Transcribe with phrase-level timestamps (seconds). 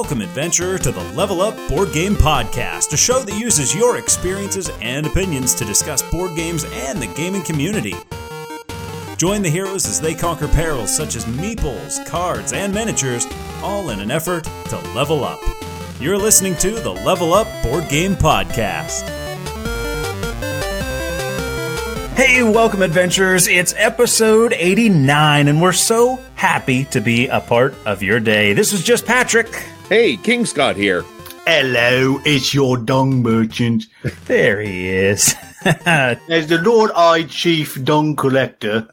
[0.00, 4.70] Welcome, adventurer, to the Level Up Board Game Podcast, a show that uses your experiences
[4.80, 7.94] and opinions to discuss board games and the gaming community.
[9.18, 13.26] Join the heroes as they conquer perils such as meeples, cards, and miniatures,
[13.62, 15.38] all in an effort to level up.
[16.00, 19.19] You're listening to the Level Up Board Game Podcast.
[22.20, 23.48] Hey, welcome, adventurers.
[23.48, 28.52] It's episode 89, and we're so happy to be a part of your day.
[28.52, 29.48] This is just Patrick.
[29.88, 31.02] Hey, King Scott here.
[31.46, 33.86] Hello, it's your dung merchant.
[34.26, 35.34] There he is.
[35.64, 38.86] As the Lord Eye Chief Dung Collector,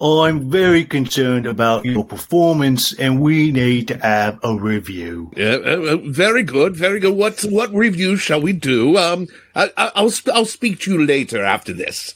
[0.00, 5.30] I'm very concerned about your performance and we need to have a review.
[5.36, 7.14] Uh, uh, very good, very good.
[7.14, 8.96] What what review shall we do?
[8.96, 12.14] Um, I, I, I'll sp- I'll speak to you later after this.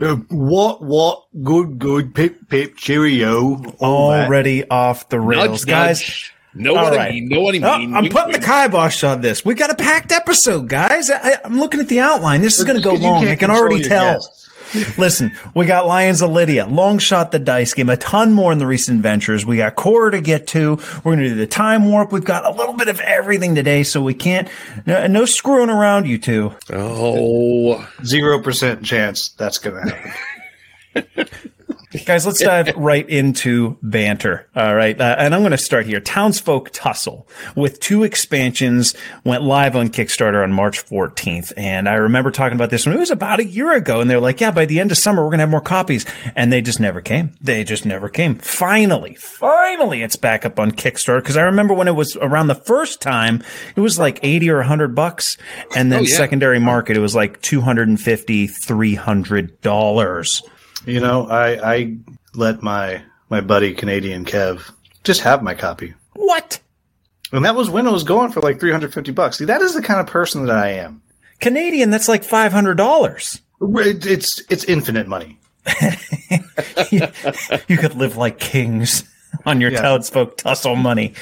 [0.00, 3.62] Uh, what, what, good, good, pip, pip, cheerio.
[3.78, 4.26] all that.
[4.26, 5.64] Already off the rails.
[5.64, 6.32] Nudge, guys, nudge.
[6.54, 7.28] Know All what I mean.
[7.28, 7.64] Know what I mean.
[7.64, 9.44] Oh, I'm Wink, putting the kibosh on this.
[9.44, 11.10] We got a packed episode, guys.
[11.10, 12.40] I, I'm looking at the outline.
[12.40, 13.26] This is going to go long.
[13.26, 14.14] I can already tell.
[14.14, 14.48] guests.
[14.98, 18.58] Listen, we got Lions of Lydia, Long Shot the Dice Game, a ton more in
[18.58, 19.44] the recent ventures.
[19.46, 20.76] We got Khora to get to.
[21.04, 22.12] We're going to do the Time Warp.
[22.12, 24.48] We've got a little bit of everything today, so we can't,
[24.86, 26.54] no, no screwing around, you two.
[26.70, 29.90] Oh, Zero percent chance that's gonna
[30.94, 31.28] happen.
[32.04, 34.48] Guys, let's dive right into banter.
[34.54, 35.00] All right.
[35.00, 36.00] Uh, and I'm going to start here.
[36.00, 38.94] Townsfolk Tussle with two expansions
[39.24, 41.52] went live on Kickstarter on March 14th.
[41.56, 44.00] And I remember talking about this when it was about a year ago.
[44.00, 46.04] And they're like, yeah, by the end of summer, we're going to have more copies.
[46.34, 47.32] And they just never came.
[47.40, 48.36] They just never came.
[48.36, 51.24] Finally, finally, it's back up on Kickstarter.
[51.24, 53.42] Cause I remember when it was around the first time,
[53.74, 55.36] it was like 80 or 100 bucks.
[55.74, 56.16] And then Oh, yeah.
[56.16, 60.42] secondary market, it was like 250, 300 dollars.
[60.86, 61.96] You know, I, I
[62.34, 64.70] let my, my buddy Canadian Kev
[65.04, 65.94] just have my copy.
[66.14, 66.60] What?
[67.32, 69.38] And that was when it was going for like 350 bucks.
[69.38, 71.02] See, that is the kind of person that I am.
[71.40, 73.40] Canadian, that's like five hundred dollars.
[73.60, 75.38] It, it's, it's infinite money.
[76.90, 79.02] you could live like kings
[79.44, 79.82] on your Yeah.
[79.82, 81.14] townsfolk tussle money.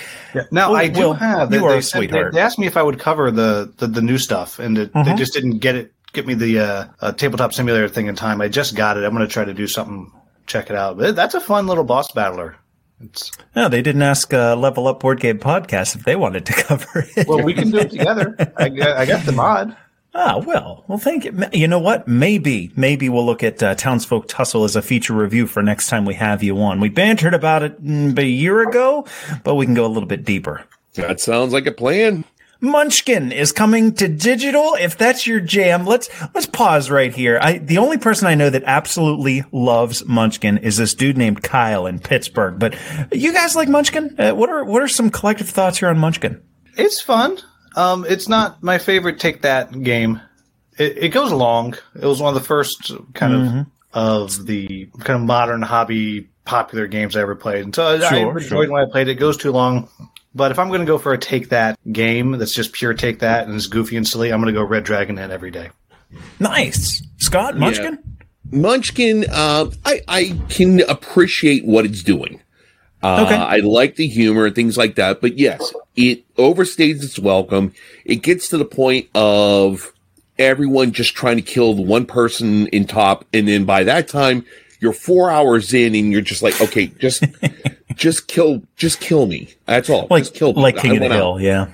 [0.51, 1.53] Now Well, I do Will, have.
[1.53, 2.33] you they, are a they said- sweetheart.
[2.33, 4.93] They, they asked me if I would cover the the, the new stuff, and it,
[4.93, 5.17] they Mhm.
[5.17, 5.93] just didn't get it.
[6.15, 8.41] Get me the uh, uh, tabletop simulator thing in time.
[8.41, 9.05] I just got it.
[9.05, 10.11] I'm going to try to do something.
[10.47, 10.97] Check it out.
[10.97, 12.57] But that's a fun little boss battler.
[13.01, 16.53] It's No, they didn't ask uh, Level Up Board Game Podcast if they wanted to
[16.63, 17.27] cover it.
[17.27, 18.37] well, we can do it together.
[18.57, 19.77] I, got- I got the mod.
[20.17, 21.37] Ah, well, well, thank you.
[21.53, 22.07] You know what?
[22.07, 26.05] Maybe, maybe we'll look at uh, Townsfolk Tussle as a feature review for next time
[26.05, 26.79] we have you on.
[26.79, 29.07] We bantered about it mm, a year ago,
[29.43, 30.63] but we can go a little bit deeper.
[30.95, 32.25] that sounds like a plan.
[32.65, 34.75] Munchkin is coming to digital.
[34.75, 37.39] If that's your jam, let's let's pause right here.
[37.41, 41.87] I the only person I know that absolutely loves Munchkin is this dude named Kyle
[41.87, 42.59] in Pittsburgh.
[42.59, 42.77] But
[43.13, 44.17] you guys like Munchkin?
[44.19, 46.43] Uh, what are what are some collective thoughts here on Munchkin?
[46.77, 47.39] It's fun.
[47.77, 50.21] Um, it's not my favorite take that game.
[50.79, 51.77] It, it goes long.
[51.95, 56.87] It was one of the first kind of of the kind of modern hobby popular
[56.87, 57.65] games I ever played.
[57.65, 58.69] And so I- I enjoyed sure.
[58.71, 59.13] when I played it.
[59.13, 59.89] It goes too long.
[60.35, 63.21] But if I'm going to go for a take that game that's just pure take
[63.21, 65.71] that and it's goofy and silly, I'm going to go Red Dragon Inn every day.
[66.41, 67.99] Nice, Scott Munchkin.
[68.51, 72.41] Munchkin, uh, I I can appreciate what it's doing.
[73.03, 73.35] Uh, Okay.
[73.37, 77.73] I like the humor and things like that, but yes, it overstays its welcome.
[78.05, 79.93] It gets to the point of
[80.39, 84.45] everyone just trying to kill the one person in top, and then by that time,
[84.81, 87.25] you're four hours in, and you're just like, okay, just
[87.95, 89.55] just kill, just kill me.
[89.67, 90.07] That's all.
[90.11, 90.63] like just kill me.
[90.63, 91.73] like I King of the Hill, yeah.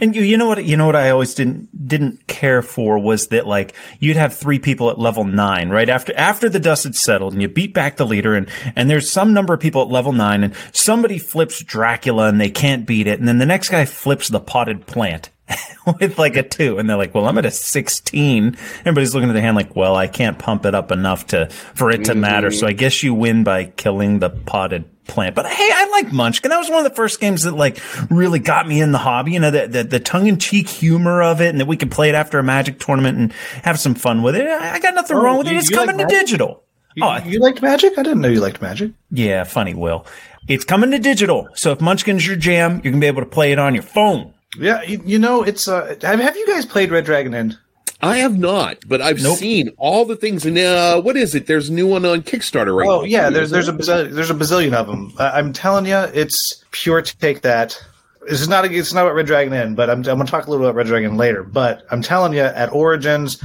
[0.00, 3.28] And you, you know what, you know what I always didn't didn't care for was
[3.28, 6.94] that like you'd have three people at level nine, right after after the dust had
[6.94, 9.88] settled, and you beat back the leader, and and there's some number of people at
[9.88, 13.68] level nine, and somebody flips Dracula and they can't beat it, and then the next
[13.68, 15.30] guy flips the potted plant.
[16.00, 19.32] with like a two, and they're like, "Well, I'm at a 16." Everybody's looking at
[19.34, 22.48] the hand like, "Well, I can't pump it up enough to for it to matter."
[22.48, 22.58] Mm-hmm.
[22.58, 25.34] So I guess you win by killing the potted plant.
[25.34, 26.50] But hey, I like Munchkin.
[26.50, 27.78] That was one of the first games that like
[28.10, 29.32] really got me in the hobby.
[29.32, 31.90] You know, the the, the tongue in cheek humor of it, and that we could
[31.90, 33.32] play it after a Magic tournament and
[33.64, 34.46] have some fun with it.
[34.46, 35.56] I I got nothing Oh, wrong with it.
[35.56, 36.62] It's you like coming to digital.
[36.94, 37.92] You, Oh, you liked Magic?
[37.98, 38.92] I didn't know you liked Magic.
[39.10, 40.06] yeah, funny, Will.
[40.48, 41.48] It's coming to digital.
[41.54, 44.32] So if Munchkin's your jam, you're gonna be able to play it on your phone.
[44.58, 47.58] Yeah, you, you know, it's uh, have, have you guys played Red Dragon Inn?
[48.02, 49.38] I have not, but I've Nope.
[49.38, 50.44] seen all the things.
[50.44, 51.46] And uh, what is it?
[51.46, 52.92] There's a new one on Kickstarter right now.
[53.00, 55.12] Oh yeah, there's there's a bazillion, there's a bazillion of them.
[55.18, 57.82] I, I'm telling you, it's pure take that.
[58.28, 60.50] This is not it's not about Red Dragon Inn, but I'm I'm gonna talk a
[60.50, 61.42] little about Red Dragon later.
[61.42, 63.42] But I'm telling you, at Origins,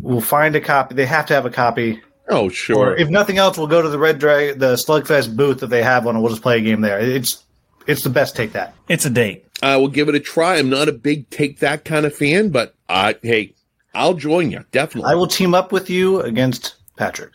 [0.00, 0.94] we'll find a copy.
[0.94, 2.02] They have to have a copy.
[2.28, 2.90] Oh, sure.
[2.90, 5.82] Or if nothing else, we'll go to the Red Dragon, the Slugfest booth that they
[5.82, 6.98] have one, and we'll just play a game there.
[6.98, 7.44] It's
[7.86, 8.34] it's the best.
[8.36, 8.74] Take that.
[8.88, 9.46] It's a date.
[9.64, 10.56] I will give it a try.
[10.56, 13.54] I'm not a big take that kind of fan, but I hey,
[13.94, 15.10] I'll join you definitely.
[15.10, 17.30] I will team up with you against Patrick.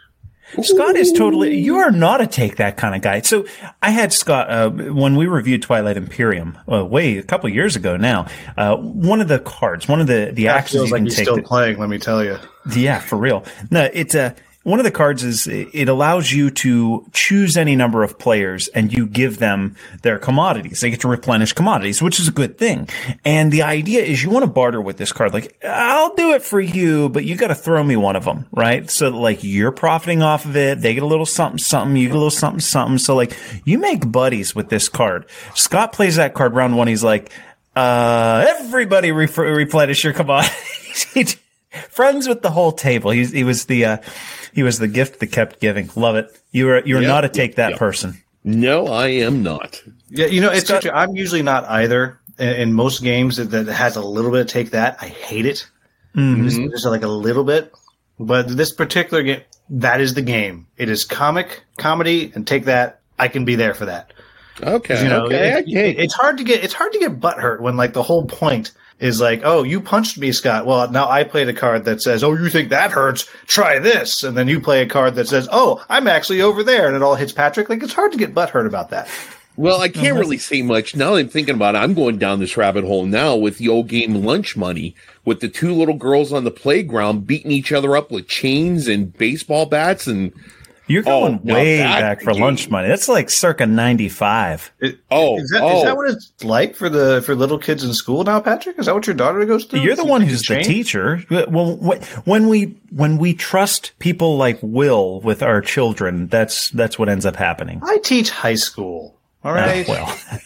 [0.64, 1.56] Scott is totally.
[1.60, 3.22] You are not a take that kind of guy.
[3.22, 3.46] So
[3.84, 7.98] I had Scott uh, when we reviewed Twilight Imperium uh, way a couple years ago.
[7.98, 8.26] Now,
[8.58, 11.16] uh, one of the cards, one of the the That actions feels you can he's
[11.18, 11.26] take.
[11.26, 11.78] still that- playing.
[11.78, 12.38] Let me tell you.
[12.76, 13.46] yeah, for real.
[13.70, 14.36] No, it's a.
[14.70, 18.94] One of the cards is it allows you to choose any number of players and
[18.94, 20.82] you give them their commodities.
[20.82, 22.88] They get to replenish commodities, which is a good thing.
[23.26, 25.34] And the idea is you want to barter with this card.
[25.34, 28.46] Like, I'll do it for you, but you got to throw me one of them,
[28.52, 28.88] right?
[28.92, 30.82] So like you're profiting off of it.
[30.82, 31.96] They get a little something, something.
[31.96, 33.00] You get a little something, something.
[33.00, 35.26] So like you make buddies with this card.
[35.56, 36.88] Scott plays that card round one.
[36.88, 37.32] He's like,
[37.76, 41.38] uh, everybody re- replenish your commodities.
[41.72, 43.12] He- Friends with the whole table.
[43.12, 43.98] He's, he was the, uh,
[44.54, 45.90] he was the gift that kept giving.
[45.96, 46.36] Love it.
[46.52, 47.80] You were, you're Yep, not a yep, take that yep.
[47.80, 48.22] person.
[48.44, 49.82] no, I am not.
[50.10, 50.92] Yeah, you know, it's Scott- interesting.
[51.10, 52.20] I'm usually not either.
[52.40, 55.46] In, in most games that, that has a little bit of take that, I hate
[55.46, 55.68] it.
[56.16, 57.72] Just, just like a little bit.
[58.20, 60.66] But this particular game, that is the game.
[60.78, 63.00] It is comic, comedy, and take that.
[63.20, 64.12] I can be there for that.
[64.62, 65.92] Okay, You know, okay, it- okay.
[65.92, 69.22] it's hard to get it's hard to get butthurt when like the whole point is
[69.22, 70.66] like, oh, you punched me, Scott.
[70.66, 73.30] Well, now I played a card that says, oh, you think that hurts?
[73.48, 76.88] Try this, and then you play a card that says, oh, I'm actually over there,
[76.88, 77.70] and it all hits Patrick.
[77.70, 79.10] Like it's hard to get butthurt about that.
[79.56, 80.20] Well, I can't uh-huh.
[80.20, 81.12] really say much now.
[81.12, 81.80] that I'm thinking about it.
[81.80, 85.50] I'm going down this rabbit hole now with the old game Lunch Money, with the
[85.50, 90.08] two little girls on the playground beating each other up with chains and baseball bats,
[90.08, 90.32] and
[90.90, 92.42] You're Oh, going now way that back for game.
[92.42, 92.88] lunch money.
[92.90, 94.72] That's like circa 95.
[95.12, 97.94] oh, Is that, oh, is that what it's like for the for little kids in
[97.94, 98.78] school now, Patrick?
[98.80, 99.82] Is that what your daughter goes through?
[99.82, 101.24] You're the one who's the teacher.
[101.30, 101.76] Well,
[102.26, 107.26] when we when we trust people like Will with our children, that's that's what ends
[107.26, 107.80] up happening.
[107.84, 109.16] I teach high school.
[109.44, 109.88] All right.
[109.88, 109.94] Uh,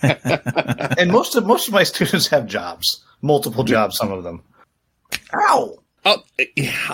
[0.03, 3.97] well, and most of most of my students have jobs, multiple jobs.
[3.97, 4.43] Some of them.
[5.33, 5.79] Ow!
[6.05, 6.23] Oh,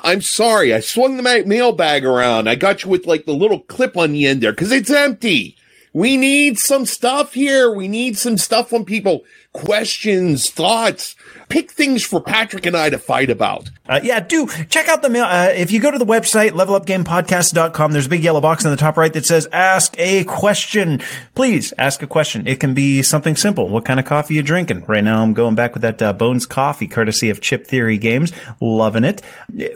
[0.04, 0.74] I'm sorry.
[0.74, 2.48] I swung the ma- mailbag around.
[2.48, 5.56] I got you with like the little clip on the end there because it's empty.
[5.94, 7.74] We need some stuff here.
[7.74, 9.24] We need some stuff from people.
[9.54, 11.16] Questions, thoughts.
[11.50, 13.70] Pick things for Patrick and I to fight about.
[13.88, 15.24] uh, yeah, do check out the mail.
[15.26, 18.78] Uh, if you go to the website, levelupgamepodcast.com, there's a big yellow box in the
[18.78, 21.02] top right that says ask a question.
[21.34, 22.46] Please ask a question.
[22.48, 23.68] It can be something simple.
[23.68, 24.86] What kind of coffee you drinking?
[24.88, 28.32] Right now, I'm going back with that uh, Bones coffee, courtesy of Chip Theory Games.
[28.62, 29.22] Loving it.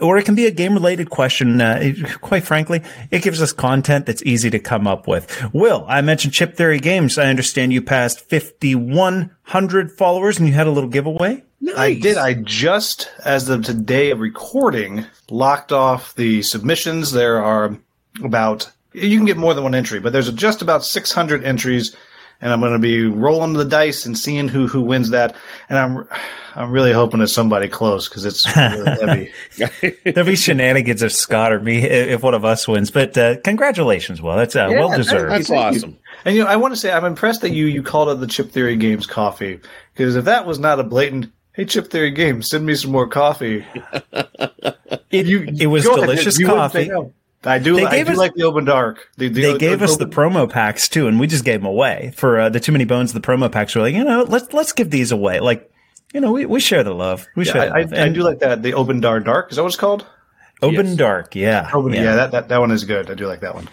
[0.00, 1.60] Or it can be a game related question.
[1.60, 5.52] Uh, it- quite frankly, it gives us content that's easy to come up with.
[5.52, 7.18] Will, I mentioned Chip Theory Games.
[7.18, 11.42] I understand you passed 5,100 followers and you had a little giveaway.
[11.76, 12.16] I did.
[12.16, 17.12] I just, as of today of recording, locked off the submissions.
[17.12, 17.76] There are
[18.22, 21.96] about you can get more than one entry, but there's just about 600 entries,
[22.40, 25.34] and I'm going to be rolling the dice and seeing who who wins that.
[25.68, 26.08] And I'm
[26.54, 29.98] I'm really hoping it's somebody close because it's really heavy.
[30.04, 32.90] There'll be shenanigans of Scott or me if one of us wins.
[32.90, 34.36] But uh, congratulations, Will.
[34.36, 35.32] That's uh, well deserved.
[35.32, 35.98] That's awesome.
[36.24, 38.26] And you know, I want to say I'm impressed that you you called it the
[38.26, 39.60] Chip Theory Games coffee
[39.92, 41.32] because if that was not a blatant.
[41.54, 43.64] Hey, Chip Theory Games, send me some more coffee.
[45.10, 46.90] It, it was Go ahead, delicious coffee.
[47.44, 47.76] I do.
[47.76, 49.08] They I do us- like the open dark.
[49.16, 52.12] The, the, They gave us the promo packs too, and we just gave them away
[52.16, 53.12] for uh, the too many bones.
[53.12, 55.38] The promo packs were like, you know, let's let's give these away.
[55.38, 55.70] Like,
[56.12, 57.28] you know, we, we share the love.
[57.36, 57.62] We share.
[57.62, 57.92] I, the I, love.
[57.92, 58.62] I And do like that.
[58.62, 59.50] The open dark dark.
[59.52, 60.04] Is that what it's called?
[60.62, 60.96] Open Yes.
[60.96, 61.36] Dark.
[61.36, 63.10] Yeah, Open, yeah, that, that that one is good.
[63.10, 63.68] I do like that one.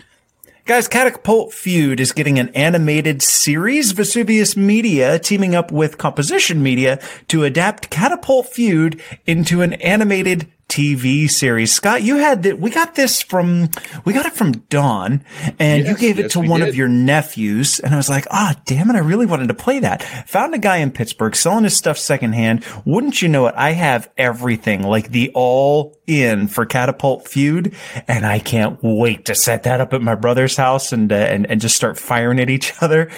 [0.72, 3.92] Guys, Catapult Feud is getting an animated series.
[3.92, 6.98] Vesuvius Media teaming up with Composition Media
[7.28, 11.74] to adapt Catapult Feud into an animated TV series.
[11.74, 12.58] Scott, you had that.
[12.58, 13.68] We got this from,
[14.06, 15.26] we got it from Dawn
[15.60, 16.70] and you Yes, gave it yes, to one did.
[16.70, 17.82] of your nephews.
[17.82, 18.96] And I was like, ah, damn it.
[18.96, 20.02] I really wanted to play that.
[20.30, 22.66] Found a guy in Pittsburgh selling his stuff secondhand.
[22.86, 23.56] Wouldn't you know it?
[23.58, 27.74] I have everything like the all in for Catapult Feud.
[28.08, 31.50] And I can't wait to set that up at my brother's house and, uh, and,
[31.50, 33.10] and just start firing at each other.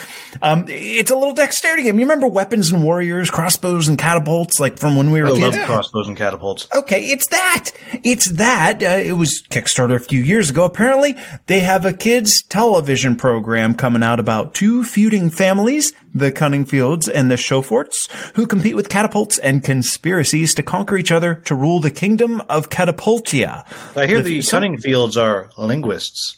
[0.41, 1.99] Um, it's a little dexterity game.
[1.99, 5.53] You remember weapons and warriors, crossbows and catapults, like from when we were I love
[5.53, 5.65] kids?
[5.65, 6.67] crossbows and catapults.
[6.75, 7.71] Okay, it's that.
[8.03, 8.83] It's that.
[8.83, 10.65] Uh, it was Kickstarter a few years ago.
[10.65, 11.15] Apparently,
[11.47, 17.31] they have a kids television program coming out about two feuding families, the Cunningfields and
[17.31, 21.91] the Chaufforts, who compete with catapults and conspiracies to conquer each other to rule the
[21.91, 23.65] kingdom of Catapultia.
[23.97, 26.37] I hear The- the some- Cunningfields are linguists.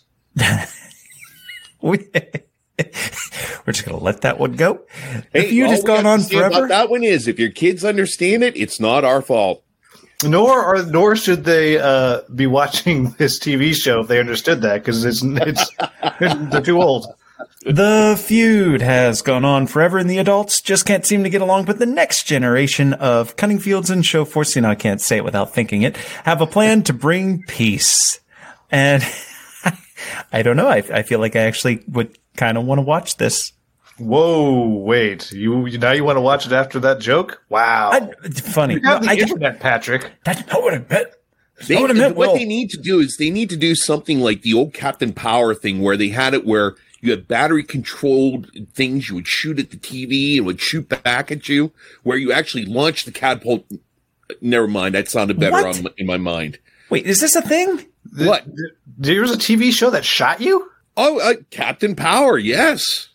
[1.82, 2.00] We,
[2.80, 4.82] we're just gonna let that one go.
[5.34, 6.68] the Hey, feud all has we gone on forever.
[6.68, 9.64] That one is if your kids understand it, it's not our fault.
[10.24, 14.76] Nor are nor should they uh, be watching this TV show if they understood that
[14.84, 15.70] because it's it's
[16.52, 17.06] they're too old.
[17.66, 21.66] The feud has gone on forever, and the adults just can't seem to get along.
[21.66, 24.26] But the next generation of Cunningfields and Show
[24.56, 28.20] you know, I can't say it without thinking it, have a plan to bring peace.
[28.72, 29.04] And
[30.32, 30.68] I don't know.
[30.68, 33.52] I, I feel like I actually would kind of want to watch this.
[33.98, 34.68] Whoa!
[34.68, 37.42] Wait, you now you want to watch it after that joke?
[37.48, 38.74] Wow, I, funny.
[38.76, 40.12] you have No, the I, internet, Patrick.
[40.26, 41.08] that's not what I meant.
[41.68, 44.20] They, what I meant, what they need to do is they need to do something
[44.20, 46.76] like the old Captain Power thing where they had it where
[47.06, 51.32] you had battery controlled things you would shoot at the TV and would shoot back
[51.32, 51.72] at you,
[52.04, 53.66] where you actually launched the catapult.
[54.42, 56.60] Never mind, that sounded better on, in my mind.
[56.90, 57.86] Wait, is this a thing?
[58.18, 58.46] What?
[58.98, 60.70] There was a TV show that shot you.
[60.98, 63.10] Oh, uh, Captain Power, yes.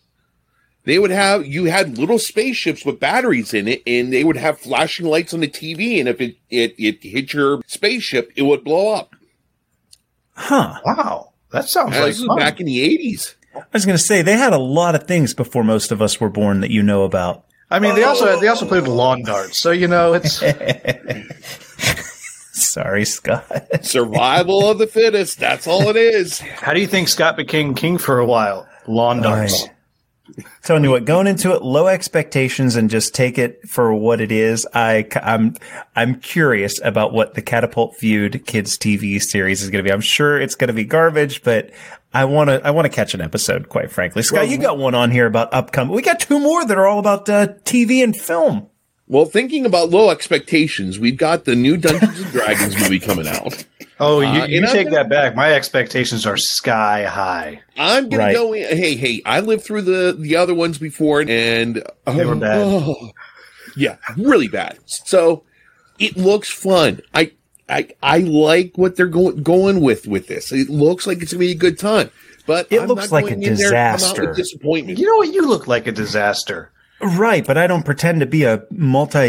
[0.83, 4.59] They would have you had little spaceships with batteries in it, and they would have
[4.59, 8.63] flashing lights on the TV, and if it it, it hit your spaceship, it would
[8.63, 9.15] blow up.
[10.33, 10.79] Huh.
[10.85, 12.37] Wow, that sounds That like was fun.
[12.37, 13.35] back in the eighties.
[13.55, 16.19] I was going to say they had a lot of things before most of us
[16.19, 17.45] were born that you know about.
[17.69, 20.41] I mean, they also they also played lawn darts, so you know it's
[22.51, 23.85] Sorry, Scott.
[23.85, 25.39] Survival of the fittest.
[25.39, 26.39] That's all it is.
[26.39, 28.67] How do you think Scott became king for a while?
[28.87, 29.63] Lawn darts.
[29.63, 29.71] Right.
[30.63, 34.31] Telling you what, going into it, low expectations and just take it for what it
[34.31, 34.65] is.
[34.73, 35.55] I, I'm,
[35.95, 39.93] I'm curious about what the Catapult Feud Kids TV series is going to be.
[39.93, 41.71] I'm sure it's going to be garbage, but
[42.13, 44.21] I want to, I want to catch an episode, quite frankly.
[44.21, 45.95] Scott, you got one on here about upcoming.
[45.95, 48.67] We got two more that are all about uh, TV and film.
[49.07, 53.65] Well, thinking about low expectations, we've got the new Dungeons and Dragons movie coming out.
[54.03, 55.35] Oh, you, Uh, you and take gonna- that back.
[55.35, 57.61] My expectations are sky high.
[57.77, 58.33] I'm gonna Right.
[58.35, 58.75] go in.
[58.75, 62.61] Hey, hey, I lived through the the other ones before, and They were bad.
[62.65, 63.11] oh,
[63.77, 64.79] yeah, really bad.
[64.87, 65.43] So
[65.99, 67.01] it looks fun.
[67.13, 67.33] I
[67.69, 70.51] I I like what they're going going with with this.
[70.51, 72.09] It looks like it's gonna be a good time.
[72.47, 74.33] But It I'm looks not like going a in there to come out disaster.
[74.33, 74.97] disappointment.
[74.99, 75.33] You know what?
[75.33, 76.71] You look like a disaster.
[76.99, 78.63] Right, but I don't pretend to be a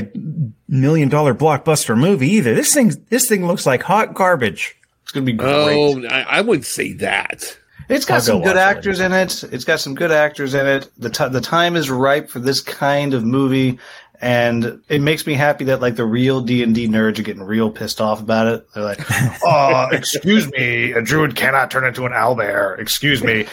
[0.01, 2.55] multi-million dollar blockbuster movie either.
[2.55, 4.75] This thing, this thing looks like hot garbage.
[5.03, 5.51] It's gonna be great.
[5.77, 7.57] Oh, I, I wouldn't say that.
[7.89, 8.77] It's I'll got go some good watch it.
[8.77, 9.45] actors in it.
[9.53, 10.89] It's got some good actors in it.
[10.99, 13.79] The t- the time is ripe for this kind of movie,
[14.23, 17.43] and it makes me happy that like the real D and D nerds are getting
[17.43, 18.73] real pissed off about it.
[18.73, 19.01] They're like,
[19.45, 22.79] "Oh, excuse me, a druid cannot turn into an owlbear.
[22.79, 23.47] Excuse me."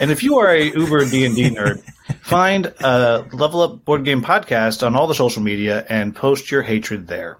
[0.00, 1.84] And if you are a Uber D and D nerd,
[2.22, 6.62] find a Level Up Board Game podcast on all the social media and post your
[6.62, 7.38] hatred there.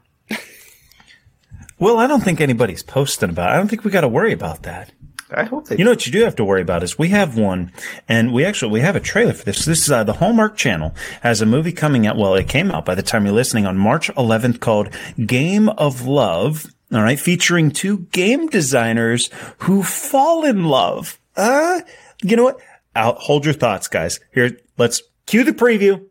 [1.81, 3.51] Well, I don't think anybody's posting about.
[3.51, 3.55] It.
[3.55, 4.93] I don't think we got to worry about that.
[5.37, 5.77] I hope they.
[5.77, 7.73] You know what you do have to worry about is we have one,
[8.09, 9.65] and we actually we have a trailer for this.
[9.65, 12.17] This is uh, the Hallmark Channel has a movie coming out.
[12.17, 14.91] Well, it came out by the time you're listening on March 11th called
[15.27, 16.67] Game of Love.
[16.93, 21.19] All right, featuring two game designers who fall in love.
[21.37, 21.81] Uh,
[22.23, 22.61] you know what?
[22.95, 24.21] I'll hold your thoughts, guys.
[24.33, 26.05] Here, let's cue the preview.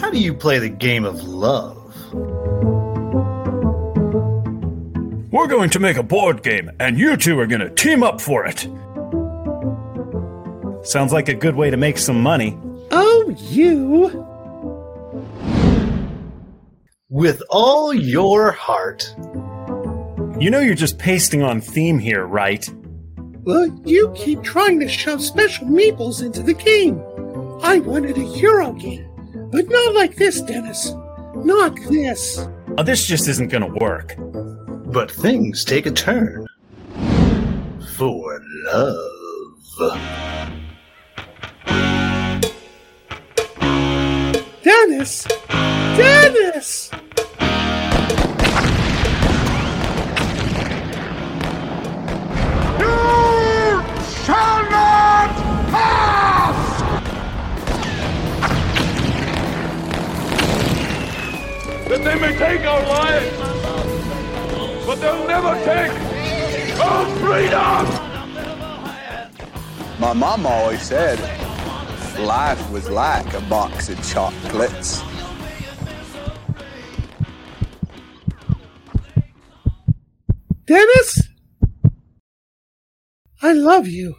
[0.00, 1.79] How do you play the game of love?
[5.40, 8.20] We're going to make a board game, and you two are going to team up
[8.20, 8.68] for it.
[10.86, 12.58] Sounds like a good way to make some money.
[12.90, 14.26] Oh, you.
[17.08, 19.14] With all your heart.
[20.38, 22.68] You know you're just pasting on theme here, right?
[23.42, 27.02] Well, you keep trying to shove special meeples into the game.
[27.62, 29.08] I wanted a hero game,
[29.50, 30.92] but not like this, Dennis.
[31.34, 32.46] Not this.
[32.76, 34.14] Oh, this just isn't gonna work.
[34.92, 36.48] But things take a turn.
[37.96, 38.98] For love.
[44.64, 45.28] Dennis!
[45.96, 46.90] Dennis!
[61.90, 63.49] that they may take our lives,
[64.90, 65.92] but they'll never take
[66.80, 67.86] our freedom!
[70.00, 71.16] My mom always said
[72.18, 75.00] life was like a box of chocolates.
[80.66, 81.28] Dennis?
[83.42, 84.16] I love you.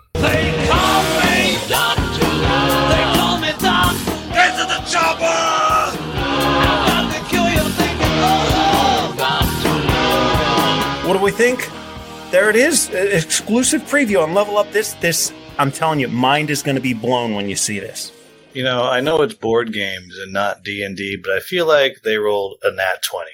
[12.32, 12.90] There it is.
[12.90, 14.72] Uh, exclusive preview on Level Up.
[14.72, 18.12] This, this, I'm telling you, mind is going to be blown when you see this.
[18.54, 21.66] You know, I know it's board games and not D and D, but I feel
[21.68, 23.32] like they rolled a nat twenty.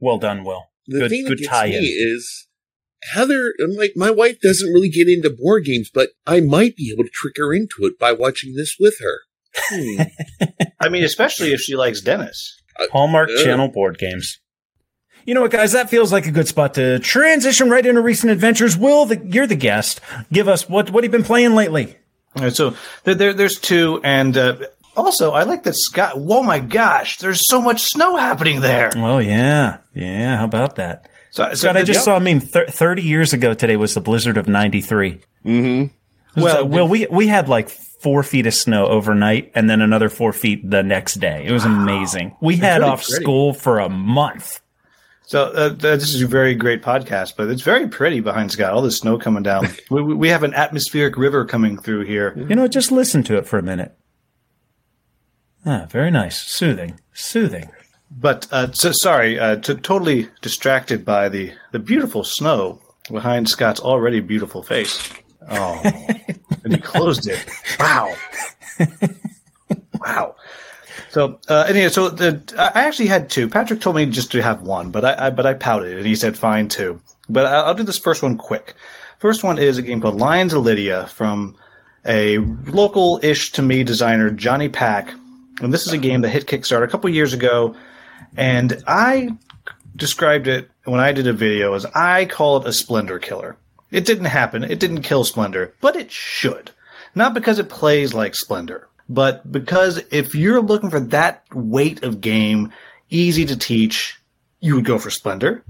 [0.00, 0.64] Well done, Will.
[0.86, 1.80] the Good- thing that gets tie-in.
[1.80, 2.46] me is
[3.02, 3.54] Heather.
[3.62, 7.04] I'm like, my wife doesn't really get into board games, but I might be able
[7.04, 9.18] to trick her into it by watching this with her.
[9.68, 10.02] Hmm.
[10.80, 12.56] I mean, especially if she likes Dennis.
[12.92, 13.44] Hallmark Yeah.
[13.44, 14.38] Channel board games.
[15.26, 15.72] You know what, guys?
[15.72, 18.76] That feels like a good spot to transition right into recent adventures.
[18.76, 20.00] Will, the, you're the guest.
[20.32, 21.96] Give us what what have you been playing lately?
[22.36, 24.56] All right, so there, there, there's two, and uh,
[24.96, 26.12] also I like that Scott.
[26.16, 28.92] Oh my gosh, there's so much snow happening there.
[28.94, 30.36] Oh yeah, yeah.
[30.36, 31.08] How about that?
[31.32, 32.40] So, so Scott, I just saw a meme.
[32.40, 35.20] Thir- Thirty years ago today was the blizzard of '93.
[35.44, 36.40] Mm-hmm.
[36.40, 40.32] Well, well, we we had like four feet of snow overnight, and then another four
[40.32, 41.44] feet the next day.
[41.46, 42.36] It was amazing.
[42.40, 43.24] We had off pretty.
[43.24, 44.60] school for a month.
[45.26, 48.72] So uh, this is a very great podcast, but it's very pretty behind Scott.
[48.72, 49.68] All the snow coming down.
[49.90, 52.32] we, we have an atmospheric river coming through here.
[52.48, 53.96] You know, just listen to it for a minute.
[55.66, 57.68] Ah, very nice, soothing, soothing.
[58.08, 62.80] But uh, so sorry, uh, to totally distracted by the the beautiful snow
[63.10, 65.12] behind Scott's already beautiful face.
[65.50, 65.82] Oh,
[66.64, 67.44] and he closed it.
[67.80, 68.14] Wow,
[70.00, 70.35] wow.
[71.16, 73.48] So uh, anyway, so the, I actually had two.
[73.48, 76.14] Patrick told me just to have one, but I, I but I pouted and he
[76.14, 77.00] said fine too.
[77.26, 78.74] But I- I'll do this first one quick.
[79.18, 81.56] First one is a game called Lions of Lydia from
[82.04, 85.10] a local-ish to me designer, Johnny Pac.
[85.62, 87.74] And this is a game that hit Kickstarter a couple years ago.
[88.36, 89.30] And I
[89.96, 93.56] described it when I did a video as I call it a Splendor killer.
[93.90, 94.64] It didn't happen.
[94.64, 96.72] It didn't kill Splendor, but it should.
[97.14, 102.20] Not because it plays like Splendor, but because if you're looking for that weight of
[102.20, 102.72] game,
[103.10, 104.20] easy to teach,
[104.60, 105.64] you would go for Splendor.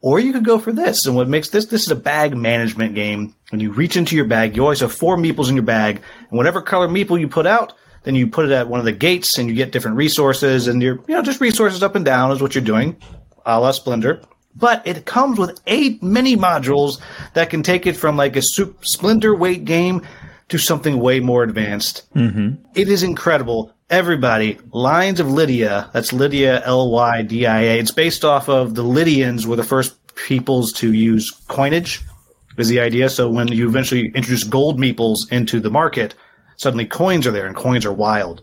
[0.00, 1.06] Or you could go for this.
[1.06, 3.34] And what makes this, this is a bag management game.
[3.50, 6.00] When you reach into your bag, you always have four meeples in your bag.
[6.30, 7.72] And whatever color meeple you put out,
[8.04, 10.80] then you put it at one of the gates and you get different resources and
[10.80, 12.96] you're, you know, just resources up and down is what you're doing,
[13.44, 14.22] a la Splendor.
[14.54, 17.00] But it comes with eight mini modules
[17.34, 20.06] that can take it from like a Splendor weight game
[20.48, 22.08] to something way more advanced.
[22.14, 22.62] Mm-hmm.
[22.88, 23.74] is incredible.
[23.90, 27.78] Everybody, Lions of Lydia, that's Lydia, L Y D I A.
[27.78, 32.02] It's based off of the Lydians were the first peoples to use coinage,
[32.56, 33.08] is the idea.
[33.08, 36.14] So when you eventually introduce gold meeples into the market,
[36.56, 38.42] suddenly coins are there and coins are wild.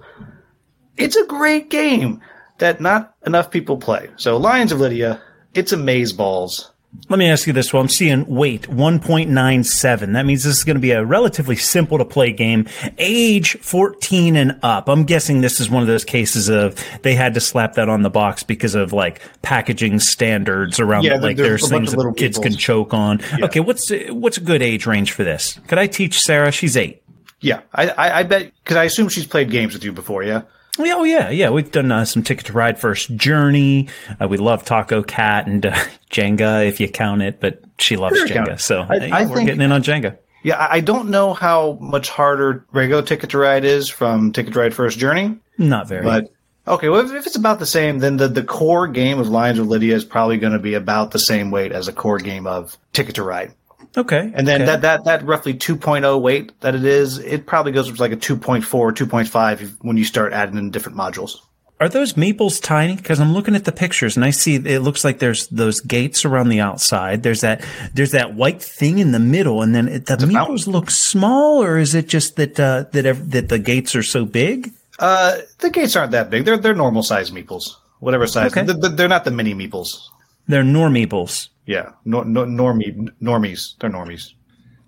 [0.98, 2.22] It's a great game
[2.60, 4.10] that not enough people play.
[4.16, 5.22] So Lions of Lydia,
[5.54, 6.72] it's a maze balls.
[7.10, 7.72] Let me ask you this.
[7.72, 10.14] Well, I'm seeing weight 1.97.
[10.14, 12.68] That means this is going to be a relatively simple to play game.
[12.98, 14.90] Age 14 and up.
[14.90, 18.02] I'm guessing this is one of those cases of they had to slap that on
[18.02, 21.22] the box because of like packaging standards around Yeah, it.
[21.22, 23.22] Like there's there's things that kids can choke on.
[23.42, 23.60] Okay.
[23.60, 25.60] What's, what's a good age range for this?
[25.68, 26.52] Could I teach Sarah?
[26.52, 27.02] She's eight.
[27.42, 30.24] Yeah, I, I, I bet because I assume she's played games with you before.
[30.24, 30.44] Yeah,
[30.78, 31.50] Oh yeah, yeah.
[31.52, 33.88] We've done uh, some Ticket to Ride First Journey.
[34.20, 35.72] Uh, we love Taco Cat and uh,
[36.12, 37.40] Jenga, if you count it.
[37.40, 40.18] But she loves Sure, Jenga, so I- hey, I we're think- getting in on Jenga.
[40.44, 40.58] yeah.
[40.58, 44.60] I, I don't know how much harder regular Ticket to Ride is from Ticket to
[44.60, 46.04] Ride First Journey, Not very.
[46.04, 46.32] but
[46.68, 46.90] okay.
[46.90, 49.68] Well, if, if it's about the same, then the the core game of Lions of
[49.68, 52.78] Lydia is probably going to be about the same weight as a core game of
[52.92, 53.54] Ticket to Ride.
[53.98, 54.32] Okay.
[54.34, 54.72] And then okay.
[54.72, 58.12] that, that, that roughly 2.0 weight that it is, it probably goes up to like
[58.12, 61.38] a 2.4, 2.5 when you start adding in different modules.
[61.80, 62.96] Are those meeples tiny?
[62.96, 66.24] Because I'm looking at the pictures and I see it looks like there's those gates
[66.24, 67.22] around the outside.
[67.22, 70.56] There's that there's that white thing in the middle, and then it, the mountain.
[70.56, 74.04] meeples look small, or is it just that uh, that ev- that the gates are
[74.04, 74.72] so big?
[75.00, 76.46] Uh, the gates aren't that big.
[76.46, 77.76] They're, they're normal size meeples.
[78.00, 78.56] Whatever size.
[78.56, 78.64] Okay.
[78.64, 80.08] They're, they're not the mini meeples.
[80.48, 81.50] They're nor meeples.
[81.66, 81.92] Yeah.
[82.06, 83.76] Nor, nor, normie, normies.
[83.80, 84.34] They're normies.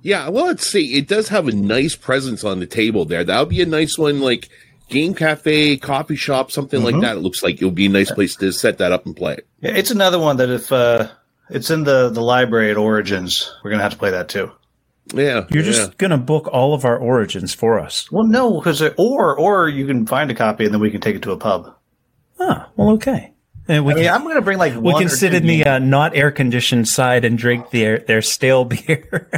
[0.01, 0.95] Yeah, well, let's see.
[0.95, 3.23] It does have a nice presence on the table there.
[3.23, 4.49] That would be a nice one, like
[4.89, 7.17] game cafe, coffee shop, something like that.
[7.17, 9.39] It looks like it would be a nice place to set that up and play.
[9.59, 11.09] Yeah, it's another one that if, uh,
[11.49, 14.51] it's in the, the library at Origins, we're going to have to play that too.
[15.13, 15.71] Yeah, You're yeah.
[15.71, 18.11] just gonna book all of our origins for us.
[18.11, 21.15] Well, no, because, or, or you can find a copy and then we can take
[21.15, 21.73] it to a pub.
[22.39, 23.31] Ah, well, okay.
[23.67, 25.45] And we I mean, can, I'm going to bring like we one can sit in
[25.45, 29.29] the uh, not air conditioned side and drink their their stale beer.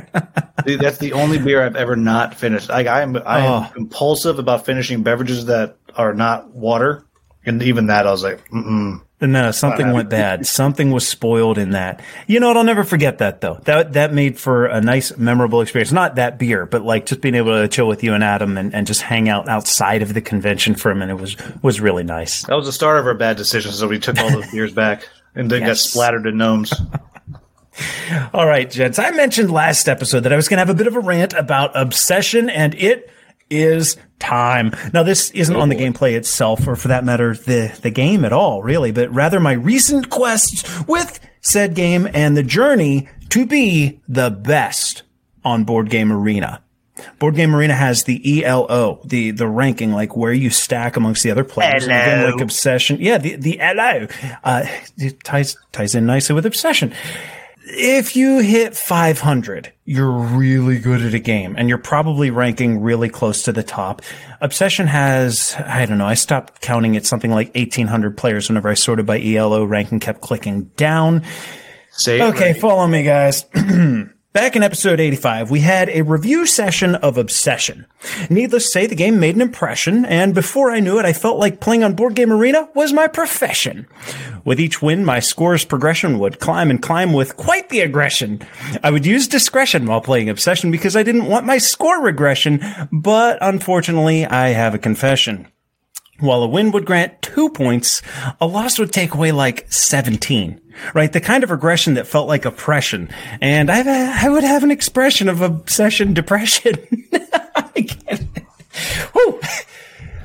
[0.66, 2.70] Dude, That's the only beer I've ever not finished.
[2.70, 3.72] Like I'm, I am Oh.
[3.74, 7.06] compulsive about finishing beverages that are not water,
[7.46, 9.02] and even that I was like, Mm-mm.
[9.22, 10.48] No, something went bad.
[10.48, 12.02] Something was spoiled in that.
[12.26, 12.58] You know what?
[12.58, 13.60] I'll never forget that though.
[13.66, 15.92] That that made for a nice, memorable experience.
[15.92, 18.74] Not that beer, but like just being able to chill with you and Adam and,
[18.74, 22.44] and just hang out outside of the convention for a minute was was really nice.
[22.44, 23.78] that was the start of our bad decisions.
[23.78, 26.74] So we took all those beers back and then got splattered in gnomes.
[28.34, 29.00] All right, gents.
[29.00, 31.34] I mentioned last episode that I was going to have a bit of a rant
[31.34, 33.10] about obsession, and it
[33.50, 34.76] is time.
[34.94, 38.34] Now, this isn't on the gameplay itself, or for that matter, the, the game at
[38.34, 44.02] all, really, but rather my recent quests with said game and the journey to be
[44.08, 45.04] the best
[45.44, 46.62] on Board Game Arena.
[47.18, 51.32] Board Game Arena has the ELO, the the ranking, like where you stack amongst the
[51.32, 51.84] other players.
[51.84, 54.08] And again, like Obsession, yeah, the the LO
[54.44, 54.66] uh,
[54.98, 56.94] it ties ties in nicely with Obsession.
[57.72, 63.10] If you hit 500, you're really good at a game, and you're probably ranking really
[63.10, 64.02] close to the top.
[64.42, 68.74] Obsession has, I don't know, I stopped counting at something like 1,800 players whenever I
[68.74, 71.24] sorted by ELO ranking, kept clicking down.
[71.92, 72.62] Say Okay, right.
[72.62, 73.46] follow me, guys.
[74.32, 77.88] Back in episode 85, we had a review session of Obsession.
[78.30, 81.40] Needless to say, the game made an impression, and before I knew it, I felt
[81.40, 83.88] like playing on Board Game Arena was my profession.
[84.46, 88.44] With each win, my score's progression would climb and climb with quite the aggression.
[88.84, 92.62] I would use discretion while playing Obsession because I didn't want my score regression,
[92.92, 95.48] but unfortunately, I have a confession.
[96.20, 98.04] While a win would grant two points,
[98.40, 100.62] a loss would take away like 17.
[100.94, 101.12] Right?
[101.12, 103.10] The kind of regression that felt like oppression.
[103.42, 106.76] And I've, I would have an expression of obsession depression.
[107.56, 107.88] I.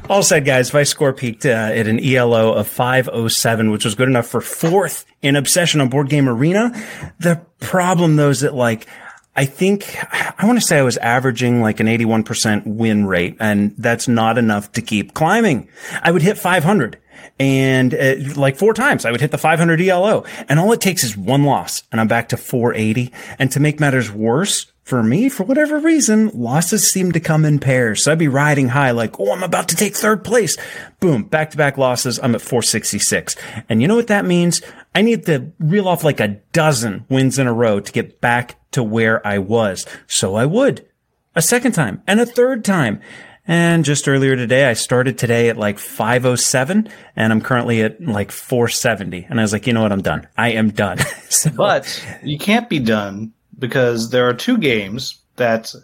[0.09, 4.09] All said, guys, my score peaked uh, at an ELO of 507, which was good
[4.09, 6.73] enough for fourth in Obsession on Board Game Arena.
[7.21, 8.87] The problem, though, is that like,
[9.35, 13.75] I think, I want to say I was averaging like an 81% win rate, and
[13.79, 15.69] that's not enough to keep climbing.
[16.03, 16.99] I would hit 500
[17.38, 21.03] and uh, like four times I would hit the 500 ELO and all it takes
[21.03, 23.12] is one loss and I'm back to 480.
[23.38, 27.59] And to make matters worse, for me, for whatever reason, losses seem to come in
[27.59, 28.05] pairs.
[28.05, 30.59] So I'd be riding high like, oh, I'm about to take third place.
[31.01, 32.20] Boom, back to back losses.
[32.23, 33.35] I'm at 466.
[33.68, 34.61] And you know what that means?
[34.94, 38.57] I need to reel off like a dozen wins in a row to get back
[38.73, 39.87] to where I was.
[40.07, 40.87] So I would
[41.35, 43.01] a second time and a third time.
[43.47, 48.31] And just earlier today, I started today at like 507 and I'm currently at like
[48.31, 49.27] 470.
[49.29, 49.93] And I was like, you know what?
[49.93, 50.27] I'm done.
[50.37, 50.99] I am done.
[51.29, 55.75] so, But you can't be done because there are two games that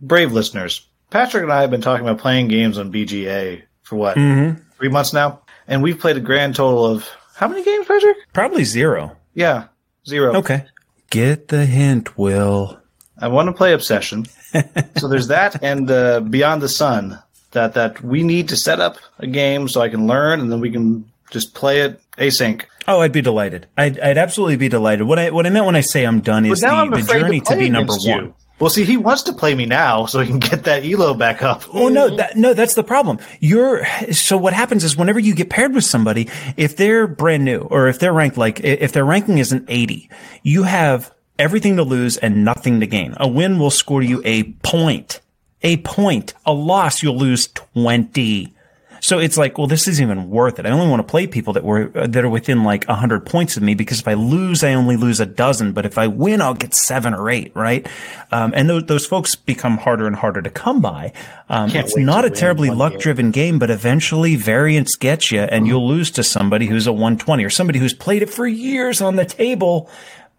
[0.00, 0.86] brave listeners.
[1.10, 4.60] Patrick and I have been talking about playing games on BGA for what mm-hmm.
[4.76, 8.16] three months now, and we've played a grand total of how many games, Patrick?
[8.32, 9.16] probably zero.
[9.34, 9.68] Yeah,
[10.06, 10.34] zero.
[10.36, 10.64] Okay.
[11.10, 12.80] Get the hint, Will.
[13.18, 14.26] I want to play Obsession.
[14.96, 17.18] so there's that and uh, Beyond the Sun
[17.52, 20.60] that that we need to set up a game so I can learn and then
[20.60, 22.62] we can just play it async.
[22.88, 23.66] Oh, I'd be delighted.
[23.76, 25.06] I'd, I'd absolutely be delighted.
[25.06, 27.52] What I what I meant when I say I'm done is the, the journey to,
[27.52, 28.14] to, be number against you.
[28.14, 28.34] one.
[28.58, 31.42] Well, see, he wants to play me now so he can get that elo back
[31.42, 31.64] up.
[31.74, 33.18] Oh no, that, no, that's the problem.
[33.40, 37.58] You're so what happens is whenever you get paired with somebody, if they're brand new
[37.58, 40.08] or if they're ranked like if their ranking is an 80,
[40.42, 43.14] you have everything to lose and nothing to gain.
[43.18, 45.20] A win will score you a point,
[45.62, 46.34] a point.
[46.44, 48.54] A loss you'll lose 20.
[49.00, 50.66] So it's like, well, this isn't even worth it.
[50.66, 53.62] I only want to play people that were that are within like hundred points of
[53.62, 55.72] me because if I lose, I only lose a dozen.
[55.72, 57.86] But if I win, I'll get seven or eight, right?
[58.32, 61.12] Um, and those those folks become harder and harder to come by.
[61.48, 65.86] Um, it's not a terribly luck driven game, but eventually variance gets you, and you'll
[65.86, 69.24] lose to somebody who's a 120 or somebody who's played it for years on the
[69.24, 69.90] table.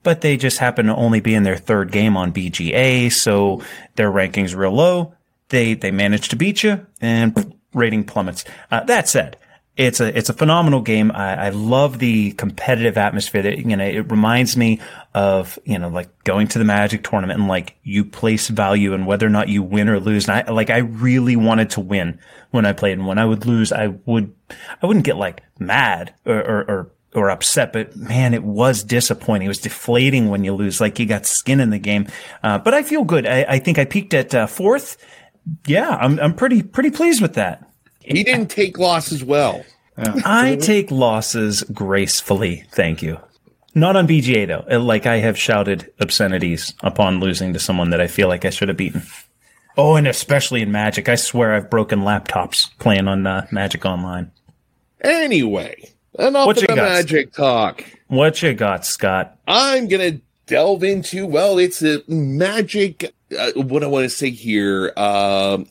[0.03, 3.61] But they just happen to only be in their third game on BGA, so
[3.95, 5.13] their ranking's real low.
[5.49, 8.45] They they manage to beat you, and rating plummets.
[8.71, 9.37] Uh, that said,
[9.77, 11.11] it's a it's a phenomenal game.
[11.11, 13.43] I, I love the competitive atmosphere.
[13.43, 14.81] That you know, it reminds me
[15.13, 19.05] of you know like going to the Magic tournament and like you place value in
[19.05, 20.27] whether or not you win or lose.
[20.27, 23.45] And I like I really wanted to win when I played, and when I would
[23.45, 24.33] lose, I would
[24.81, 29.45] I wouldn't get like mad or or, or or upset, but man, it was disappointing.
[29.45, 32.07] It was deflating when you lose, like you got skin in the game.
[32.43, 33.25] Uh, but I feel good.
[33.25, 34.97] I, I think I peaked at uh, fourth.
[35.65, 37.67] Yeah, I'm I'm pretty pretty pleased with that.
[38.01, 39.63] He didn't take losses well.
[39.97, 42.65] I take losses gracefully.
[42.71, 43.19] Thank you.
[43.73, 44.65] Not on BGA though.
[44.75, 48.49] Uh, Like I have shouted obscenities upon losing to someone that I feel like I
[48.49, 49.03] should have beaten.
[49.77, 51.07] Oh, and especially in Magic.
[51.09, 54.31] I swear I've broken laptops playing on uh, Magic Online.
[55.01, 56.77] Anyway, enough What of the got?
[56.77, 57.83] magic talk.
[58.07, 59.37] What you got, Scott?
[59.47, 63.13] I'm gonna delve into well, it's a magic.
[63.37, 65.67] Uh, what I want to say here, um,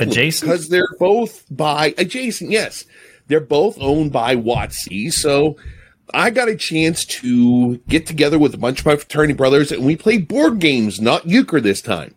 [0.00, 0.50] Adjacent?
[0.50, 2.50] because they're both by adjacent.
[2.50, 2.86] Yes,
[3.28, 5.12] they're both owned by WotC.
[5.12, 5.56] So
[6.14, 9.84] I got a chance to get together with a bunch of my fraternity brothers, and
[9.84, 12.14] we played board games, not euchre this time.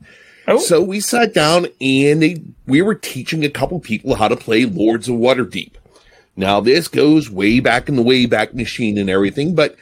[0.47, 0.57] Oh.
[0.59, 4.63] So we sat down and they, we were teaching a couple people how to play
[4.63, 5.73] Lords of Waterdeep.
[6.37, 9.75] Now this goes way back in the way back machine and everything, but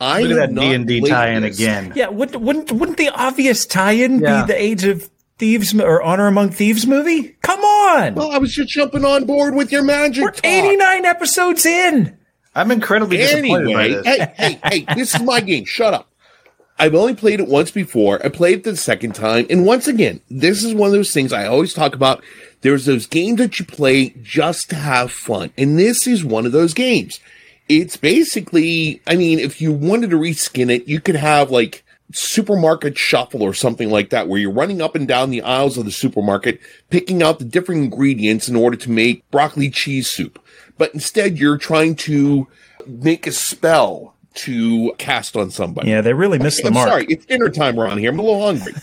[0.00, 1.56] I Look at have that not D and D tie-in this.
[1.58, 1.92] again.
[1.96, 4.42] Yeah, wouldn't wouldn't, wouldn't the obvious tie-in Yeah.
[4.42, 7.36] be the Age of Thieves or Honor Among Thieves movie?
[7.42, 8.14] Come on.
[8.14, 10.22] Well, I was just jumping on board with your magic.
[10.22, 10.44] We're talk.
[10.46, 12.16] 89 episodes in.
[12.54, 14.06] I'm incredibly disappointed by Anyway, this.
[14.06, 15.64] hey, hey, hey, this is my game.
[15.66, 16.08] Shut up.
[16.78, 18.24] I've only played it once before.
[18.24, 19.46] I played it the second time.
[19.48, 22.22] And once again, this is one of those things I always talk about.
[22.62, 25.52] There's those games that you play just to have fun.
[25.56, 27.20] And this is one of those games.
[27.68, 32.96] It's basically, I mean, if you wanted to reskin it, you could have like supermarket
[32.96, 35.90] shuffle or something like that, where you're running up and down the aisles of the
[35.90, 40.38] supermarket, picking out the different ingredients in order to make broccoli cheese soup.
[40.78, 42.46] But instead, you're trying to
[42.86, 45.90] make a spell to cast on somebody.
[45.90, 46.88] Yeah, they really missed the I'm mark.
[46.88, 48.10] sorry, it's dinner time around here.
[48.10, 48.74] I'm a little hungry.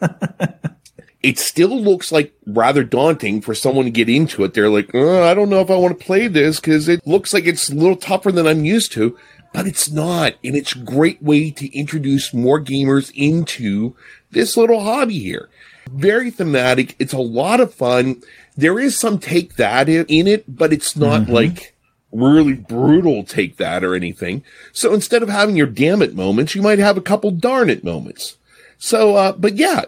[1.22, 4.54] it still looks like rather daunting for someone to get into it.
[4.54, 7.34] They're like, "Uh, I don't know if I want to play this because it looks
[7.34, 9.16] like it's a little tougher than I'm used to.
[9.52, 10.34] But it's not.
[10.44, 13.96] And it's a great way to introduce more gamers into
[14.30, 15.48] this little hobby here.
[15.90, 16.94] Very thematic.
[16.98, 18.22] It's a lot of fun.
[18.56, 21.74] There is some take that in, in it, but it's not like
[22.12, 24.44] really brutal take that or anything.
[24.72, 27.82] So instead of having your damn it moments, you might have a couple darn it
[27.82, 28.36] moments.
[28.78, 29.86] So, uh, but yeah,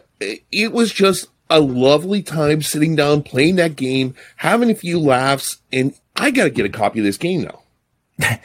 [0.50, 5.58] it, was just a lovely time sitting down, playing that game, having a few laughs,
[5.72, 7.60] and I gotta get a copy of this game now.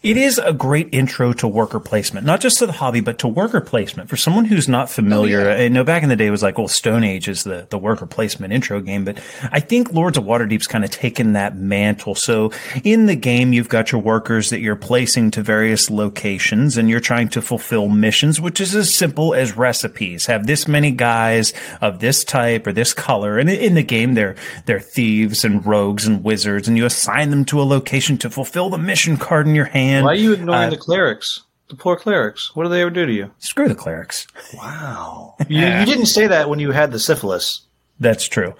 [0.00, 3.26] It is a great intro to worker placement, not just to the hobby, but to
[3.26, 4.08] worker placement.
[4.08, 6.56] For someone who's not familiar, oh, I know back in the day it was like,
[6.56, 9.18] well, Stone Age is the, the worker placement intro game, but
[9.50, 12.14] I think Lords of Waterdeep's kind of taken that mantle.
[12.14, 12.52] So
[12.84, 17.00] in the game, you've got your workers that you're placing to various locations and you're
[17.00, 20.26] trying to fulfill missions, which is as simple as recipes.
[20.26, 23.36] Have this many guys of this type or this color.
[23.36, 27.44] And in the game, they're, they're thieves and rogues and wizards and you assign them
[27.46, 29.87] to a location to fulfill the mission card in your hand.
[30.04, 31.42] Why are you ignoring Uh, the clerics?
[31.68, 32.54] The poor clerics.
[32.54, 33.30] What do they ever do to you?
[33.38, 34.26] Screw the clerics.
[34.54, 35.34] Wow.
[35.48, 37.62] you, you didn't say that when you had the syphilis.
[38.00, 38.54] That's true.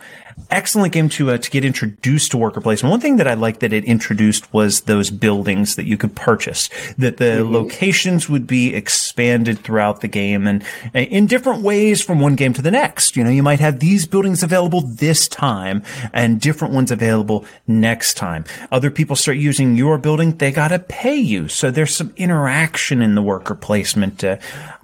[0.50, 2.90] Excellent game to uh, to get introduced to worker placement.
[2.90, 6.70] One thing that I liked that it introduced was those buildings that you could purchase.
[6.96, 10.62] That the locations would be expanded throughout the game and
[10.94, 13.16] uh, in different ways from one game to the next.
[13.16, 18.16] You know, you might have these buildings available this time and different ones available next
[18.16, 18.44] time.
[18.70, 21.48] Other people start using your building, they gotta pay you.
[21.48, 24.24] So there's some interaction in the worker placement.
[24.24, 24.36] Uh,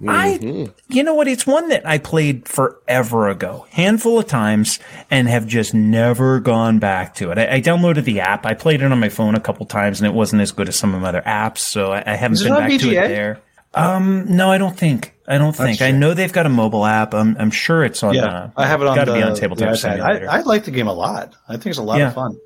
[0.07, 1.27] I, you know what?
[1.27, 6.79] It's one that I played forever ago, handful of times, and have just never gone
[6.79, 7.37] back to it.
[7.37, 8.45] I, I downloaded the app.
[8.45, 10.75] I played it on my phone a couple times, and it wasn't as good as
[10.75, 13.41] some of my other apps, so I, I haven't Is been back to it there.
[13.73, 15.13] Um, no, I don't think.
[15.27, 15.81] I don't think.
[15.81, 17.13] I know they've got a mobile app.
[17.13, 18.13] I'm, I'm sure it's on.
[18.13, 19.77] Yeah, uh, I have it on Got to be on the tabletop iPad.
[19.77, 20.29] simulator.
[20.29, 21.35] I, I like the game a lot.
[21.49, 22.07] I think it's a lot Yeah.
[22.09, 22.37] of fun.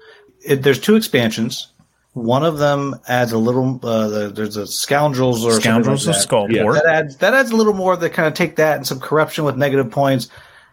[0.43, 1.67] It, there's two expansions.
[2.13, 3.79] One of them adds a little.
[3.83, 6.29] Uh, the, there's a scoundrels or Scoundrels of like that.
[6.29, 6.73] Skullport.
[6.75, 9.43] That adds that adds a little more that kind of take that and some corruption
[9.45, 10.29] with negative points.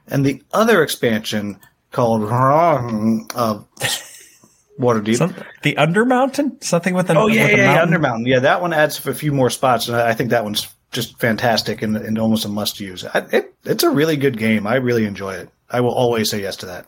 [0.09, 1.59] And the other expansion
[1.97, 2.25] called
[3.35, 3.63] uh,
[4.79, 5.17] Waterdeep.
[5.17, 8.03] Some, the Undermountain, something with an Oh yeah, yeah, yeah, mountain?
[8.03, 8.27] Undermountain.
[8.27, 11.19] Yeah, that one adds a few more spots, and I I think that one's just
[11.19, 13.05] fantastic and, and almost a must use.
[13.05, 14.67] I, it, it's a really good game.
[14.67, 15.49] I really enjoy it.
[15.69, 16.87] I will always say yes to that.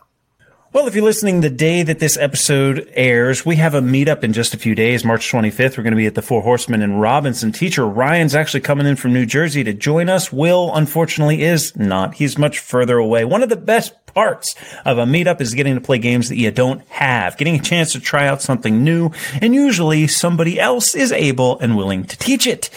[0.70, 4.34] Well, if you're listening the day that this episode airs, we have a meetup in
[4.34, 5.78] just a few days, March 25th.
[5.78, 7.52] We're going to be at the Four Horsemen in Robinson.
[7.52, 10.30] Teacher Ryan's actually coming in from New Jersey to join us.
[10.30, 12.16] Will, unfortunately, is not.
[12.16, 13.24] He's much further away.
[13.24, 14.54] One of the best parts
[14.84, 17.92] of a meetup is getting to play games that you don't have, getting a chance
[17.92, 22.46] to try out something new, and usually somebody else is able and willing to teach
[22.46, 22.68] it.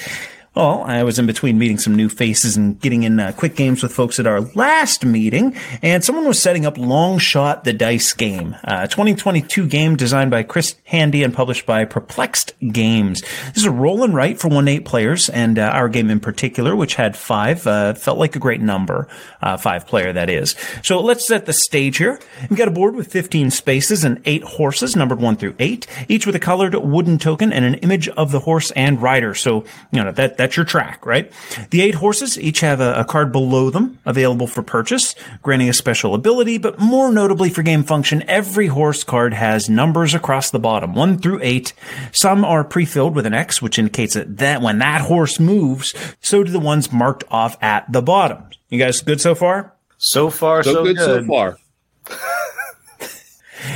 [0.54, 3.82] Well, I was in between meeting some new faces and getting in uh, quick games
[3.82, 8.12] with folks at our last meeting, and someone was setting up Long Shot the Dice
[8.12, 13.22] Game, a 2022 game designed by Chris Handy and published by Perplext Games.
[13.22, 16.20] This is a roll and write for one eight players, and uh, our game in
[16.20, 19.08] particular, which had five, uh, felt like a great number,
[19.42, 20.58] uh, five player that is.
[20.84, 22.20] So let's set the stage here.
[22.50, 26.26] We've got a board with 15 spaces and eight horses, numbered one through eight, each
[26.26, 29.34] with a colored wooden token and an image of the horse and rider.
[29.34, 31.32] So, you know, that, that's your track, right?
[31.70, 35.74] The eight horses each have a, a card below them available for purchase, granting a
[35.74, 40.60] special ability, but more notably for game function, every horse card has numbers across the
[40.60, 41.74] bottom, one through eight.
[42.12, 46.44] Some are pre-filled with an X, which indicates that, that when that horse moves, so
[46.44, 48.44] do the ones marked off at the bottom.
[48.70, 49.74] You guys good so far?
[49.98, 51.58] So far, So, so, good, so far.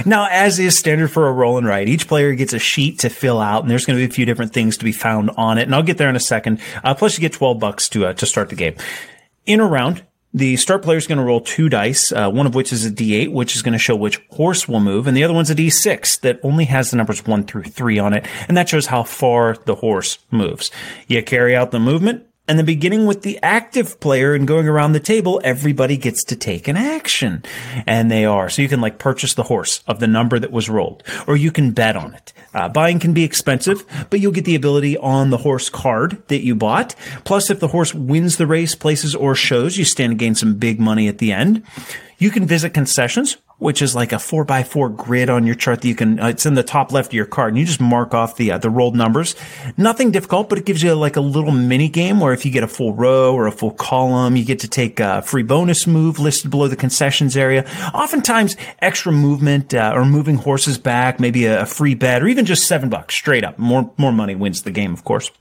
[0.05, 3.09] Now, as is standard for a roll and write, each player gets a sheet to
[3.09, 5.57] fill out, and there's going to be a few different things to be found on
[5.57, 5.63] it.
[5.63, 6.59] And I'll get there in a second.
[6.83, 8.75] Uh, plus, you get 12 bucks to uh, to start the game.
[9.45, 10.03] In a round,
[10.35, 12.91] the start player is going to roll two dice, uh, one of which is a
[12.91, 15.55] D8, which is going to show which horse will move, and the other one's a
[15.55, 19.03] D6 that only has the numbers one through three on it, and that shows how
[19.03, 20.71] far the horse moves.
[21.07, 22.25] You carry out the movement.
[22.47, 26.35] And then beginning with the active player and going around the table, everybody gets to
[26.35, 27.43] take an action.
[27.87, 28.49] And they are.
[28.49, 31.51] So you can like purchase the horse of the number that was rolled, or you
[31.51, 32.33] can bet on it.
[32.53, 36.43] Uh, buying can be expensive, but you'll get the ability on the horse card that
[36.43, 36.95] you bought.
[37.23, 40.55] Plus, if the horse wins the race, places, or shows, you stand to gain some
[40.55, 41.63] big money at the end.
[42.17, 45.81] You can visit concessions, which is like a four by four grid on your chart
[45.81, 47.81] that you can, uh, it's in the top left of your card and you just
[47.81, 49.35] mark off the, uh, the rolled numbers.
[49.77, 52.63] Nothing difficult, but it gives you like a little mini game where if you get
[52.63, 56.19] a full row or a full column, you get to take a free bonus move
[56.19, 57.65] listed below the concessions area.
[57.93, 62.45] Oftentimes extra movement, uh, or moving horses back, maybe a, a free bet or even
[62.45, 63.57] just seven bucks straight up.
[63.57, 65.31] More, more money wins the game, of course.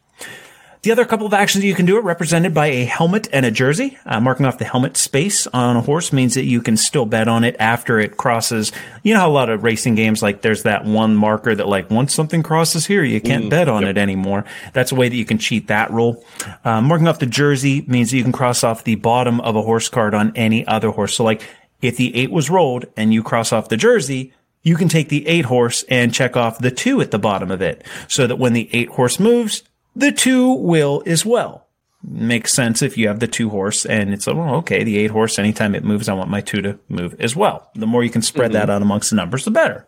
[0.85, 3.51] The other couple of actions you can do are represented by a helmet and a
[3.51, 3.97] jersey.
[4.05, 7.27] Uh, marking off the helmet space on a horse means that you can still bet
[7.27, 8.71] on it after it crosses.
[9.03, 11.89] You know how a lot of racing games, like there's that one marker that like
[11.89, 14.45] once something crosses here, you can't bet on it anymore.
[14.75, 16.23] That's a way that you can cheat that rule.
[16.67, 19.63] Uh, marking off the jersey means that you can cross off the bottom of a
[19.63, 21.17] horse card on any other horse.
[21.17, 21.41] So like
[21.81, 25.27] if the eight was rolled and you cross off the jersey, you can take the
[25.29, 28.53] eight horse and check off the two at the bottom of it so that when
[28.53, 29.63] the eight horse moves,
[29.95, 31.67] the two will as well.
[32.07, 35.39] Makes sense if you have the two horse and it's, oh, okay, the eight horse,
[35.39, 37.71] anytime it moves, I want my two to move as well.
[37.75, 38.71] The more you can spread that mm-hmm.
[38.73, 39.87] out amongst the numbers, the better.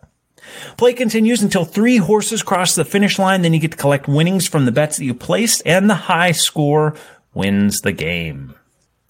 [0.77, 3.41] Play continues until three horses cross the finish line.
[3.41, 6.31] Then you get to collect winnings from the bets that you placed and the high
[6.31, 6.95] score
[7.33, 8.55] wins the game.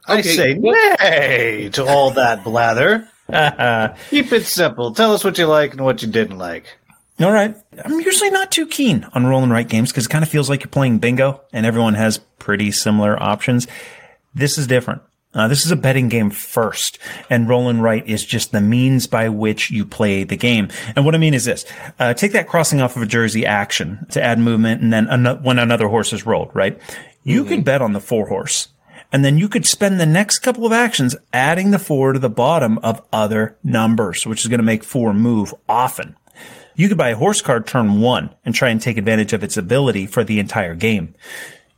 [0.05, 3.07] I say nay to all that blather.
[4.09, 4.93] Keep it simple.
[4.93, 6.77] Tell us what you like and what you didn't like.
[7.19, 7.55] All right.
[7.83, 10.49] I'm usually not too keen on roll and write games because it kind of feels
[10.49, 13.67] like you're playing bingo and everyone has pretty similar options.
[14.35, 15.01] This is different.
[15.33, 16.97] Uh, this is a betting game first,
[17.29, 20.69] and roll and write is just the means by which you play the game.
[20.95, 21.65] And what I mean is this:
[21.99, 25.35] uh, take that crossing off of a jersey action to add movement, and then ano-
[25.35, 26.79] when another horse is rolled, right?
[27.23, 28.69] You could bet on the four horse,
[29.11, 32.29] and then you could spend the next couple of actions adding the four to the
[32.29, 36.15] bottom of other numbers, which is going to make four move often.
[36.77, 39.57] You could buy a horse card turn one and try and take advantage of its
[39.57, 41.15] ability for the entire game.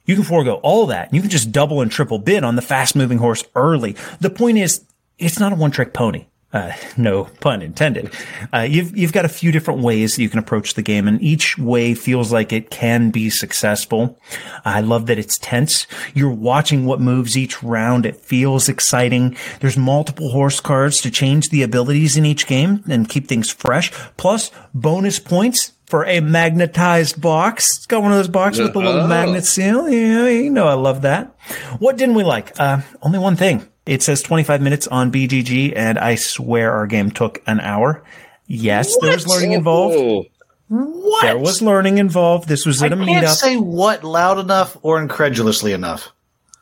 [0.05, 1.13] You can forego all that.
[1.13, 3.95] You can just double and triple bid on the fast moving horse early.
[4.19, 4.83] The point is,
[5.17, 6.25] it's not a one trick pony.
[6.51, 8.11] Uh, no pun intended.
[8.53, 11.21] Uh, you've, you've got a few different ways that you can approach the game and
[11.21, 14.19] each way feels like it can be successful.
[14.65, 15.85] I love that it's tense.
[16.13, 18.05] You're watching what moves each round.
[18.05, 19.37] It feels exciting.
[19.59, 23.91] There's multiple horse cards to change the abilities in each game and keep things fresh.
[24.17, 27.77] Plus bonus points for a magnetized box.
[27.77, 29.07] It's got one of those boxes with the little Oh.
[29.07, 29.89] magnet seal.
[29.89, 31.35] Yeah, you know I love that.
[31.79, 32.59] What didn't we like?
[32.59, 33.67] Uh, only one thing.
[33.89, 38.03] It says 25 minutes on BGG, and I swear our game took an hour.
[38.45, 39.95] Yes, there was learning involved.
[39.97, 40.25] Oh,
[40.67, 41.23] What?
[41.23, 42.47] There was learning involved.
[42.47, 43.33] This was I at a can't meetup.
[43.33, 46.09] say what loud enough or incredulously enough.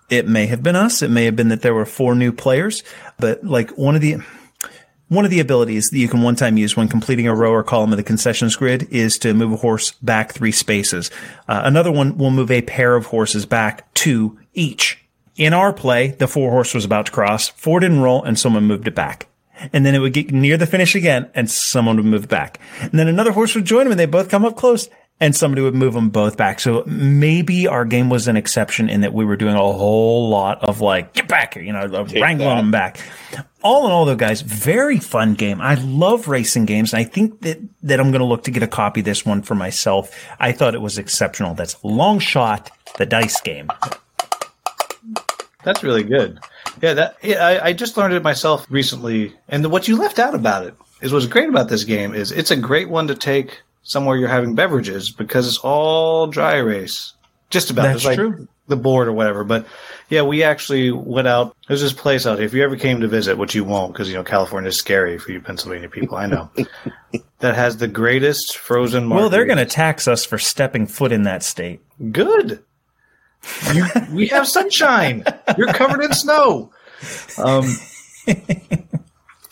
[0.09, 1.01] it may have been us.
[1.01, 2.81] It may have been that there were four new players,
[3.19, 4.17] but like one of the
[5.09, 7.63] one of the abilities that you can one time use when completing a row or
[7.63, 11.11] column of the concessions grid is to move a horse back three spaces.
[11.47, 15.03] Uh, another one will move a pair of horses back two each.
[15.37, 18.65] In our play, the four horse was about to cross, four didn't roll, and someone
[18.65, 19.27] moved it back.
[19.71, 22.59] And then it would get near the finish again, and someone would move back.
[22.81, 25.61] And then another horse would join them, and they both come up close, and somebody
[25.61, 26.59] would move them both back.
[26.59, 30.63] So maybe our game was an exception in that we were doing a whole lot
[30.63, 32.55] of like, get back here, you know, wrangling that.
[32.55, 32.99] them back.
[33.61, 35.61] All in all, though, guys, very fun game.
[35.61, 38.63] I love racing games, and I think that that I'm going to look to get
[38.63, 40.15] a copy of this one for myself.
[40.39, 41.53] I thought it was exceptional.
[41.53, 43.69] That's Longshot, the dice game.
[45.67, 46.39] That's really good.
[46.81, 49.35] Yeah, that yeah, I, I just learned it myself recently.
[49.49, 52.51] And what you left out about it is what's great about this game is it's
[52.51, 57.11] a great one to take somewhere you're having beverages because it's all dry erase.
[57.49, 57.83] Just about.
[57.83, 58.47] That's like true.
[58.67, 59.43] The board or whatever.
[59.43, 59.65] But
[60.07, 61.53] yeah, we actually went out.
[61.67, 62.45] There's this place out here.
[62.45, 65.17] If you ever came to visit, which you won't because, you know, California is scary
[65.17, 66.49] for you Pennsylvania people, I know,
[67.39, 71.23] that has the greatest frozen Well, they're going to tax us for stepping foot in
[71.23, 71.81] that state.
[72.11, 72.63] Good.
[73.73, 75.23] You, we have sunshine.
[75.57, 76.71] You're covered in snow.
[77.37, 77.65] Um,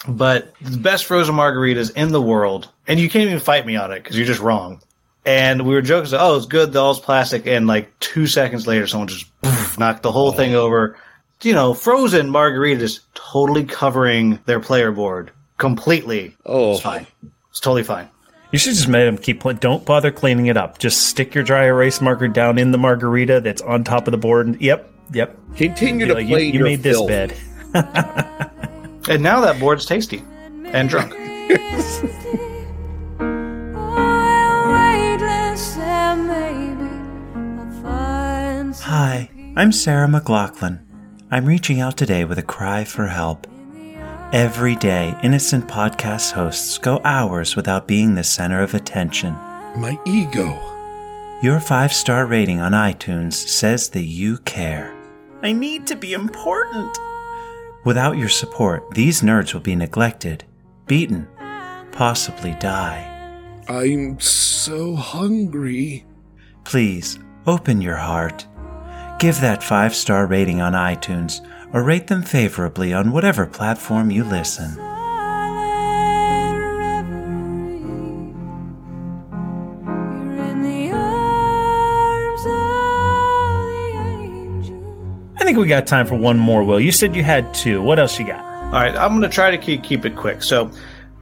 [0.08, 3.92] but the best frozen margaritas in the world, and you can't even fight me on
[3.92, 4.82] it because you're just wrong.
[5.26, 7.48] And we were joking, so, oh, it's good, the all's plastic.
[7.48, 10.98] And like two seconds later, someone just poof, knocked the whole thing over.
[11.42, 16.36] You know, frozen margaritas totally covering their player board completely.
[16.46, 17.08] oh, It's fine.
[17.50, 18.10] It's totally fine.
[18.52, 19.42] You should just make them keep.
[19.42, 20.78] pl- Don't bother cleaning it up.
[20.78, 24.18] Just stick your dry erase marker down in the margarita that's on top of the
[24.18, 24.48] board.
[24.48, 25.38] And, yep, yep.
[25.56, 27.36] Continue to like, play you, you your made this bed.
[29.08, 30.24] And now that board's tasty
[30.66, 31.14] and drunk.
[38.88, 40.84] Hi, I'm Sarah McLachlan.
[41.32, 43.48] I'm reaching out today with a cry for help.
[44.34, 49.34] Every day, innocent podcast hosts go hours without being the center of attention.
[49.78, 50.60] My ego.
[51.44, 54.96] Your five star rating on iTunes says that you care.
[55.44, 56.98] I need to be important.
[57.86, 60.44] Without your support, these nerds will be neglected,
[60.88, 61.28] beaten,
[61.92, 63.12] possibly die.
[63.70, 66.04] I'm so hungry.
[66.64, 68.48] Please open your heart.
[69.20, 71.42] Give that five star rating on iTunes
[71.76, 74.80] or rate them favorably on whatever platform you listen.
[85.38, 86.80] I think we got time for one more, Will.
[86.80, 87.82] You said you had two.
[87.82, 88.40] What else you got?
[88.40, 90.44] All right, I'm going to try to keep keep it quick.
[90.44, 90.72] So,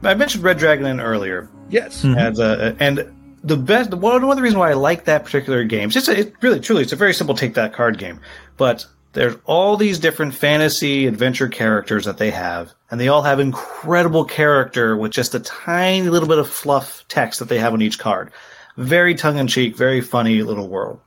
[0.04, 2.02] I mentioned Red Dragon Inn earlier, Yes.
[2.04, 2.16] Mm-hmm.
[2.16, 5.64] as a, and the best one one of the reasons why I like that particular
[5.64, 5.86] game.
[5.86, 8.20] It's just a, it really truly it's a very simple take that card game,
[8.56, 13.40] but there's all these different fantasy adventure characters that they have, and they all have
[13.40, 17.82] incredible character with just a tiny little bit of fluff text that they have on
[17.82, 18.32] each card.
[18.76, 21.00] Very tongue in cheek, very funny little world.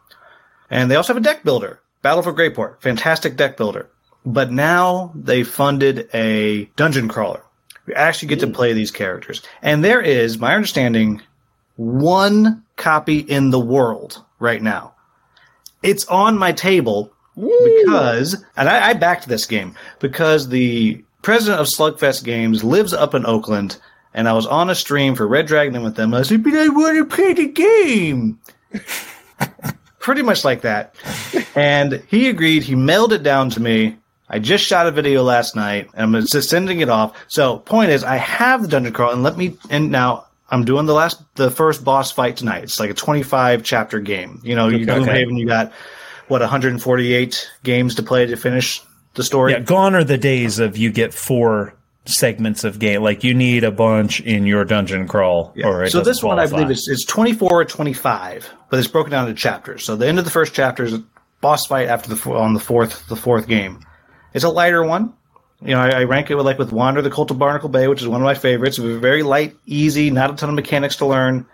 [0.70, 3.90] And they also have a deck builder, Battle for Greyport, fantastic deck builder.
[4.26, 7.44] But now they funded a dungeon crawler.
[7.88, 9.42] You actually get to play these characters.
[9.62, 11.22] And there is, my understanding,
[11.76, 14.94] one copy in the world right now.
[15.84, 21.68] It's on my table because, and I, I backed this game because the president of
[21.68, 23.78] Slugfest Games lives up in Oakland,
[24.14, 26.14] and I was on a stream for Red Dragon with them.
[26.14, 28.40] And I said, "But I want to play the game."
[30.00, 30.96] Pretty much like that,
[31.56, 32.64] and he agreed.
[32.64, 33.98] He mailed it down to me.
[34.30, 37.18] I just shot a video last night, and I'm just sending it off.
[37.28, 39.58] So, point is, I have the dungeon crawl, and let me.
[39.70, 42.64] And now I'm doing the last, the first boss fight tonight.
[42.64, 44.40] It's like a 25 chapter game.
[44.44, 45.00] You know, you Okay.
[45.00, 45.74] Gloomhaven, you got
[46.28, 48.82] what 148 games to play to finish
[49.14, 49.54] the story.
[49.54, 51.74] Yeah, gone are the days of you get four
[52.06, 53.02] segments of game.
[53.02, 56.40] Like you need a bunch in your dungeon crawl, or it so doesn't this one,
[56.40, 59.84] I believe, is, is 24 or 25, but it's broken down into chapters.
[59.84, 61.04] So the end of the first chapter is a
[61.42, 63.80] boss fight after the on the fourth the fourth game.
[64.34, 65.14] It's a lighter one.
[65.62, 67.88] You know, I, I rank it with like with Wander the Cult of Barnacle Bay,
[67.88, 68.78] which is one of my favorites.
[68.78, 71.48] It was very light, easy, not a ton of mechanics to learn.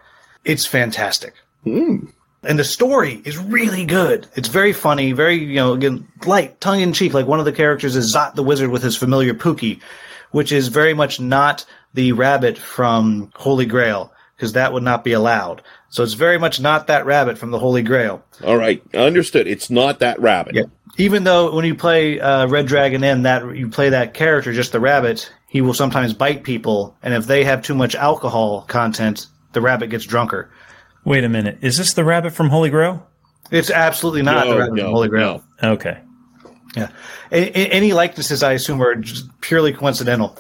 [0.44, 1.36] It's fantastic.
[1.64, 2.08] Hmm.
[2.44, 4.28] And the story is really good.
[4.36, 7.14] It's very funny, very, you know, again, light, tongue in cheek.
[7.14, 9.82] Like one of the characters is Zot the Wizard with his familiar Pookie,
[10.32, 15.14] which is very much not the rabbit from Holy Grail, because that would not be
[15.14, 15.62] allowed.
[15.89, 18.24] So it's very much not that rabbit from the Holy Grail.
[18.44, 18.84] All right.
[18.96, 19.48] Understood.
[19.48, 20.56] It's not that rabbit.
[20.56, 20.64] Yeah.
[20.98, 24.72] Even though when you play uh, Red Dragon Inn, that you play that character, just
[24.72, 29.28] the rabbit, he will sometimes bite people, and if they have too much alcohol content,
[29.54, 30.50] the rabbit gets drunker.
[31.06, 31.58] Wait a minute.
[31.62, 33.06] Is this the rabbit from Holy Grail?
[33.51, 35.43] It's absolutely not the rabbit no, from Holy Grail.
[35.62, 35.72] no.
[35.74, 35.97] Okay.
[36.76, 36.89] Yeah.
[37.32, 40.38] A- a- any likenesses, I assume, are just purely coincidental.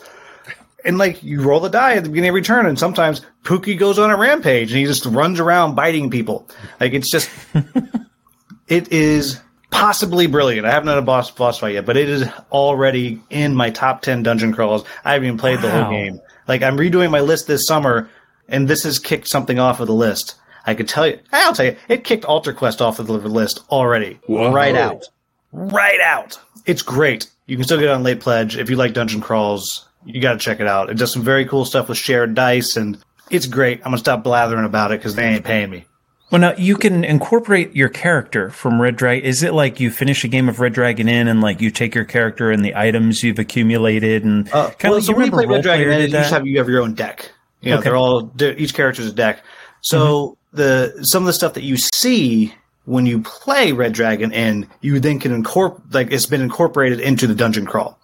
[0.85, 3.77] And like you roll the die at the beginning of every turn, and sometimes Pookie
[3.77, 6.47] goes on a rampage and he just runs around biting people.
[6.79, 7.29] Like it's just,
[8.67, 9.39] it is
[9.71, 10.65] possibly brilliant.
[10.65, 14.01] I haven't had a boss boss fight yet, but it is already in my top
[14.01, 14.83] ten dungeon crawls.
[15.05, 16.19] I haven't even played the whole game.
[16.47, 18.09] Like I'm redoing my list this summer,
[18.49, 20.35] and this has kicked something off of the list.
[20.65, 23.61] I could tell you, I'll tell you, it kicked Altar Quest off of the list
[23.69, 24.51] already, Whoa.
[24.51, 25.03] right out
[25.51, 26.39] right out.
[26.65, 27.27] It's great.
[27.45, 29.87] You can still get it on late pledge if you like dungeon crawls.
[30.05, 30.89] You got to check it out.
[30.89, 32.97] It does some very cool stuff with shared dice, and
[33.29, 33.77] it's great.
[33.79, 35.85] I'm gonna stop blathering about it because they ain't paying me.
[36.31, 39.23] Well, now you can incorporate your character from Red Dragon.
[39.23, 41.93] Is it like you finish a game of Red Dragon Inn and like you take
[41.93, 45.25] your character and the items you've accumulated and Uh, kind well, of so you when
[45.27, 47.31] you remember play Red Dragon, Roleplayer Inn, you just have you have your own deck.
[47.61, 47.83] You know, Okay.
[47.83, 49.43] they're all they're, each character's a deck.
[49.81, 52.53] So the some of the stuff that you see
[52.85, 57.27] when you play Red Dragon and you then can incorporate like it's been incorporated into
[57.27, 57.99] the dungeon crawl.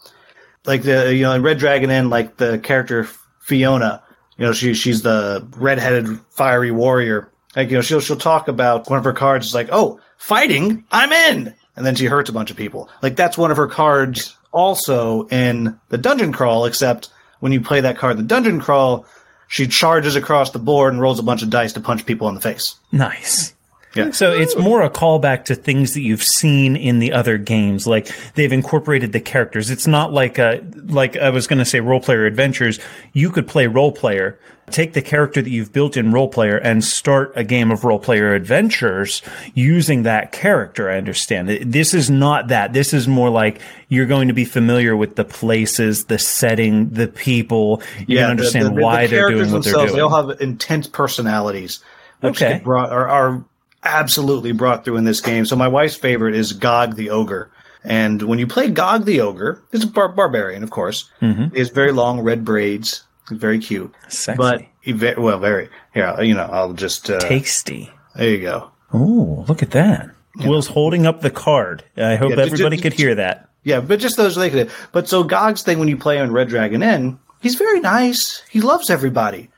[0.65, 3.07] Like the you know in Red Dragon Inn, like the character
[3.39, 4.03] Fiona,
[4.37, 7.31] you know she she's the redheaded fiery warrior.
[7.55, 10.83] Like you know she'll she'll talk about one of her cards is like oh fighting
[10.91, 12.89] I'm in, and then she hurts a bunch of people.
[13.01, 17.81] Like that's one of her cards also in the dungeon crawl, except when you play
[17.81, 19.05] that card, the dungeon crawl,
[19.49, 22.35] she charges across the board and rolls a bunch of dice to punch people in
[22.35, 22.75] the face.
[22.91, 23.53] Nice.
[23.95, 24.11] Yeah.
[24.11, 27.87] So it's more a callback to things that you've seen in the other games.
[27.87, 29.71] Like they've incorporated the characters.
[29.71, 32.79] It's not like a, like I was going to say role player adventures.
[33.13, 34.37] You could play role player,
[34.69, 37.97] take the character that you've built in role player and start a game of role
[37.97, 39.23] player adventures
[39.55, 40.87] using that character.
[40.91, 41.49] I understand.
[41.49, 42.73] This is not that.
[42.73, 47.07] This is more like you're going to be familiar with the places, the setting, the
[47.07, 47.81] people.
[48.05, 49.95] You can understand the- the why they're doing characters what they're themselves, doing.
[49.97, 51.79] They all have intense personalities,
[52.21, 52.61] which Okay.
[52.63, 53.43] brought, are, are
[53.83, 55.45] absolutely brought through in this game.
[55.45, 57.51] So my wife's favorite is Gog the Ogre.
[57.83, 61.09] And when you play Gog the Ogre, it's a bar- barbarian, of course.
[61.21, 61.53] Mm-hmm.
[61.53, 63.03] He has very long red braids.
[63.31, 63.93] Very cute.
[64.09, 64.37] Sexy.
[64.37, 65.69] But he ve- well, very.
[65.93, 67.09] Here, you know, I'll just.
[67.09, 67.91] Uh, Tasty.
[68.15, 68.71] there you go.
[68.91, 70.09] Oh, look at that.
[70.37, 71.83] Will's holding up the card.
[71.95, 73.49] I hope Yeah, everybody just- could hear that.
[73.63, 74.69] Yeah, but just those it.
[74.93, 78.41] But so Gog's thing when you play on Red Dragon Inn, he's very nice.
[78.49, 79.49] He loves everybody,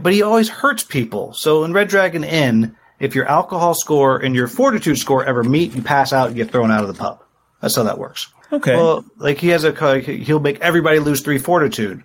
[0.00, 1.32] but he always hurts people.
[1.32, 5.74] So in Red Dragon Inn, if your alcohol score and your fortitude score ever meet,
[5.74, 7.22] you pass out and get thrown out of the pub.
[7.60, 8.28] That's how that works.
[8.52, 8.74] Okay.
[8.74, 12.02] Well, like he has a card, he'll make everybody lose three fortitude,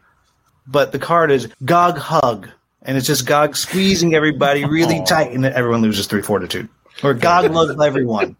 [0.67, 2.49] but the card is Gog Hug,
[2.81, 6.67] and it's just Gog squeezing everybody really tight, and then everyone loses three fortitude.
[7.03, 8.35] Or Gog loves everyone.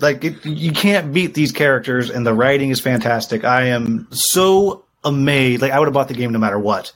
[0.00, 3.44] Like it, you can't beat these characters, and the writing is fantastic.
[3.44, 5.62] I am so amazed.
[5.62, 6.92] Like I would have bought the game no matter what,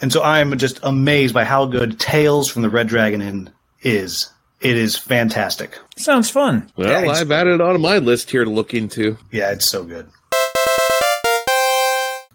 [0.00, 3.50] and so I am just amazed by how good Tales from the Red Dragon Inn
[3.82, 4.30] is.
[4.60, 5.78] It is fantastic.
[5.96, 6.70] Sounds fun.
[6.76, 9.16] Well, Yeah, I've added it onto my list here to look into.
[9.30, 10.06] Yeah, it's so good.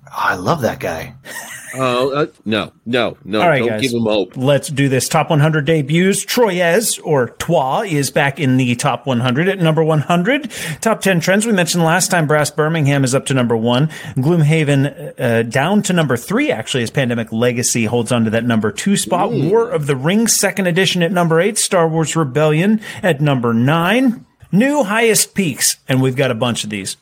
[0.08, 1.14] Oh, I love that guy.
[1.78, 3.42] Oh, uh, no, no, no.
[3.42, 3.82] All right, don't guys.
[3.82, 4.36] give him hope.
[4.36, 5.08] Let's do this.
[5.10, 6.26] Top 100 debuts.
[6.26, 10.52] Troyes, or Trois, is back in the top 100 at number 100.
[10.82, 12.28] Top 10 trends we mentioned last time.
[12.28, 13.88] Brass Birmingham is up to number one.
[14.16, 18.72] Gloomhaven uh, down to number three, actually, as Pandemic Legacy holds on to that number
[18.72, 19.32] two spot.
[19.32, 21.58] War of the Rings, second edition at number eight.
[21.58, 24.26] Star Wars Rebellion at number nine.
[24.52, 26.98] New highest peaks, and we've got a bunch of these.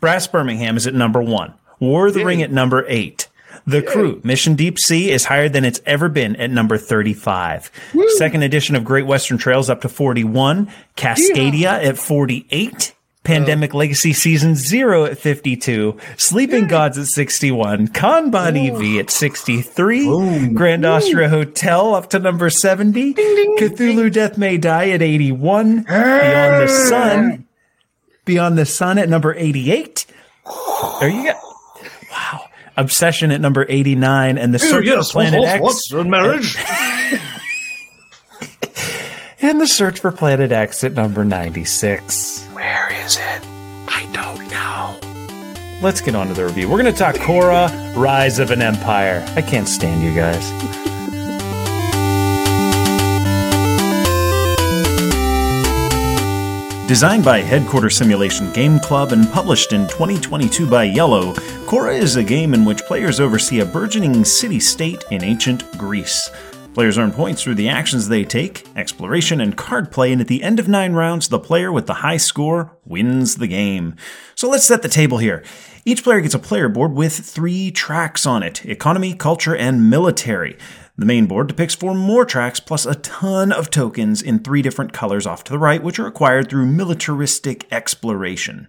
[0.00, 1.54] Brass Birmingham is at number one.
[1.80, 3.28] War of the Ring at number eight.
[3.66, 7.70] The Crew, Mission Deep Sea, is higher than it's ever been at number 35.
[8.16, 10.68] Second edition of Great Western Trails up to 41.
[10.96, 12.94] Cascadia at 48.
[13.24, 15.96] Pandemic Legacy Season 0 at 52.
[16.16, 17.88] Sleeping Gods at 61.
[17.88, 20.52] Kanban EV at 63.
[20.54, 23.14] Grand Austria Hotel up to number 70.
[23.14, 25.82] Cthulhu Death May Die at 81.
[25.84, 27.46] Beyond the Sun.
[28.24, 30.06] Beyond the Sun at number 88.
[30.98, 31.51] There you go.
[32.76, 32.84] Wow.
[32.84, 35.92] Obsession at number 89 and the Search for Planet X.
[35.92, 36.56] marriage?
[39.44, 42.46] And the Search for Planet X at number 96.
[42.52, 43.42] Where is it?
[43.88, 45.80] I don't know.
[45.84, 46.68] Let's get on to the review.
[46.68, 49.20] We're going to talk Khora, Rise of an Empire.
[49.34, 50.91] I can't stand you guys.
[56.92, 61.32] Designed by Headquarter Simulation Game Club and published in 2022 by Iello,
[61.64, 66.28] Khora is a game in which players oversee a burgeoning city state in ancient Greece.
[66.74, 70.42] Players earn points through the actions they take, exploration, and card play, and at the
[70.42, 73.96] end of nine rounds, the player with the high score wins the game.
[74.34, 75.42] So let's set the table here.
[75.86, 80.58] Each player gets a player board with three tracks on it economy, culture, and military.
[80.96, 84.92] The main board depicts four more tracks plus a ton of tokens in three different
[84.92, 88.68] colors off to the right, which are acquired through militaristic exploration.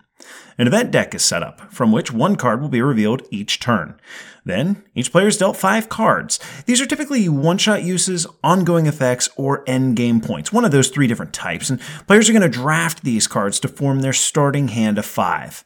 [0.58, 4.00] An event deck is set up, from which one card will be revealed each turn.
[4.46, 6.40] Then, each player is dealt five cards.
[6.66, 10.90] These are typically one shot uses, ongoing effects, or end game points, one of those
[10.90, 14.70] three different types, and players are going to draft these cards to form their starting
[14.70, 15.66] hand of five.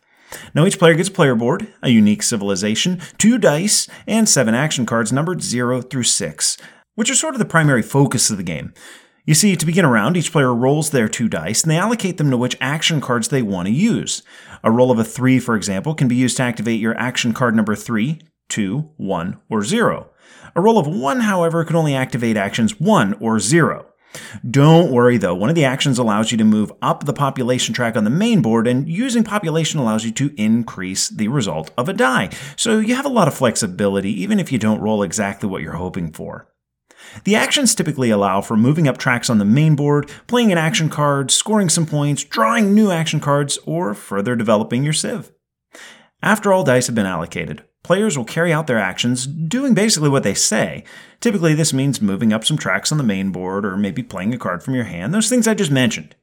[0.53, 4.85] Now, each player gets a player board, a unique civilization, two dice, and seven action
[4.85, 6.57] cards numbered 0 through 6,
[6.95, 8.73] which are sort of the primary focus of the game.
[9.27, 12.17] You see, to begin a round, each player rolls their two dice and they allocate
[12.17, 14.23] them to which action cards they want to use.
[14.63, 17.53] A roll of a 3, for example, can be used to activate your action card
[17.53, 20.09] number 3, 2, 1, or 0.
[20.55, 23.85] A roll of 1, however, can only activate actions 1 or 0.
[24.49, 27.95] Don't worry though, one of the actions allows you to move up the population track
[27.95, 31.93] on the main board, and using population allows you to increase the result of a
[31.93, 32.29] die.
[32.55, 35.73] So you have a lot of flexibility, even if you don't roll exactly what you're
[35.73, 36.47] hoping for.
[37.23, 40.89] The actions typically allow for moving up tracks on the main board, playing an action
[40.89, 45.31] card, scoring some points, drawing new action cards, or further developing your civ.
[46.21, 50.23] After all dice have been allocated, players will carry out their actions doing basically what
[50.23, 50.83] they say.
[51.21, 54.37] Typically, this means moving up some tracks on the main board or maybe playing a
[54.37, 56.13] card from your hand, those things I just mentioned.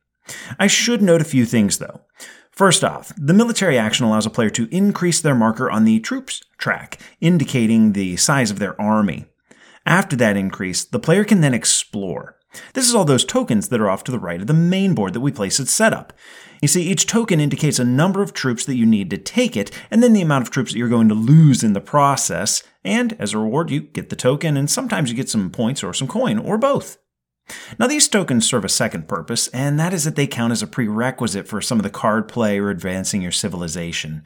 [0.59, 2.03] I should note a few things though.
[2.51, 6.43] First off, the military action allows a player to increase their marker on the troops
[6.59, 9.25] track, indicating the size of their army.
[9.87, 12.37] After that increase, the player can then explore.
[12.75, 15.15] This is all those tokens that are off to the right of the main board
[15.15, 16.13] that we place at setup.
[16.65, 19.71] You see, each token indicates a number of troops that you need to take it,
[19.91, 22.63] and then the amount of troops that you're going to lose in the process.
[22.83, 25.93] And as a reward, you get the token, and sometimes you get some points or
[25.93, 26.97] some coin, or both.
[27.79, 30.67] Now, these tokens serve a second purpose, and that is that they count as a
[30.67, 34.23] prerequisite for some of the card play or advancing your civilization.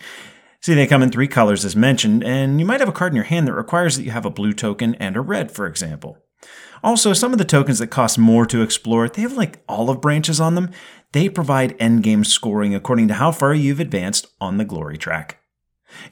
[0.60, 3.16] See, they come in three colors as mentioned, and you might have a card in
[3.16, 6.18] your hand that requires that you have a blue token and a red, for example.
[6.84, 10.40] Also, some of the tokens that cost more to explore, they have like olive branches
[10.40, 10.70] on them.
[11.12, 15.38] They provide endgame scoring according to how far you've advanced on the glory track.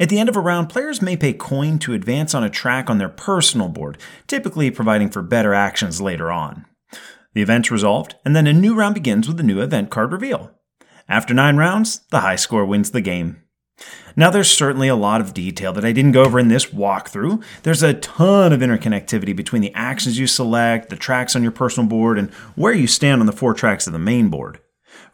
[0.00, 2.88] At the end of a round, players may pay coin to advance on a track
[2.88, 6.64] on their personal board, typically providing for better actions later on.
[7.34, 10.52] The event's resolved, and then a new round begins with a new event card reveal.
[11.08, 13.42] After nine rounds, the high score wins the game.
[14.16, 17.44] Now, there's certainly a lot of detail that I didn't go over in this walkthrough.
[17.62, 21.86] There's a ton of interconnectivity between the actions you select, the tracks on your personal
[21.86, 24.58] board, and where you stand on the four tracks of the main board.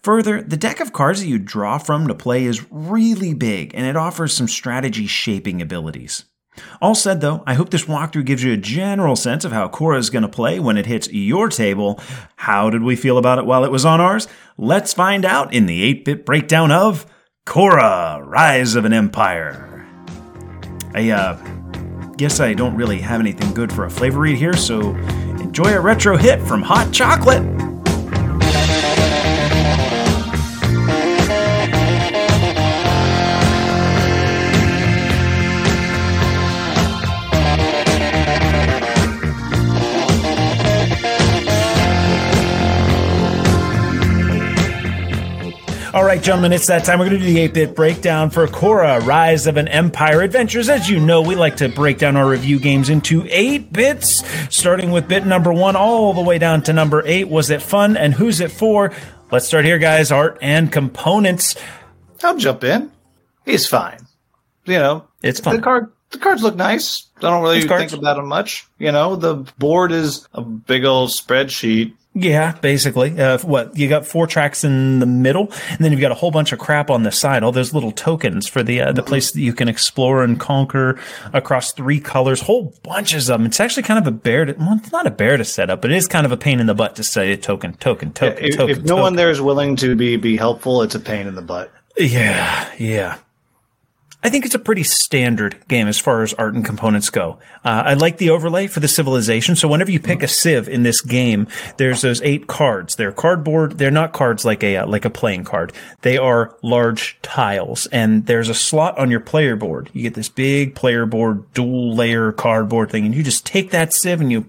[0.04, 3.86] Further, the deck of cards that you draw from to play is really big, and
[3.86, 6.24] it offers some strategy shaping abilities.
[6.82, 9.98] All said though, I hope this walkthrough gives you a general sense of how Khora
[9.98, 11.98] is going to play when it hits your table.
[12.36, 14.28] How did we feel about it while it was on ours?
[14.58, 17.06] Let's find out in the 8 bit breakdown of
[17.46, 19.86] Khora Rise of an Empire.
[20.94, 21.36] I, uh,
[22.16, 24.94] guess I don't really have anything good for a flavor read here, so
[25.40, 27.71] enjoy a retro hit from Hot Chocolate.
[46.22, 47.00] Right, gentlemen, it's that time.
[47.00, 50.68] We're going to do the 8 bit breakdown for Khora Rise of an Empire Adventures.
[50.68, 54.22] As you know, we like to break down our review games into 8 bits,
[54.54, 57.28] starting with bit number 1 all the way down to number 8.
[57.28, 58.92] Was it fun and who's it for?
[59.32, 60.12] Let's start here, guys.
[60.12, 61.56] Art and components.
[62.22, 62.92] I'll jump in.
[63.44, 64.06] He's fine.
[64.64, 65.56] You know, It's fun.
[65.56, 67.08] The card, the cards look nice.
[67.16, 68.64] I don't really think about them much.
[68.78, 71.94] You know, the board is a big old spreadsheet.
[72.14, 73.18] Yeah, basically.
[73.18, 76.30] Uh, what you got four tracks in the middle, and then you've got a whole
[76.30, 77.42] bunch of crap on the side.
[77.42, 81.00] All those little tokens for the uh, the place that you can explore and conquer
[81.32, 82.42] across three colors.
[82.42, 83.46] Whole bunches of them.
[83.46, 84.44] It's actually kind of a bear.
[84.44, 86.36] To, well, it's not a bear to set up, but it is kind of a
[86.36, 88.76] pain in the butt to say token, token, token, If, token.
[88.76, 91.40] if no one there is willing to be be helpful, it's a pain in the
[91.42, 91.72] butt.
[91.96, 93.18] Yeah, yeah.
[94.24, 97.38] I think it's a pretty standard game as far as art and components go.
[97.64, 99.56] Uh, I like the overlay for the civilization.
[99.56, 102.94] So whenever you pick a civ in this game, there's those eight cards.
[102.94, 103.78] They're cardboard.
[103.78, 105.72] They're not cards like a uh, like a playing card.
[106.02, 109.90] They are large tiles, and there's a slot on your player board.
[109.92, 113.92] You get this big player board, dual layer cardboard thing, and you just take that
[113.92, 114.48] civ and you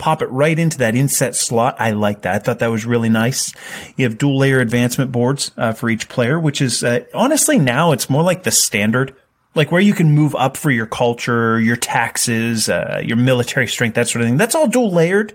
[0.00, 1.76] pop it right into that inset slot.
[1.78, 2.34] I like that.
[2.34, 3.52] I thought that was really nice.
[3.96, 7.92] You have dual layer advancement boards uh, for each player, which is uh, honestly now
[7.92, 9.14] it's more like the standard.
[9.54, 13.94] Like where you can move up for your culture, your taxes, uh, your military strength,
[13.94, 14.36] that sort of thing.
[14.36, 15.34] That's all dual layered.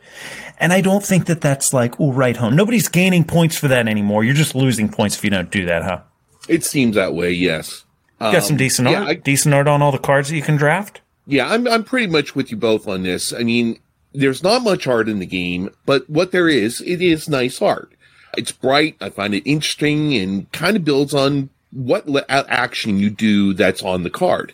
[0.57, 2.55] And I don't think that that's like, oh, right home.
[2.55, 4.23] Nobody's gaining points for that anymore.
[4.23, 5.99] You're just losing points if you don't do that, huh?
[6.47, 7.83] It seems that way, yes.
[8.21, 10.41] You got some decent yeah, art, I- decent art on all the cards that you
[10.41, 11.01] can draft.
[11.27, 13.33] Yeah, I'm I'm pretty much with you both on this.
[13.33, 13.79] I mean,
[14.15, 17.91] there's not much art in the game, but what there is, it is nice art.
[18.37, 18.95] It's bright.
[18.99, 23.83] I find it interesting and kind of builds on what le- action you do that's
[23.83, 24.53] on the card.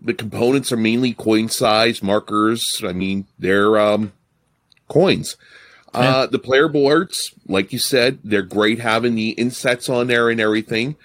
[0.00, 2.82] The components are mainly coin size markers.
[2.84, 4.12] I mean, they're um,
[4.88, 5.36] coins.
[5.94, 10.40] Uh, the player boards, like you said, they're great having the insets on there and
[10.40, 10.96] everything.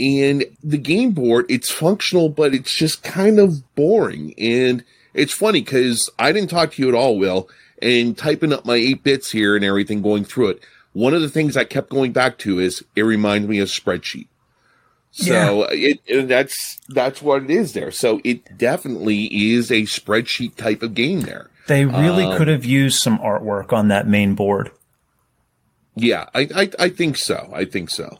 [0.00, 4.34] And the game board, it's functional, but it's just kind of boring.
[4.38, 4.84] And
[5.14, 7.48] it's funny because I didn't talk to you at all, Will,
[7.80, 10.62] and typing up my eight bits here and everything going through it.
[10.92, 14.28] One of the things I kept going back to is it reminds me of spreadsheet.
[15.14, 17.90] So it, and that's that's what it is there.
[17.90, 21.50] So it definitely is a spreadsheet type of game there.
[21.66, 24.70] They really Um, could have used some artwork on that main board.
[25.94, 27.50] Yeah, I, I I think so.
[27.54, 28.18] I think so.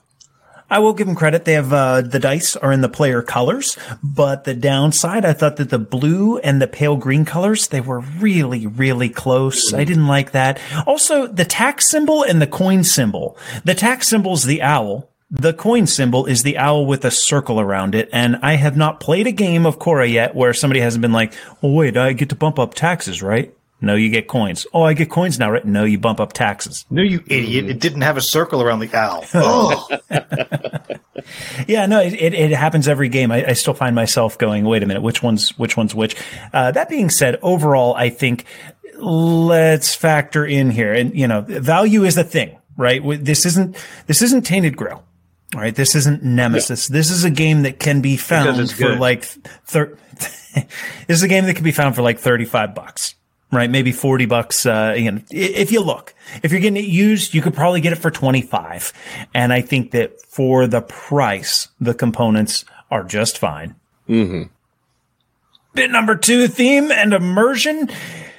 [0.73, 1.45] I will give them credit.
[1.45, 5.57] They have uh, the dice are in the player colors, but the downside, I thought
[5.57, 9.75] that the blue and the pale green colors they were really, really close.
[9.75, 10.59] I didn't like that.
[10.87, 13.37] Also, the tax symbol and the coin symbol.
[13.65, 15.11] The tax symbol is the owl.
[15.31, 18.99] The coin symbol is the owl with a circle around it, and I have not
[18.99, 22.31] played a game of Khora yet where somebody hasn't been like, "Oh wait, I get
[22.31, 24.67] to bump up taxes, right?" No, you get coins.
[24.73, 25.65] Oh, I get coins now, right?
[25.65, 26.87] No, you bump up taxes.
[26.89, 27.69] No, you idiot!
[27.69, 29.25] It didn't have a circle around the owl.
[29.35, 29.89] Oh,
[31.69, 33.31] Yeah, no, it, it, it happens every game.
[33.31, 36.17] I, I still find myself going, wait a minute, which one's which one's which?
[36.53, 38.45] Uh, that being said, overall, I think
[38.97, 43.01] let's factor in here, and you know, value is the thing, right?
[43.25, 43.77] This isn't
[44.07, 45.05] this isn't Tainted Grail.
[45.55, 46.89] All right, this isn't Nemesis.
[46.89, 50.67] This is a game that can be found for like thir- this
[51.09, 53.15] is a game that can be found for like 35 bucks.
[53.53, 56.15] Right, maybe 40 bucks uh you know, if you look.
[56.43, 58.93] If you're getting it used, you could probably get it for 25.
[59.35, 63.75] And I think that for the price, the components are just fine.
[65.75, 67.91] Bit number 2, theme and immersion.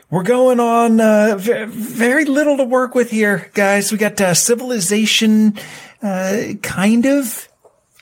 [0.09, 3.91] We're going on uh, v- very little to work with here, guys.
[3.91, 5.57] We got uh, civilization,
[6.03, 7.49] uh, kind of,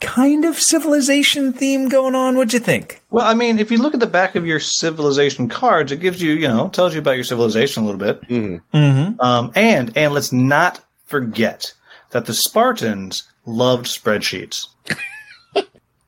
[0.02, 2.36] kind of civilization theme going on.
[2.36, 3.02] What'd you think?
[3.12, 6.22] Well, I mean, if you look at the back of your civilization cards, it gives
[6.22, 8.22] you, you know, tells you about your civilization a little bit.
[8.28, 9.22] Mm-hmm.
[9.22, 11.74] Um, and and let's not forget
[12.10, 14.68] that the Spartans loved spreadsheets.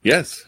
[0.03, 0.43] Yes.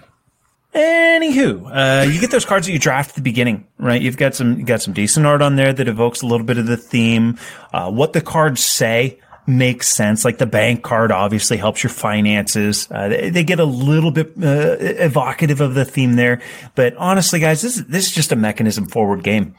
[0.73, 4.01] Anywho, uh, you get those cards that you draft at the beginning, right?
[4.01, 6.57] You've got some, you got some decent art on there that evokes a little bit
[6.57, 7.39] of the theme.
[7.71, 9.17] Uh, what the cards say
[9.47, 10.25] makes sense.
[10.25, 12.87] Like the bank card obviously helps your finances.
[12.89, 16.41] Uh, they, they get a little bit, uh, evocative of the theme there.
[16.75, 19.55] But honestly, guys, this is, this is just a mechanism forward game.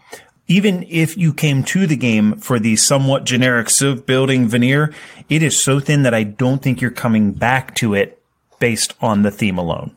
[0.48, 4.94] Even if you came to the game for the somewhat generic civ building veneer,
[5.28, 8.22] it is so thin that I don't think you're coming back to it
[8.60, 9.96] based on the theme alone.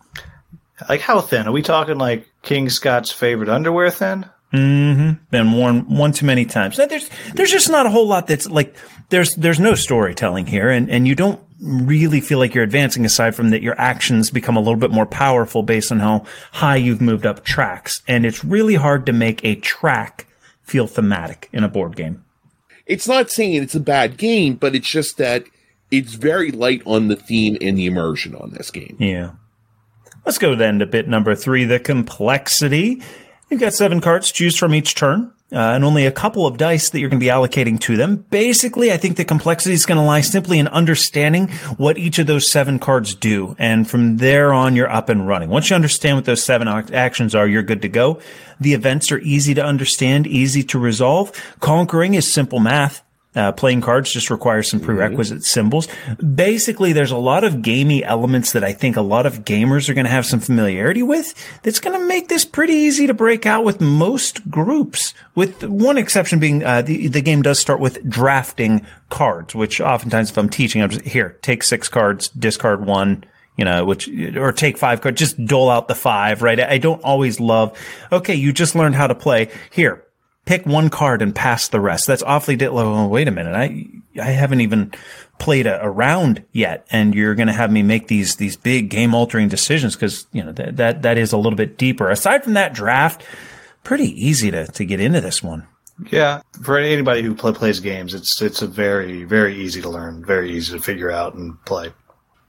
[0.87, 1.47] Like how thin?
[1.47, 4.25] Are we talking like King Scott's favorite underwear thin?
[4.53, 5.23] Mm-hmm.
[5.29, 6.77] Been worn one too many times.
[6.77, 8.75] Now, There's there's just not a whole lot that's like
[9.10, 13.36] there's there's no storytelling here, and and you don't really feel like you're advancing aside
[13.36, 17.01] from that your actions become a little bit more powerful based on how high you've
[17.01, 20.28] moved up tracks, and it's really hard to make a track
[20.62, 22.24] feel thematic in a board game.
[22.86, 25.43] It's not saying it's a bad game, but it's just that
[25.91, 28.95] it's very light on the theme and the immersion on this game.
[28.99, 29.32] Yeah.
[30.26, 33.01] Let's go then to bit number three, the complexity.
[33.49, 36.89] You've got seven cards, choose from each turn, uh, and only a couple of dice
[36.89, 38.17] that you're going to be allocating to them.
[38.29, 41.47] Basically, I think the complexity is going to lie simply in understanding
[41.77, 43.55] what each of those seven cards do.
[43.57, 45.49] And from there on, you're up and running.
[45.49, 48.21] Once you understand what those seven actions are, you're good to go.
[48.59, 51.31] The events are easy to understand, easy to resolve.
[51.59, 53.03] Conquering is simple math.
[53.36, 55.88] Uh, playing cards just requires some prerequisite symbols.
[56.17, 59.93] Basically, there's a lot of gamey elements that I think a lot of gamers are
[59.93, 61.36] going to have some familiarity with.
[61.61, 65.13] That's going to make this pretty easy to break out with most groups.
[65.36, 70.32] With one exception being, uh, the the game does start with drafting cards, which oftentimes
[70.32, 73.25] if I'm teaching, I'm just here take six cards, discard one
[73.57, 74.07] you know, which,
[74.38, 76.61] or take five cards, just dole out the five, right?
[76.61, 77.77] I don't always love,
[78.09, 79.49] okay, you just learned how to play.
[79.69, 80.01] Here,
[80.49, 82.07] pick one card and pass the rest.
[82.07, 83.53] That's awfully, di- oh, wait a minute.
[83.53, 83.85] I,
[84.19, 84.91] I haven't even
[85.37, 86.87] played a, a round yet.
[86.89, 90.43] And you're going to have me make these, these big game altering decisions because, you
[90.43, 92.09] know, that, that, that is a little bit deeper.
[92.09, 93.23] Aside from that draft,
[93.83, 95.67] pretty easy to, to get into this one.
[96.09, 100.23] Yeah, for anybody who play, plays games, it's it's a very very easy to learn,
[100.23, 101.91] very easy to figure out and play.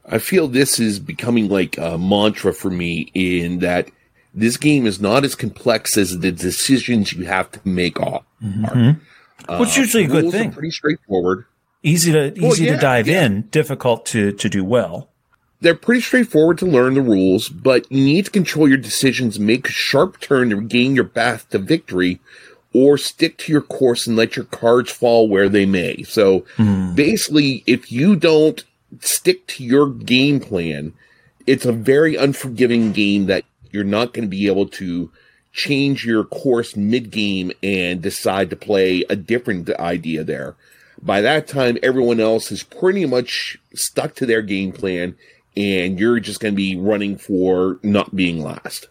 [0.07, 3.91] I feel this is becoming like a mantra for me in that
[4.35, 8.23] this game is not as complex as the decisions you have to make are.
[8.43, 9.59] Mm-hmm.
[9.61, 10.53] Which is uh, usually a good thing.
[10.53, 11.47] pretty straightforward.
[11.83, 13.25] Easy to, easy yeah, to dive yeah.
[13.25, 15.09] in, difficult to, to do well.
[15.63, 19.69] They're pretty straightforward to learn the rules, but you need to control your decisions, make
[19.69, 22.21] a sharp turn to regain your path to victory,
[22.73, 26.03] or stick to your course and let your cards fall where they may.
[26.03, 26.95] So hmm.
[26.95, 28.63] basically, if you don't
[29.01, 30.95] stick to your game plan,
[31.47, 35.11] it's a very unforgiving game that you're not going to be able to
[35.53, 40.57] change your course mid game and decide to play a different idea there.
[41.03, 45.17] By that time, everyone else is pretty much stuck to their game plan
[45.57, 48.89] and you're just going to be running for not being last.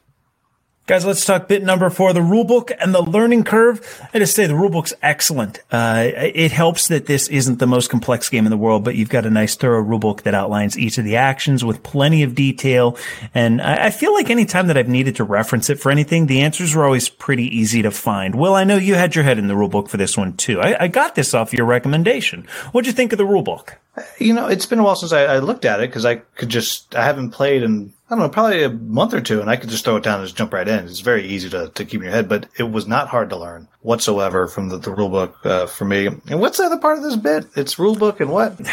[0.89, 4.01] Guys, let's talk bit number four, the rulebook and the learning curve.
[4.11, 5.59] I just say the rulebook's excellent.
[5.71, 9.07] Uh, it helps that this isn't the most complex game in the world, but you've
[9.07, 12.97] got a nice thorough rulebook that outlines each of the actions with plenty of detail.
[13.35, 16.25] And I, I feel like any time that I've needed to reference it for anything,
[16.25, 18.33] the answers were always pretty easy to find.
[18.33, 20.59] Well, I know you had your head in the rulebook for this one too.
[20.59, 22.47] I, I got this off your recommendation.
[22.71, 23.75] What'd you think of the rulebook?
[24.17, 26.49] You know, it's been a while since I, I looked at it because I could
[26.49, 29.55] just I haven't played in I don't know probably a month or two, and I
[29.55, 30.85] could just throw it down and just jump right in.
[30.85, 33.37] It's very easy to, to keep in your head, but it was not hard to
[33.37, 36.07] learn whatsoever from the, the rule book uh, for me.
[36.07, 37.45] And what's the other part of this bit?
[37.55, 38.59] It's rule book and what?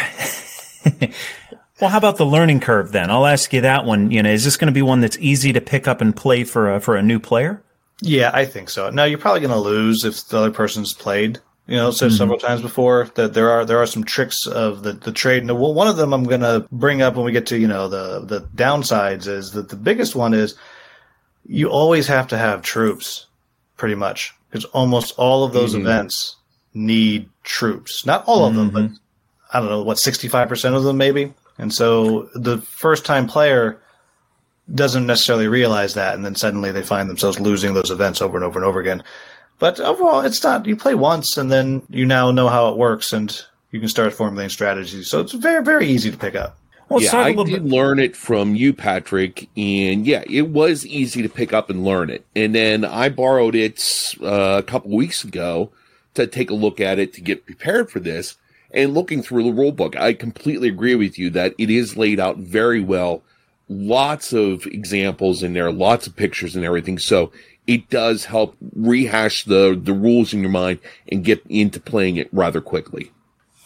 [1.79, 3.11] Well, how about the learning curve then?
[3.11, 4.09] I'll ask you that one.
[4.09, 6.43] You know, is this going to be one that's easy to pick up and play
[6.43, 7.61] for a, for a new player?
[8.01, 8.89] Yeah, I think so.
[8.89, 11.39] Now you're probably going to lose if the other person's played.
[11.67, 12.17] You know, said mm-hmm.
[12.17, 15.43] several times before that there are there are some tricks of the the trade.
[15.43, 17.67] And well, one of them I'm going to bring up when we get to you
[17.67, 20.55] know the the downsides is that the biggest one is
[21.45, 23.27] you always have to have troops,
[23.75, 25.81] pretty much, because almost all of those mm-hmm.
[25.81, 26.37] events
[26.73, 28.05] need troops.
[28.05, 28.95] Not all of them, but mm-hmm.
[29.51, 31.33] I don't know what sixty five percent of them maybe.
[31.57, 33.81] And so the first time player
[34.73, 38.45] doesn't necessarily realize that, and then suddenly they find themselves losing those events over and
[38.45, 39.03] over and over again.
[39.59, 40.65] But overall, it's not.
[40.65, 44.13] You play once, and then you now know how it works, and you can start
[44.13, 45.09] formulating strategies.
[45.09, 46.57] So it's very, very easy to pick up.
[46.89, 47.71] Well, let's yeah, talk a I little did bit.
[47.71, 52.09] learn it from you, Patrick, and yeah, it was easy to pick up and learn
[52.09, 52.25] it.
[52.35, 55.71] And then I borrowed it uh, a couple weeks ago
[56.13, 58.37] to take a look at it to get prepared for this.
[58.71, 62.19] And looking through the rule book, I completely agree with you that it is laid
[62.19, 63.21] out very well.
[63.69, 66.99] Lots of examples in there, lots of pictures and everything.
[66.99, 67.31] So
[67.67, 70.79] it does help rehash the the rules in your mind
[71.11, 73.11] and get into playing it rather quickly.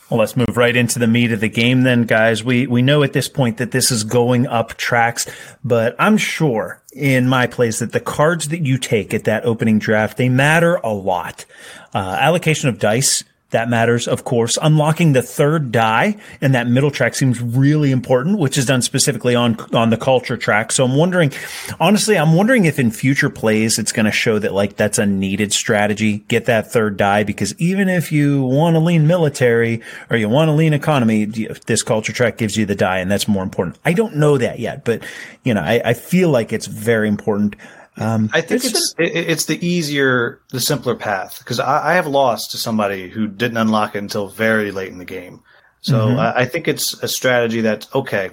[0.10, 2.44] Well, let's move right into the meat of the game then, guys.
[2.44, 5.26] We we know at this point that this is going up tracks,
[5.64, 9.80] but I'm sure in my plays that the cards that you take at that opening
[9.80, 11.46] draft, they matter a lot.
[11.94, 14.58] Uh, allocation of dice, that matters, of course.
[14.62, 19.36] Unlocking the third die in that middle track seems really important, which is done specifically
[19.36, 20.72] on on the culture track.
[20.72, 21.32] So I'm wondering,
[21.80, 25.06] honestly, I'm wondering if in future plays it's going to show that like that's a
[25.06, 26.20] needed strategy.
[26.30, 30.50] Get that third die because even if you want to lean military or you want
[30.50, 33.78] to lean economy, this culture track gives you the die, and that's more important.
[33.86, 35.04] I don't know that yet, but
[35.44, 37.56] you know, I, I feel like it's very important.
[38.02, 41.94] Um, I think it's it's it, it's the easier, the simpler path because I, I
[41.94, 45.44] have lost to somebody who didn't unlock it until very late in the game.
[45.82, 46.20] So mm-hmm.
[46.20, 48.32] I, I think it's a strategy that's okay,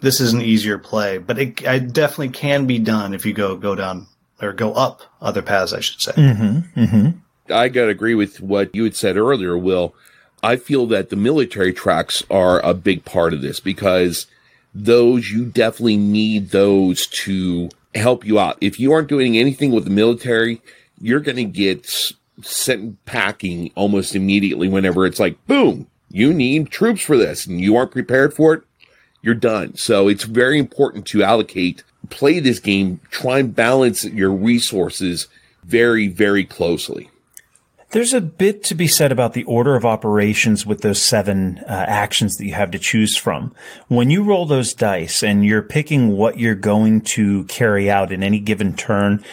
[0.00, 3.56] this is an easier play, but it, it definitely can be done if you go
[3.56, 4.06] go down
[4.40, 6.12] or go up other paths, I should say.
[6.12, 6.80] Mm-hmm.
[6.80, 7.52] Mm-hmm.
[7.52, 9.94] I got to agree with what you had said earlier, Will.
[10.42, 14.26] I feel that the military tracks are a big part of this because
[14.74, 18.58] those, you definitely need those to help you out.
[18.60, 20.60] If you aren't doing anything with the military,
[21.00, 21.86] you're going to get
[22.42, 27.76] sent packing almost immediately whenever it's like, boom, you need troops for this and you
[27.76, 28.62] aren't prepared for it.
[29.22, 29.76] You're done.
[29.76, 35.28] So it's very important to allocate, play this game, try and balance your resources
[35.64, 37.10] very, very closely.
[37.90, 41.84] There's a bit to be said about the order of operations with those seven uh,
[41.86, 43.54] actions that you have to choose from.
[43.88, 48.22] When you roll those dice and you're picking what you're going to carry out in
[48.22, 49.24] any given turn,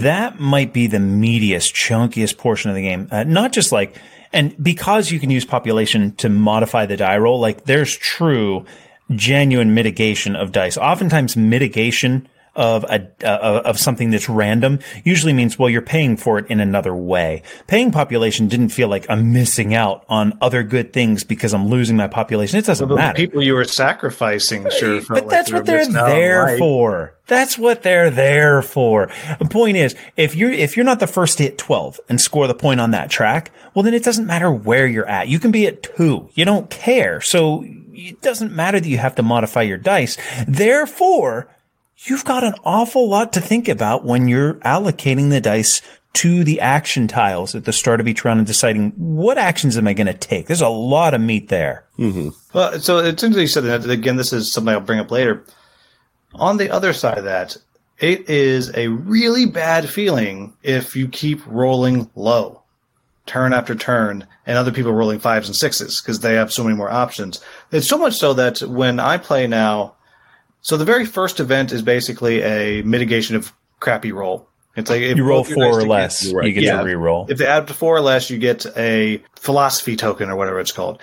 [0.00, 3.08] that might be the meatiest, chunkiest portion of the game.
[3.10, 3.96] Uh, not just like,
[4.32, 8.64] and because you can use population to modify the die roll, like there's true,
[9.10, 10.76] genuine mitigation of dice.
[10.78, 12.28] Oftentimes mitigation
[12.58, 16.60] of a uh, of something that's random usually means well you're paying for it in
[16.60, 17.42] another way.
[17.68, 21.96] Paying population didn't feel like I'm missing out on other good things because I'm losing
[21.96, 22.58] my population.
[22.58, 23.16] It doesn't The matter.
[23.16, 26.58] people you were sacrificing, sure, But like that's what they're missing out on there life.
[26.58, 27.14] for.
[27.28, 29.10] That's what they're there for.
[29.38, 32.46] The point is, if you're if you're not the first to hit twelve and score
[32.48, 35.28] the point on that track, well then it doesn't matter where you're at.
[35.28, 36.28] You can be at two.
[36.34, 37.20] You don't care.
[37.20, 40.16] So it doesn't matter that you have to modify your dice.
[40.46, 41.48] Therefore,
[42.04, 45.82] you've got an awful lot to think about when you're allocating the dice
[46.14, 49.86] to the action tiles at the start of each round and deciding what actions am
[49.86, 50.46] I going to take.
[50.46, 51.84] There's a lot of meat there.
[51.98, 52.30] Mm-hmm.
[52.52, 53.88] Well, so it's interesting you said that.
[53.88, 55.44] Again, this is something I'll bring up later.
[56.34, 57.56] On the other side of that,
[57.98, 62.62] it is a really bad feeling if you keep rolling low,
[63.26, 66.76] turn after turn, and other people rolling fives and sixes because they have so many
[66.76, 67.40] more options.
[67.70, 69.94] It's so much so that when I play now,
[70.60, 74.48] so the very first event is basically a mitigation of crappy roll.
[74.76, 76.78] It's like if You roll four or less, You're you get Yeah.
[76.78, 77.26] to re-roll.
[77.28, 80.60] if they add up to four or less, you get a philosophy token or whatever
[80.60, 81.00] it's called.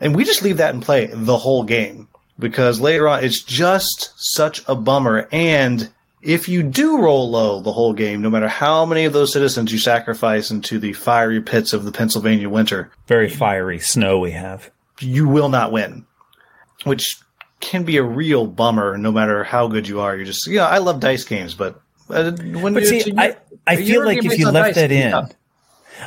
[0.00, 4.12] And we just leave that in play the whole game because later on it's just
[4.16, 5.26] such a bummer.
[5.32, 5.88] And
[6.20, 9.72] if you do roll low the whole game, no matter how many of those citizens
[9.72, 14.70] you sacrifice into the fiery pits of the Pennsylvania winter, Very fiery snow we have.
[15.00, 16.04] you will not win,
[16.84, 17.16] which
[17.64, 20.14] can be a real bummer no matter how good you are.
[20.14, 23.36] You're just, yeah, I love dice games, but uh, when But see, I,
[23.66, 25.32] I feel like if you left dice, that in, tough.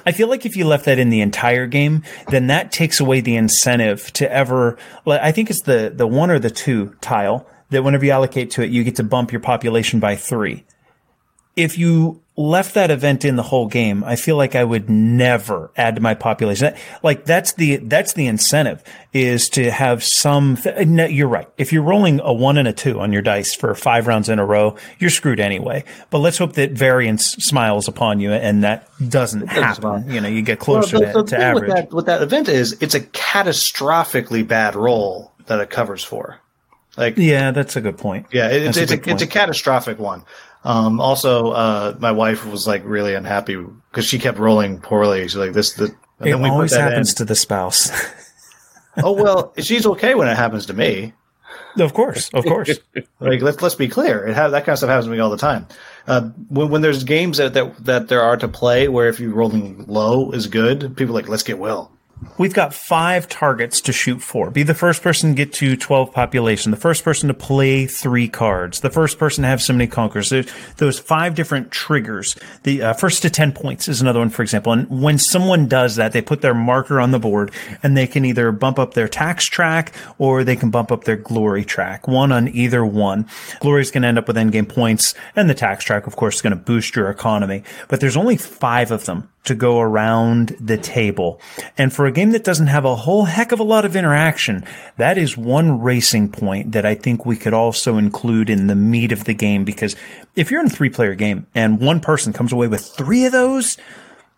[0.06, 3.22] I feel like if you left that in the entire game, then that takes away
[3.22, 4.78] the incentive to ever.
[5.06, 8.52] like, I think it's the the one or the two tile that whenever you allocate
[8.52, 10.66] to it, you get to bump your population by three.
[11.56, 15.72] If you left that event in the whole game, I feel like I would never
[15.76, 16.66] add to my population.
[16.66, 20.56] That, like that's the that's the incentive is to have some.
[20.58, 21.50] Th- no, you're right.
[21.58, 24.38] If you're rolling a one and a two on your dice for five rounds in
[24.38, 25.84] a row, you're screwed anyway.
[26.12, 30.10] But let's hope that variance smiles upon you and that doesn't happen.
[30.10, 31.68] You know, you get closer Well, the- the to, to thing average.
[31.68, 36.40] With that, with that event is it's a catastrophically bad roll that it covers for.
[36.98, 38.26] Like, yeah, yeah, that's a good point.
[38.32, 40.24] Yeah, That's it's a it's a, good it's a catastrophic one.
[40.64, 43.56] Um, also, uh, my wife was like really unhappy
[43.92, 45.22] because she kept rolling poorly.
[45.24, 47.16] She's like, "This, the." And It always happens in.
[47.18, 47.92] to the spouse.
[49.04, 51.14] oh well, she's okay when it happens to me.
[51.80, 52.80] of course, of course.
[53.20, 55.30] Like let's let's be clear, it ha- that kind of stuff happens to me all
[55.30, 55.68] the time.
[56.08, 59.34] Uh, when when there's games that, that that there are to play where if you're
[59.34, 61.92] rolling low is good, people are like let's get Will.
[62.38, 64.52] We've got five targets to shoot for.
[64.52, 68.28] Be the first person to get to 12 population, the first person to play three
[68.28, 70.30] cards, the first person to have so many conquerors.
[70.30, 70.48] There's
[70.78, 72.36] those five different triggers.
[72.62, 74.72] The uh, first to 10 points is another one, for example.
[74.72, 77.52] And when someone does that, they put their marker on the board
[77.82, 81.18] and they can either bump up their tax track or they can bump up their
[81.18, 83.28] glory track, one on either one.
[83.62, 86.36] Glory is going to end up with endgame points and the tax track, of course,
[86.36, 87.64] is going to boost your economy.
[87.88, 91.42] But there's only five of them to go around the table.
[91.78, 94.64] And for a game that doesn't have a whole heck of a lot of interaction,
[94.98, 99.12] that is one racing point that I think we could also include in the meat
[99.12, 99.96] of the game because
[100.36, 103.32] if you're in a three player game and one person comes away with three of
[103.32, 103.78] those,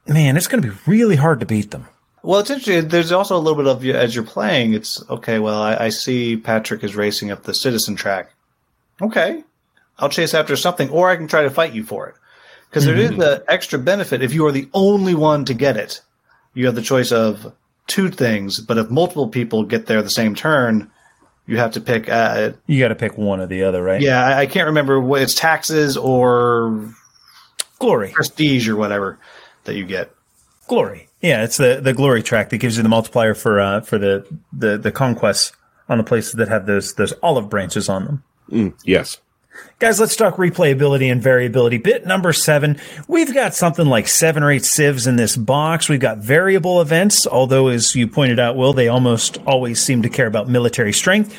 [0.07, 1.87] man, it's going to be really hard to beat them.
[2.21, 2.89] Well, it's interesting.
[2.89, 4.73] There's also a little bit of as you're playing.
[4.73, 5.39] It's okay.
[5.39, 8.31] Well, I, I see Patrick is racing up the citizen track.
[9.01, 9.43] Okay,
[9.97, 12.15] I'll chase after something, or I can try to fight you for it.
[12.69, 16.01] Because there is the extra benefit if you are the only one to get it.
[16.53, 17.53] You have the choice of
[17.87, 20.91] two things, but if multiple people get there the same turn,
[21.47, 22.07] you have to pick.
[22.09, 23.99] Uh, You got to pick one or the other, right?
[24.01, 26.93] yeah, I, I can't remember what it's taxes or
[27.79, 28.11] Glory.
[28.11, 29.17] prestige or whatever
[29.63, 30.11] that you get.
[30.67, 31.07] Glory.
[31.21, 34.25] Yeah, it's the, the glory track that gives you the multiplier for, uh, for the,
[34.53, 35.51] the, the conquests
[35.89, 38.23] on the places that have those, those olive branches on them.
[38.51, 39.17] Mm, yes.
[39.79, 41.77] Guys, let's talk replayability and variability.
[41.77, 42.77] Bit number seven.
[43.07, 45.87] We've got something like seven or eight civs in this box.
[45.87, 50.09] We've got variable events, although as you pointed out, Will, they almost always seem to
[50.09, 51.33] care about military strength.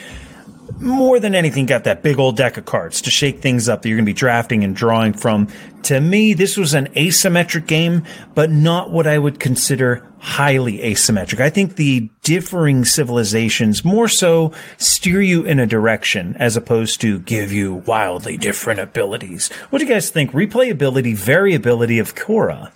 [0.79, 3.89] More than anything, got that big old deck of cards to shake things up that
[3.89, 5.49] you're going to be drafting and drawing from.
[5.85, 8.05] To me, this was an asymmetric game,
[8.35, 11.41] but not what I would consider highly asymmetric.
[11.41, 17.19] I think the differing civilizations more so steer you in a direction as opposed to
[17.21, 19.51] give you wildly different abilities.
[19.71, 20.33] What do you guys think?
[20.33, 22.71] Replayability, variability of Khora.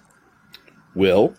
[0.95, 1.35] Will.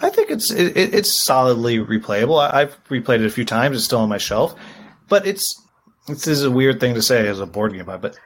[0.00, 2.38] I think it's it, it- it's solidly replayable.
[2.40, 3.76] I, I've replayed it a few times.
[3.76, 4.54] It's still on my shelf,
[5.08, 5.62] but it's
[6.08, 8.18] this is a weird thing to say as a board game, pod- but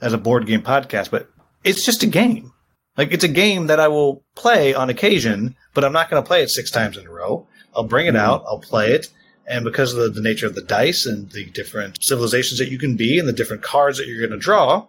[0.00, 1.10] as a board game podcast.
[1.10, 1.30] But
[1.64, 2.52] it's just a game.
[2.96, 6.26] Like it's a game that I will play on occasion, but I'm not going to
[6.26, 7.46] play it six times in a row.
[7.74, 8.18] I'll bring it mm-hmm.
[8.18, 8.44] out.
[8.46, 9.08] I'll play it.
[9.46, 12.78] And because of the, the nature of the dice and the different civilizations that you
[12.78, 14.86] can be and the different cards that you're going to draw,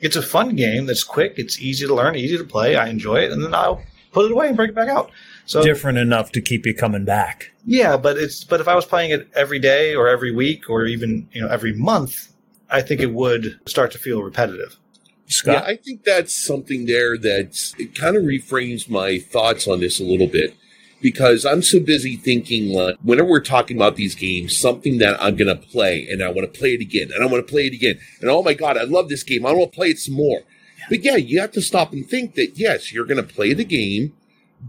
[0.00, 1.34] it's a fun game that's quick.
[1.36, 2.74] It's easy to learn, easy to play.
[2.74, 3.30] I enjoy it.
[3.30, 5.12] And then I'll put it away and bring it back out.
[5.52, 7.52] So Different enough to keep you coming back.
[7.66, 10.86] yeah, but it's but if I was playing it every day or every week or
[10.86, 12.32] even you know every month,
[12.70, 14.78] I think it would start to feel repetitive.
[15.26, 15.54] Scott?
[15.54, 20.00] Yeah, I think that's something there that it kind of reframes my thoughts on this
[20.00, 20.56] a little bit
[21.02, 25.36] because I'm so busy thinking like whenever we're talking about these games, something that I'm
[25.36, 27.66] going to play and I want to play it again and I want to play
[27.66, 27.98] it again.
[28.22, 29.44] And oh my God, I love this game.
[29.44, 30.40] I want to play it some more.
[30.88, 33.64] But yeah, you have to stop and think that yes, you're going to play the
[33.66, 34.14] game,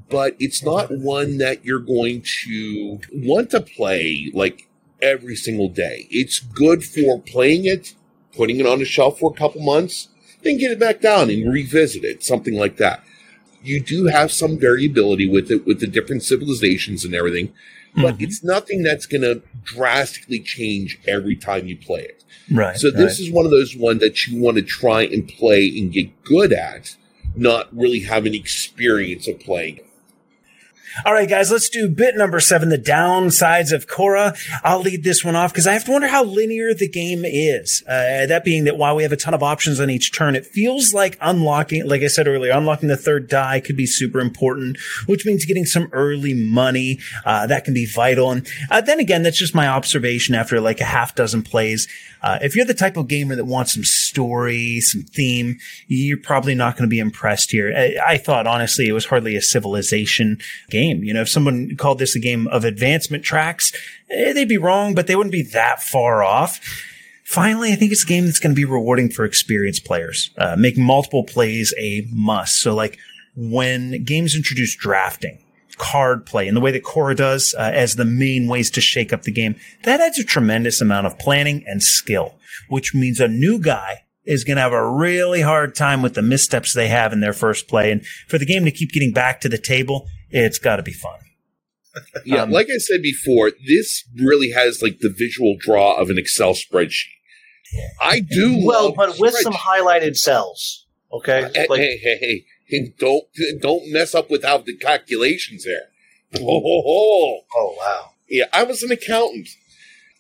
[0.09, 4.67] but it's not one that you're going to want to play like
[5.01, 6.07] every single day.
[6.09, 7.93] It's good for playing it,
[8.35, 10.09] putting it on the shelf for a couple months,
[10.43, 13.03] then get it back down and revisit it, something like that.
[13.61, 17.53] You do have some variability with it, with the different civilizations and everything,
[17.95, 18.23] but mm-hmm.
[18.23, 22.23] it's nothing that's going to drastically change every time you play it.
[22.51, 22.75] Right.
[22.77, 25.93] So this is one of those one that you want to try and play and
[25.93, 26.95] get good at,
[27.35, 29.79] not really have an experience of playing.
[31.05, 34.37] All right, guys, let's do bit number seven, the downsides of Khora.
[34.63, 37.83] I'll lead this one off because I have to wonder how linear the game is.
[37.87, 40.45] Uh, that being that while we have a ton of options on each turn, it
[40.45, 44.77] feels like unlocking, like I said earlier, unlocking the third die could be super important,
[45.07, 46.99] which means getting some early money.
[47.25, 48.29] Uh, that can be vital.
[48.29, 51.87] And uh, then again, that's just my observation after like a half dozen plays.
[52.23, 55.57] Uh, if you're the type of gamer that wants some story, some theme,
[55.87, 57.73] you're probably not going to be impressed here.
[57.75, 61.03] I, I thought honestly it was hardly a civilization game.
[61.03, 63.73] You know, if someone called this a game of advancement tracks,
[64.09, 66.61] eh, they'd be wrong, but they wouldn't be that far off.
[67.25, 70.29] Finally, I think it's a game that's going to be rewarding for experienced players.
[70.37, 72.59] Uh, make multiple plays a must.
[72.59, 72.97] So like
[73.35, 75.43] when games introduce drafting,
[75.77, 79.11] card play and the way that Khora does uh, as the main ways to shake
[79.13, 82.35] up the game, that adds a tremendous amount of planning and skill,
[82.69, 86.21] which means a new guy is going to have a really hard time with the
[86.21, 87.91] missteps they have in their first play.
[87.91, 90.93] And for the game to keep getting back to the table, it's got to be
[90.93, 91.19] fun.
[92.25, 96.17] Yeah, Um, like I said before, this really has like the visual draw of an
[96.17, 97.11] Excel spreadsheet.
[98.01, 100.87] I do Well, love but with some highlighted cells.
[101.11, 103.25] Okay, Hey, like hey, hey, hey, hey, don't
[103.61, 105.89] don't mess up without the calculations there.
[106.41, 107.39] Oh, oh, oh.
[107.55, 109.49] oh wow, Yeah, I was an accountant.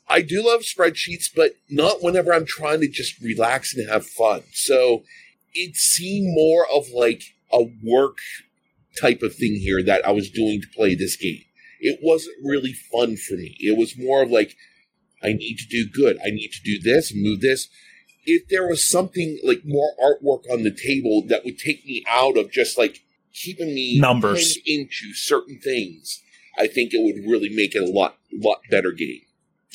[0.07, 4.43] I do love spreadsheets, but not whenever I'm trying to just relax and have fun.
[4.51, 5.03] So
[5.53, 8.17] it seemed more of like a work
[8.99, 11.43] type of thing here that I was doing to play this game.
[11.79, 13.55] it wasn't really fun for me.
[13.59, 14.55] It was more of like,
[15.21, 16.17] I need to do good.
[16.25, 17.67] I need to do this, move this.
[18.25, 22.37] If there was something like more artwork on the table that would take me out
[22.37, 22.99] of just like
[23.33, 24.57] keeping me Numbers.
[24.65, 26.21] into certain things,
[26.57, 29.21] I think it would really make it a lot, lot better game.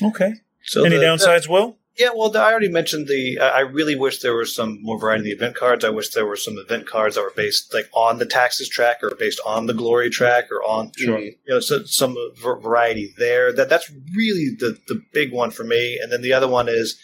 [0.02, 0.34] Okay.
[0.62, 1.76] So Any the- downsides, Will?
[1.96, 3.40] Yeah, well, I already mentioned the.
[3.40, 5.84] I I really wish there was some more variety in the event cards.
[5.84, 8.98] I wish there were some event cards that were based like on the taxes track
[9.02, 11.18] or based on the glory track or on Sure.
[11.18, 13.52] you know so, some uh, variety there.
[13.52, 15.98] That that's really the the big one for me.
[16.00, 16.96] And then the other one is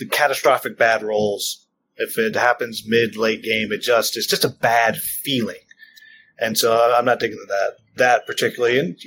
[0.00, 1.66] the catastrophic bad rolls.
[1.96, 5.62] If it happens mid late game, it just it's just a bad feeling.
[6.38, 8.78] And so I- I'm not digging that that particularly.
[8.78, 8.98] And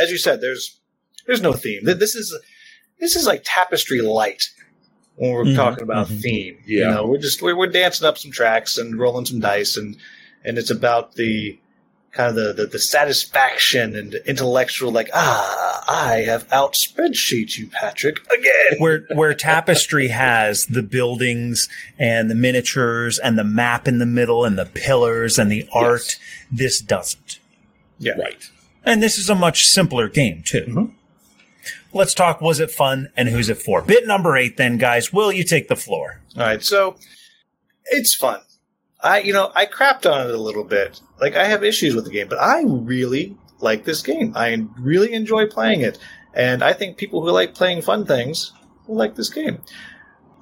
[0.00, 0.80] as you said, there's
[1.26, 1.82] there's no theme.
[1.84, 2.36] This is
[2.98, 4.44] this is like tapestry light
[5.16, 6.20] when we're Mhm, talking about mhm.
[6.22, 6.58] theme.
[6.66, 6.88] Yeah.
[6.88, 9.96] You know, we're just we're, we're dancing up some tracks and rolling some dice and
[10.44, 11.58] and it's about the
[12.12, 17.68] kind of the, the, the satisfaction and intellectual like ah I have out spreadsheet you
[17.68, 18.78] Patrick again.
[18.78, 24.44] where where tapestry has the buildings and the miniatures and the map in the middle
[24.44, 26.18] and the pillars and the art
[26.50, 27.38] this doesn't
[27.98, 28.12] Yeah.
[28.12, 28.48] Right.
[28.84, 30.92] and this is a much simpler game too Mhm.
[31.94, 35.32] let's talk was it fun and who's it for bit number eight then guys will
[35.32, 36.96] you take the floor All right, so
[37.86, 38.40] it's fun.
[39.02, 41.00] I, you know, I crapped on it a little bit.
[41.20, 44.32] Like I have issues with the game, but I really like this game.
[44.36, 45.98] I really enjoy playing it,
[46.34, 48.52] and I think people who like playing fun things
[48.86, 49.58] will like this game.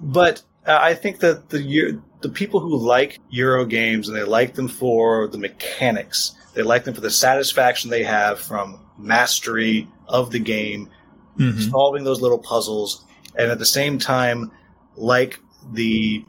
[0.01, 4.55] But uh, I think that the the people who like Euro games and they like
[4.55, 10.31] them for the mechanics, they like them for the satisfaction they have from mastery of
[10.31, 10.91] the game,
[11.39, 11.71] Mhm.
[11.71, 13.05] solving those little puzzles,
[13.37, 14.51] and at the same time,
[14.97, 15.39] like
[15.73, 16.25] the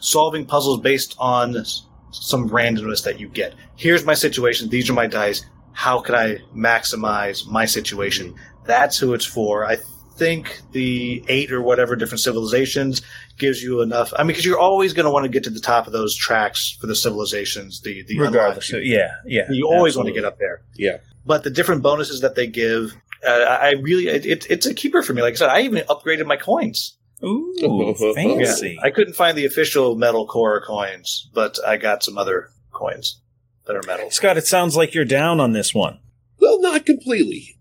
[0.00, 1.64] solving puzzles based on
[2.12, 3.54] some randomness that you get.
[3.76, 4.68] Here's my situation.
[4.68, 5.44] These are my dice.
[5.72, 8.34] How can I maximize my situation?
[8.64, 9.66] That's who it's for.
[9.66, 9.76] I
[10.16, 13.02] think the eight or whatever different civilizations
[13.36, 14.12] gives you enough.
[14.16, 16.16] I mean, because you're always going to want to get to the top of those
[16.16, 17.82] tracks for the civilizations.
[17.82, 20.98] The the regardless unlock- yeah yeah you always want to get up there Yeah.
[21.26, 22.94] but the different bonuses that they give,
[23.26, 25.20] uh, I really it, it's a keeper for me.
[25.20, 26.95] Like I said, I even upgraded my coins.
[27.24, 27.54] Ooh,
[27.98, 32.50] Yeah, fancy I couldn't find the official metal core coins, but I got some other
[32.72, 33.20] coins
[33.66, 34.10] that are metal.
[34.10, 35.98] scott it sounds like you're down on this one
[36.38, 37.58] Well, not completely.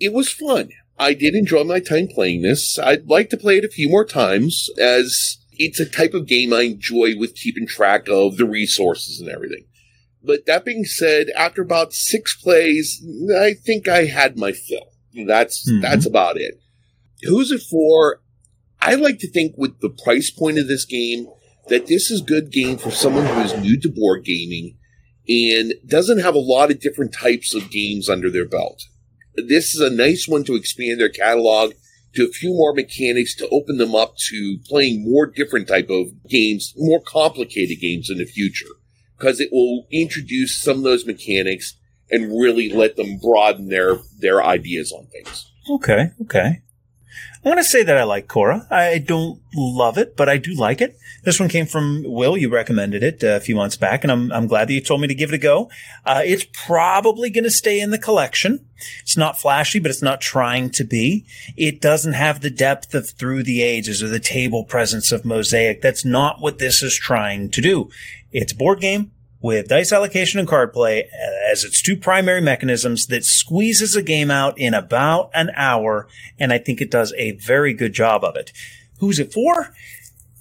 [0.00, 0.70] It was fun.
[0.98, 2.78] I did enjoy my time playing this.
[2.78, 6.52] I'd like to play it a few more times as it's a type of game
[6.52, 9.64] I enjoy with keeping track of the resources and everything.
[10.22, 13.02] But that being said, after about six plays,
[13.38, 14.88] I think I had my fill.
[15.26, 15.80] That's, Mhm.
[15.82, 16.60] that's about it.
[17.22, 18.20] Who's it for?
[18.86, 21.26] I like to think with the price point of this game
[21.66, 24.78] that this is a good game for someone who is new to board gaming
[25.28, 28.84] and doesn't have a lot of different types of games under their belt.
[29.34, 31.72] This is a nice one to expand their catalog
[32.14, 36.06] to a few more mechanics to open them up to playing more different type of
[36.28, 38.70] games, more complicated games in the future,
[39.18, 41.76] because it will introduce some of those mechanics
[42.08, 45.50] and really let them broaden their their ideas on things.
[45.68, 46.62] Okay, okay.
[47.46, 48.66] I'm going to say that I like Khora.
[48.72, 50.98] I don't love it, but I do like it.
[51.22, 52.36] This one came from Will.
[52.36, 55.00] You recommended it uh, a few months back, and I'm, I'm glad that you told
[55.00, 55.70] me to give it a go.
[56.04, 58.66] Uh, it's probably going to stay in the collection.
[59.02, 61.24] It's not flashy, but it's not trying to be.
[61.56, 65.82] It doesn't have the depth of Through the Ages or the table presence of Mosaic.
[65.82, 67.90] That's not what this is trying to do.
[68.32, 71.08] It's a board game with dice allocation and card play
[71.50, 76.08] as its two primary mechanisms that squeezes a game out in about an hour,
[76.38, 78.52] and I think it does a very good job of it.
[78.98, 79.72] Who's it for?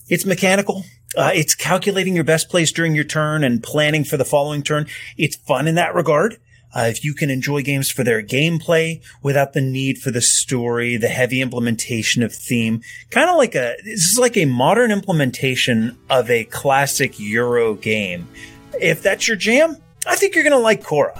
[0.08, 0.86] It's mechanical.
[1.18, 4.88] Uh, it's calculating your best place during your turn and planning for the following turn.
[5.18, 6.38] It's fun in that regard.
[6.74, 10.98] Uh, if you can enjoy games for their gameplay without the need for the story,
[10.98, 15.98] the heavy implementation of theme, kind of like a, this is like a modern implementation
[16.10, 18.28] of a classic Euro game.
[18.82, 21.20] If that's your jam, I think you're going to like Khora.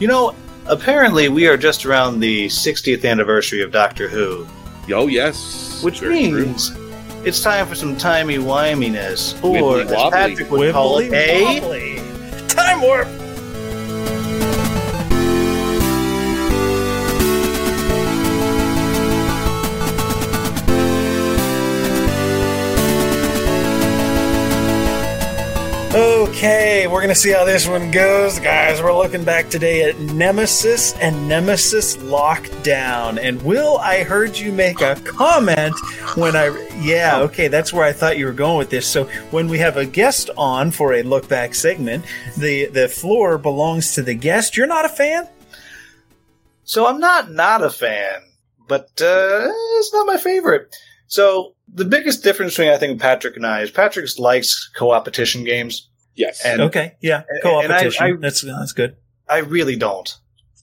[0.00, 0.34] You know,
[0.66, 4.46] apparently we are just around the 60th anniversary of Doctor Who,
[4.90, 6.46] Oh yes, which Very true.
[6.46, 6.72] means
[7.26, 10.10] it's time for some timey wiminess, or Wibbly as.
[10.12, 12.46] Patrick would call it, a.
[12.48, 13.06] Time warp.
[26.38, 28.80] Okay, we're gonna see how this one goes, guys.
[28.80, 33.18] We're looking back today at Nemesis and Nemesis Lockdown.
[33.20, 35.74] And Will, I heard you make a comment
[36.14, 38.86] when I, yeah, okay, that's where I thought you were going with this.
[38.86, 42.04] So when we have a guest on for a look back segment,
[42.36, 44.56] the the floor belongs to the guest.
[44.56, 45.26] You're not a fan.
[46.62, 48.20] So I'm not not a fan,
[48.68, 49.48] but uh,
[49.80, 50.72] it's not my favorite.
[51.08, 55.87] So the biggest difference between I think Patrick and I is Patrick likes co-opetition games.
[56.18, 56.44] Yes.
[56.44, 58.04] And Okay, yeah, and co-opetition.
[58.04, 58.96] I- I- that's that's good.
[59.28, 60.14] I really don't.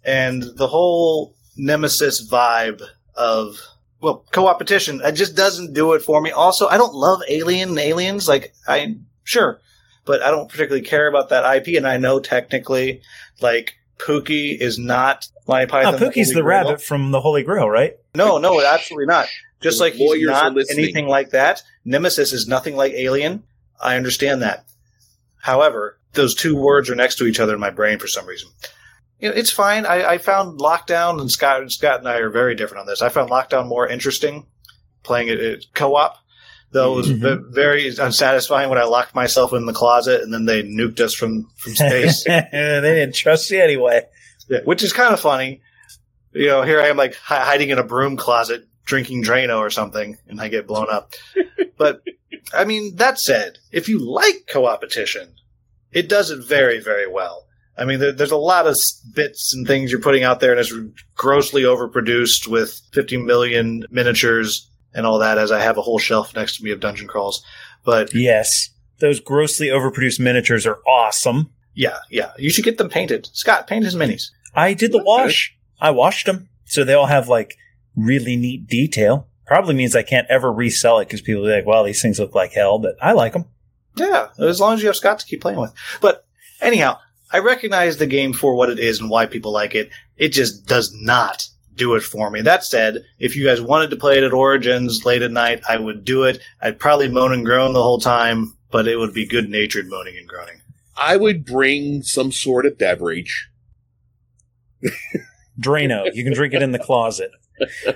[0.03, 2.81] And the whole Nemesis vibe
[3.15, 3.57] of
[4.01, 6.29] well, co-opetition, it just doesn't do it for me.
[6.31, 8.27] Also, I don't love Alien and aliens.
[8.27, 9.61] Like I sure,
[10.05, 11.77] but I don't particularly care about that IP.
[11.77, 13.01] And I know technically,
[13.41, 15.95] like Pookie is not my Python.
[15.95, 17.95] Oh, Pookie's Holy the rabbit from the Holy Grail, right?
[18.13, 19.27] No, no, absolutely not.
[19.61, 21.63] Just like he's not anything like that.
[21.85, 23.43] Nemesis is nothing like Alien.
[23.81, 24.65] I understand that.
[25.45, 28.49] However, those two words are next to each other in my brain for some reason.
[29.19, 29.85] You know, it's fine.
[29.85, 33.03] I, I found Lockdown and Scott and Scott and I are very different on this.
[33.03, 34.47] I found Lockdown more interesting
[35.03, 36.17] playing it, it co-op.
[36.71, 37.53] Though it was Mhm.
[37.53, 41.47] very unsatisfying when I locked myself in the closet and then they nuked us from,
[41.57, 42.23] from space.
[42.25, 44.01] they didn't trust you anyway.
[44.49, 45.61] Yeah, which is kind of funny.
[46.33, 49.69] You know, here I am like hi- hiding in a broom closet drinking Drano or
[49.69, 51.13] something, and I get blown up.
[51.77, 52.01] but
[52.53, 55.35] I mean, that said, if you like co-opetition,
[55.91, 57.47] it does it very, very well.
[57.77, 58.77] I mean, there, there's a lot of
[59.13, 60.73] bits and things you're putting out there, and it's
[61.15, 65.37] grossly overproduced with 50 million miniatures and all that.
[65.37, 67.43] As I have a whole shelf next to me of dungeon crawls,
[67.83, 68.69] but Yes,
[68.99, 71.51] those grossly overproduced miniatures are awesome.
[71.73, 73.27] yeah, yeah, you should get them painted.
[73.33, 74.29] Scott, paint his minis.
[74.53, 75.57] I did the wash.
[75.81, 77.57] I washed them, so they all have like
[77.95, 79.27] really neat detail.
[79.45, 82.19] Probably means I can't ever resell it because people will be like, "Well, these things
[82.19, 83.45] look like hell," but I like them.
[83.95, 85.73] Yeah, as long as you have Scott to keep playing with.
[86.01, 86.25] But
[86.61, 86.99] anyhow,
[87.31, 89.89] I recognize the game for what it is and why people like it.
[90.17, 92.41] It just does not do it for me.
[92.41, 95.77] That said, if you guys wanted to play it at Origins late at night, I
[95.77, 96.39] would do it.
[96.61, 100.17] I'd probably moan and groan the whole time, but it would be good natured moaning
[100.17, 100.61] and groaning.
[100.97, 103.49] I would bring some sort of beverage.
[105.59, 106.13] Drano.
[106.13, 107.31] You can drink it in the closet.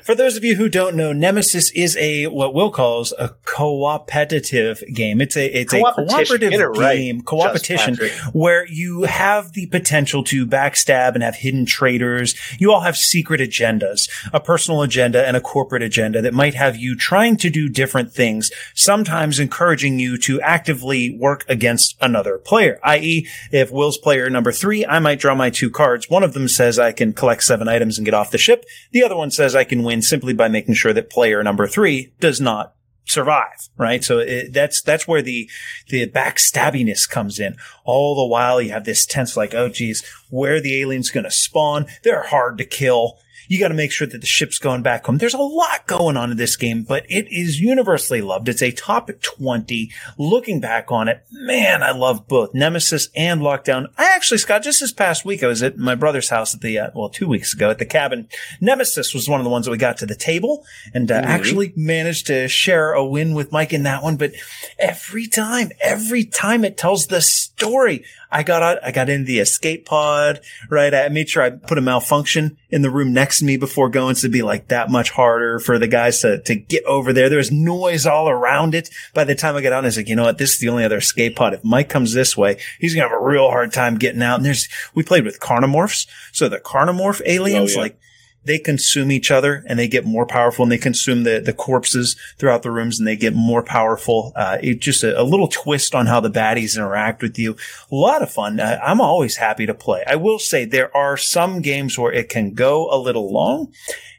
[0.03, 4.83] For those of you who don't know, Nemesis is a what Will calls a cooperative
[4.93, 5.19] game.
[5.21, 10.23] It's a it's a cooperative it right, game, coopetition, Just where you have the potential
[10.25, 12.35] to backstab and have hidden traitors.
[12.59, 16.77] You all have secret agendas, a personal agenda and a corporate agenda that might have
[16.77, 22.79] you trying to do different things, sometimes encouraging you to actively work against another player.
[22.83, 26.09] I.e., if Will's player number three, I might draw my two cards.
[26.09, 28.65] One of them says I can collect seven items and get off the ship.
[28.91, 32.13] The other one says I can win simply by making sure that player number three
[32.19, 32.73] does not
[33.05, 34.03] survive, right?
[34.03, 35.49] So it, that's that's where the
[35.87, 37.55] the backstabbiness comes in.
[37.83, 41.31] All the while you have this tense, like, oh geez, where the aliens going to
[41.31, 41.87] spawn?
[42.03, 43.17] They're hard to kill.
[43.49, 45.17] You got to make sure that the ship's going back home.
[45.17, 48.47] There's a lot going on in this game, but it is universally loved.
[48.47, 49.91] It's a top 20.
[50.19, 53.87] Looking back on it, man, I love both Nemesis and Lockdown.
[53.97, 56.77] I actually, Scott, just this past week, I was at my brother's house at the,
[56.77, 58.29] uh, well, two weeks ago at the cabin.
[58.61, 60.63] Nemesis was one of the ones that we got to the table
[60.93, 64.15] and uh, actually managed to share a win with Mike in that one.
[64.15, 64.33] But
[64.77, 69.39] every time, every time it tells the story, I got out, I got into the
[69.39, 70.93] escape pod, right?
[70.93, 74.13] I made sure I put a malfunction in the room next to me before going
[74.13, 77.27] so it'd be like that much harder for the guys to, to get over there.
[77.29, 78.89] There was noise all around it.
[79.15, 80.37] By the time I got out, I was like, you know what?
[80.37, 81.55] This is the only other escape pod.
[81.55, 84.35] If Mike comes this way, he's going to have a real hard time getting out.
[84.35, 86.07] And there's, we played with carnomorphs.
[86.31, 87.81] So the carnomorph aliens, Oh, yeah.
[87.81, 87.98] like,
[88.45, 92.15] they consume each other and they get more powerful and they consume the, the corpses
[92.37, 94.31] throughout the rooms and they get more powerful.
[94.35, 97.55] Uh, it just a, a little twist on how the baddies interact with you.
[97.91, 98.59] A lot of fun.
[98.59, 100.03] Uh, I'm always happy to play.
[100.07, 103.73] I will say there are some games where it can go a little long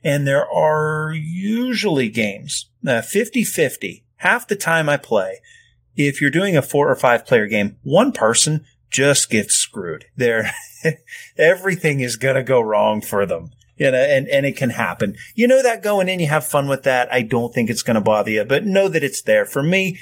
[0.05, 4.05] and there are usually games, uh, 50 50.
[4.17, 5.41] Half the time I play,
[5.97, 10.07] if you're doing a four or five player game, one person just gets screwed.
[10.17, 10.53] There,
[11.39, 13.51] everything is going to go wrong for them.
[13.81, 15.17] You know, and, and it can happen.
[15.35, 17.11] You know that going in, you have fun with that.
[17.11, 19.47] I don't think it's going to bother you, but know that it's there.
[19.47, 19.99] For me,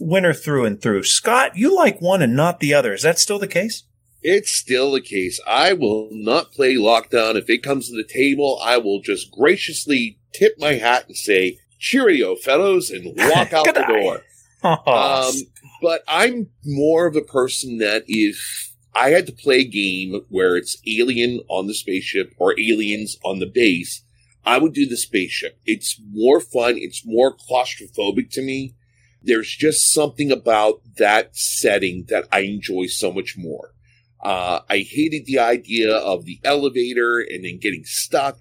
[0.00, 1.02] winner through and through.
[1.02, 2.94] Scott, you like one and not the other.
[2.94, 3.84] Is that still the case?
[4.22, 5.38] It's still the case.
[5.46, 7.36] I will not play lockdown.
[7.36, 11.58] If it comes to the table, I will just graciously tip my hat and say,
[11.78, 14.22] cheerio, fellows, and walk out the door.
[14.64, 15.34] Oh, Um,
[15.80, 18.67] but I'm more of a person that if
[18.98, 23.38] I had to play a game where it's alien on the spaceship or aliens on
[23.38, 24.02] the base,
[24.44, 25.60] I would do the spaceship.
[25.64, 26.74] It's more fun.
[26.76, 28.74] It's more claustrophobic to me.
[29.22, 33.72] There's just something about that setting that I enjoy so much more.
[34.20, 38.40] Uh, I hated the idea of the elevator and then getting stuck.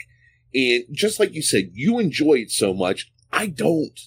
[0.55, 3.11] And just like you said, you enjoy it so much.
[3.31, 3.99] I don't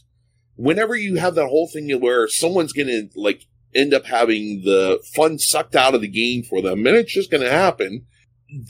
[0.61, 5.03] whenever you have that whole thing where someone's going to like end up having the
[5.15, 8.07] fun sucked out of the game for them, and it's just going to happen.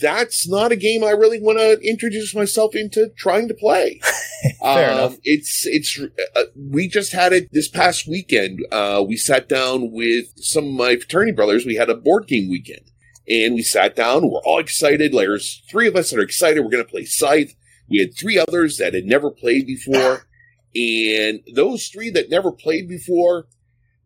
[0.01, 4.01] that's not a game I really want to introduce myself into trying to play.
[4.63, 5.17] Fair um, enough.
[5.25, 5.99] It's it's
[6.37, 8.61] uh, we just had it this past weekend.
[8.71, 11.67] Uh, we sat down with some of my fraternity brothers.
[11.67, 12.91] We had a board game weekend,
[13.29, 14.31] and we sat down.
[14.31, 15.15] We're all excited.
[15.15, 16.61] Like, There's three of us that are excited.
[16.61, 17.55] We're going to play Scythe.
[17.89, 20.27] We had three others that had never played before,
[20.75, 23.47] and those three that never played before,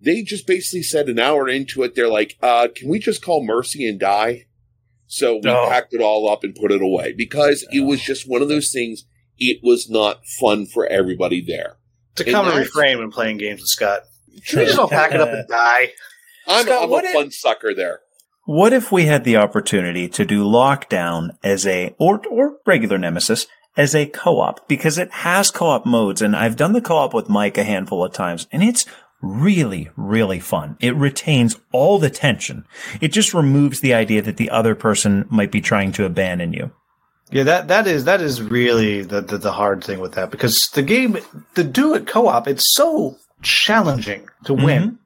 [0.04, 3.44] they just basically said an hour into it, they're like, uh, "Can we just call
[3.44, 4.46] Mercy and die?"
[5.06, 5.66] So we Oh.
[5.68, 8.72] packed it all up and put it away because it was just one of those
[8.72, 9.04] things.
[9.38, 11.76] It was not fun for everybody there.
[12.12, 14.02] It's a And common that's- refrain when playing games with Scott.
[14.42, 15.92] Should we just all pack it up and die?
[16.46, 18.00] I'm, Scott, I'm what a if- fun sucker there.
[18.46, 23.46] What if we had the opportunity to do Lockdown as a, or, or regular Nemesis
[23.76, 24.68] as a co-op?
[24.68, 28.12] Because it has co-op modes and I've done the co-op with Mike a handful of
[28.12, 28.84] times and it's
[29.24, 30.76] really, really fun.
[30.80, 32.66] It retains all the tension.
[33.00, 36.70] It just removes the idea that the other person might be trying to abandon you.
[37.30, 40.68] Yeah, that that is that is really the, the the hard thing with that because
[40.74, 41.16] the game
[41.54, 44.98] the do it co-op, it's so challenging to win,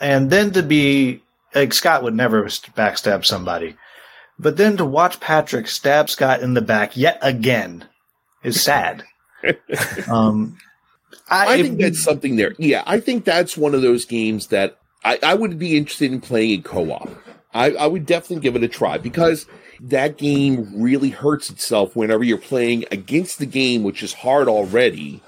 [0.00, 1.22] and then to be
[1.54, 3.76] like Scott would never backstab somebody,
[4.38, 7.86] but then to watch Patrick stab Scott in the back yet again
[8.42, 9.04] is sad.
[10.08, 10.58] um,
[11.30, 12.54] I, I think that's something there.
[12.58, 16.20] Yeah, I think that's one of those games that I, I would be interested in
[16.20, 17.10] playing in co-op.
[17.52, 19.46] I, I would definitely give it a try because
[19.80, 25.22] that game really hurts itself whenever you're playing against the game, which is hard already,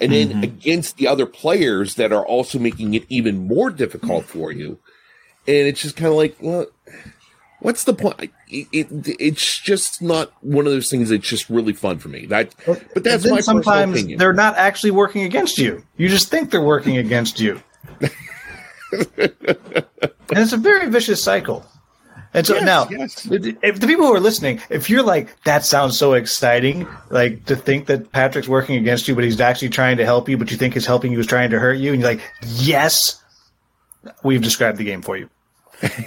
[0.00, 0.42] and then mm-hmm.
[0.42, 4.78] against the other players that are also making it even more difficult for you.
[5.46, 6.66] And it's just kind of like, well,
[7.62, 8.32] what's the point?
[8.48, 8.88] It, it,
[9.20, 12.26] it's just not one of those things that's just really fun for me.
[12.26, 14.18] That, but that's my personal sometimes opinion.
[14.18, 15.82] they're not actually working against you.
[15.96, 17.62] You just think they're working against you.
[18.00, 18.10] and
[20.30, 21.64] it's a very vicious cycle.
[22.34, 23.28] And so Yes, now, yes.
[23.30, 27.56] if the people who are listening, if you're like, that sounds so exciting, like to
[27.56, 30.56] think that Patrick's working against you, but he's actually trying to help you, but you
[30.56, 33.22] think his helping you is trying to hurt you, and you're like, yes,
[34.24, 35.28] we've described the game for you.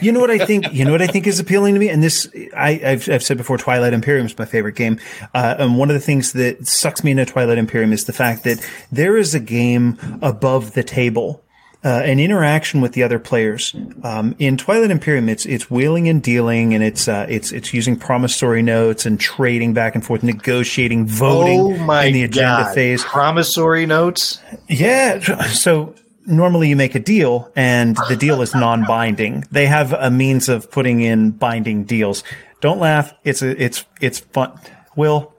[0.02, 0.72] You know what I think?
[0.74, 3.38] You know what I think is appealing to me, and this I, I've, I've said
[3.38, 3.58] before.
[3.58, 5.00] Twilight Imperium is my favorite game,
[5.34, 8.44] uh, and one of the things that sucks me into Twilight Imperium is the fact
[8.44, 11.42] that there is a game above the table.
[11.84, 15.30] Uh, an interaction with the other players um, in Twilight Imperium.
[15.30, 19.76] It's it's wheeling and dealing, and it's uh, it's it's using promissory notes and trading
[19.76, 22.74] back and forth, negotiating, voting oh my in the agenda God.
[22.74, 23.04] phase.
[23.04, 24.40] Promissory notes.
[24.68, 25.20] Yeah.
[25.46, 25.94] So
[26.26, 29.46] normally you make a deal and the deal is non-binding.
[29.52, 32.24] They have a means of putting in binding deals.
[32.62, 33.14] Don't laugh.
[33.24, 34.60] It's a, it's, it's fun.
[34.96, 35.34] Will.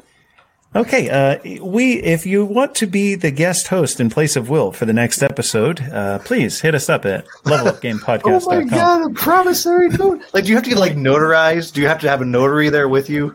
[0.74, 1.08] Okay.
[1.08, 4.84] Uh, we, if you want to be the guest host in place of Will for
[4.84, 8.68] the next episode, uh, please hit us up at Oh my levelupgamepodcast.com.
[8.68, 10.22] god, a promissory note!
[10.34, 11.72] Like, do you have to get like notarized?
[11.72, 13.34] Do you have to have a notary there with you?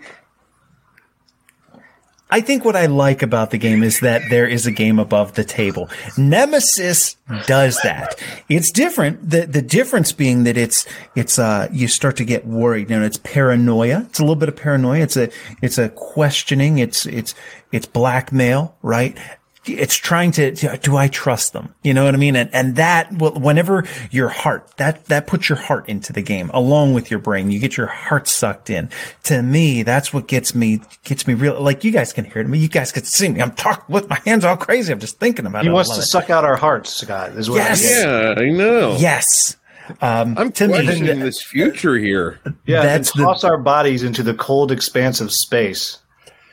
[2.31, 5.33] I think what I like about the game is that there is a game above
[5.33, 5.89] the table.
[6.17, 8.15] Nemesis does that.
[8.47, 9.29] It's different.
[9.29, 12.89] The the difference being that it's it's uh you start to get worried.
[12.89, 14.05] You know, it's paranoia.
[14.09, 15.01] It's a little bit of paranoia.
[15.01, 15.29] It's a
[15.61, 16.77] it's a questioning.
[16.77, 17.35] It's it's
[17.71, 19.17] it's blackmail, right?
[19.65, 21.75] It's trying to do I trust them?
[21.83, 22.35] You know what I mean?
[22.35, 26.49] And and that will whenever your heart that that puts your heart into the game
[26.51, 27.51] along with your brain.
[27.51, 28.89] You get your heart sucked in.
[29.25, 31.61] To me, that's what gets me gets me real.
[31.61, 32.45] Like you guys can hear it.
[32.45, 33.39] I mean, you guys can see me.
[33.39, 34.91] I'm talking with my hands all crazy.
[34.91, 35.71] I'm just thinking about He it.
[35.71, 36.05] I wants to it.
[36.07, 37.31] suck out our hearts, Scott.
[37.33, 37.88] Is what Yes.
[37.88, 38.95] Yeah, I know.
[38.99, 39.57] Yes.
[40.01, 42.39] Um, I'm to me, this future here.
[42.65, 45.99] Yeah, That's and the- toss our bodies into the cold expanse of space.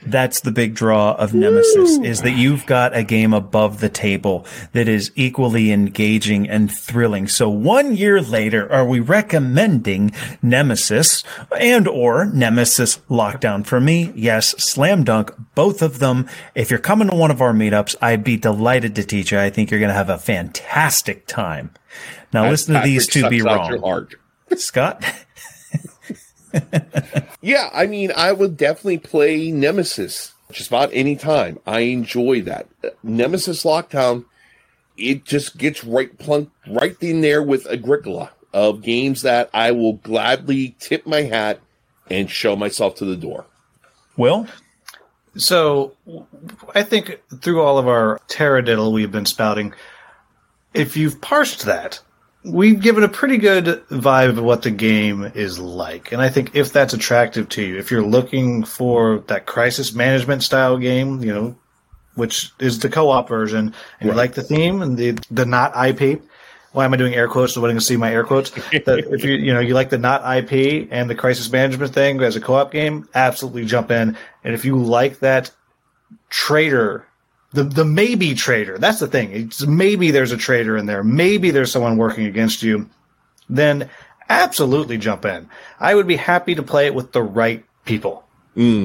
[0.06, 4.46] That's the big draw of Nemesis is that you've got a game above the table
[4.72, 7.26] that is equally engaging and thrilling.
[7.28, 11.24] So one year later, are we recommending Nemesis
[11.58, 13.66] and or Nemesis Lockdown?
[13.66, 16.28] For me, yes, slam dunk, both of them.
[16.54, 19.38] If you're coming to one of our meetups, I'd be delighted to teach you.
[19.38, 21.72] I think you're going to have a fantastic time.
[22.32, 23.82] Now listen to these two be sucks your wrong.
[23.82, 24.14] heart.
[24.56, 25.04] Scott?
[27.40, 31.60] Yeah, I mean, I would definitely play Nemesis just about any time.
[31.66, 32.66] I enjoy that.
[33.02, 34.24] Nemesis Lockdown,
[34.96, 39.94] it just gets right plunk right in there with Agricola of games that I will
[39.94, 41.60] gladly tip my hat
[42.10, 43.46] and show myself to the door.
[44.16, 44.48] Well,
[45.36, 45.94] So,
[46.74, 49.74] I think through all of our taradiddle we've been spouting,
[50.74, 52.00] if you've parsed that,
[52.48, 56.12] we've given a pretty good vibe of what the game is like.
[56.12, 60.42] And I think if that's attractive to you, if you're looking for that crisis management
[60.42, 61.56] style game, you know,
[62.14, 66.20] which is the co-op version, and you like the theme and the the not IP,
[66.72, 67.54] Why am I doing air quotes?
[67.54, 68.50] So letting you see my air quotes.
[68.50, 72.20] That if you you know you like the not IP and the crisis management thing
[72.20, 74.16] as a co-op game, absolutely jump in.
[74.44, 75.50] And if you like that
[76.28, 77.06] traitor,
[77.52, 79.30] the the maybe traitor, that's the thing.
[79.32, 81.02] It's maybe there's a traitor in there.
[81.02, 82.88] Maybe there's someone working against you.
[83.48, 83.88] Then
[84.28, 85.48] absolutely jump in.
[85.80, 88.24] I would be happy to play it with the right people.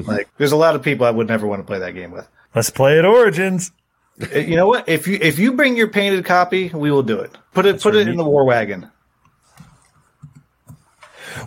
[0.06, 2.26] Like there's a lot of people I would never want to play that game with.
[2.54, 3.72] Let's play it Origins.
[4.22, 4.88] Uh, You know what?
[4.88, 7.32] If you if you bring your painted copy, we will do it.
[7.52, 8.90] Put it put it in the war wagon.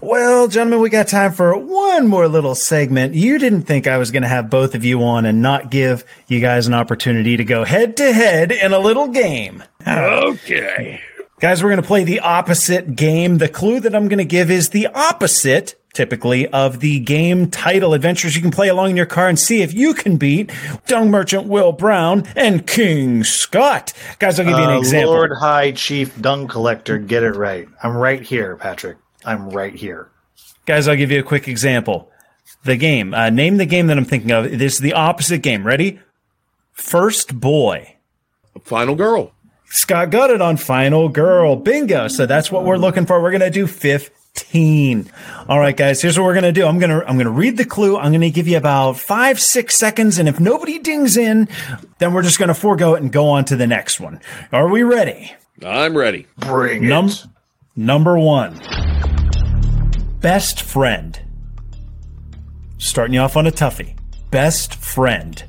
[0.01, 3.15] Well, gentlemen, we got time for one more little segment.
[3.15, 6.03] You didn't think I was going to have both of you on and not give
[6.27, 9.63] you guys an opportunity to go head to head in a little game.
[9.85, 11.01] Okay.
[11.39, 13.37] Guys, we're going to play the opposite game.
[13.37, 17.93] The clue that I'm going to give is the opposite, typically, of the game title
[17.93, 20.51] adventures you can play along in your car and see if you can beat
[20.87, 23.93] Dung Merchant Will Brown and King Scott.
[24.17, 25.11] Guys, I'll give you an Uh, example.
[25.11, 27.67] Lord High Chief Dung Collector, get it right.
[27.83, 28.97] I'm right here, Patrick.
[29.27, 30.09] I'm right here.
[30.65, 32.09] Guys, I'll give you a quick example.
[32.63, 33.13] The game.
[33.13, 34.45] Uh, name the game that I'm thinking of.
[34.57, 35.65] This is the opposite game.
[35.67, 35.99] Ready?
[36.73, 37.95] First Boy.
[38.63, 39.33] Final girl.
[39.69, 41.55] Scott got it on Final Girl.
[41.57, 42.07] Bingo.
[42.07, 43.21] So that's what we're looking for.
[43.21, 45.11] We're going to do 15.
[45.49, 46.65] All right, guys, here's what we're going to do.
[46.65, 47.97] I'm going to, I'm going to read the clue.
[47.97, 50.19] I'm going to give you about five, six seconds.
[50.19, 51.49] And if nobody dings in,
[51.99, 54.21] then we're just going to forego it and go on to the next one.
[54.53, 55.33] Are we ready?
[55.65, 56.27] I'm ready.
[56.37, 57.25] Bring Num- it.
[57.75, 58.59] number one.
[60.19, 61.19] Best friend.
[62.77, 63.95] Starting you off on a toughie.
[64.31, 65.43] Best friend.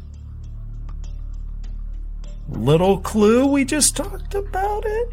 [2.49, 5.12] Little clue, we just talked about it.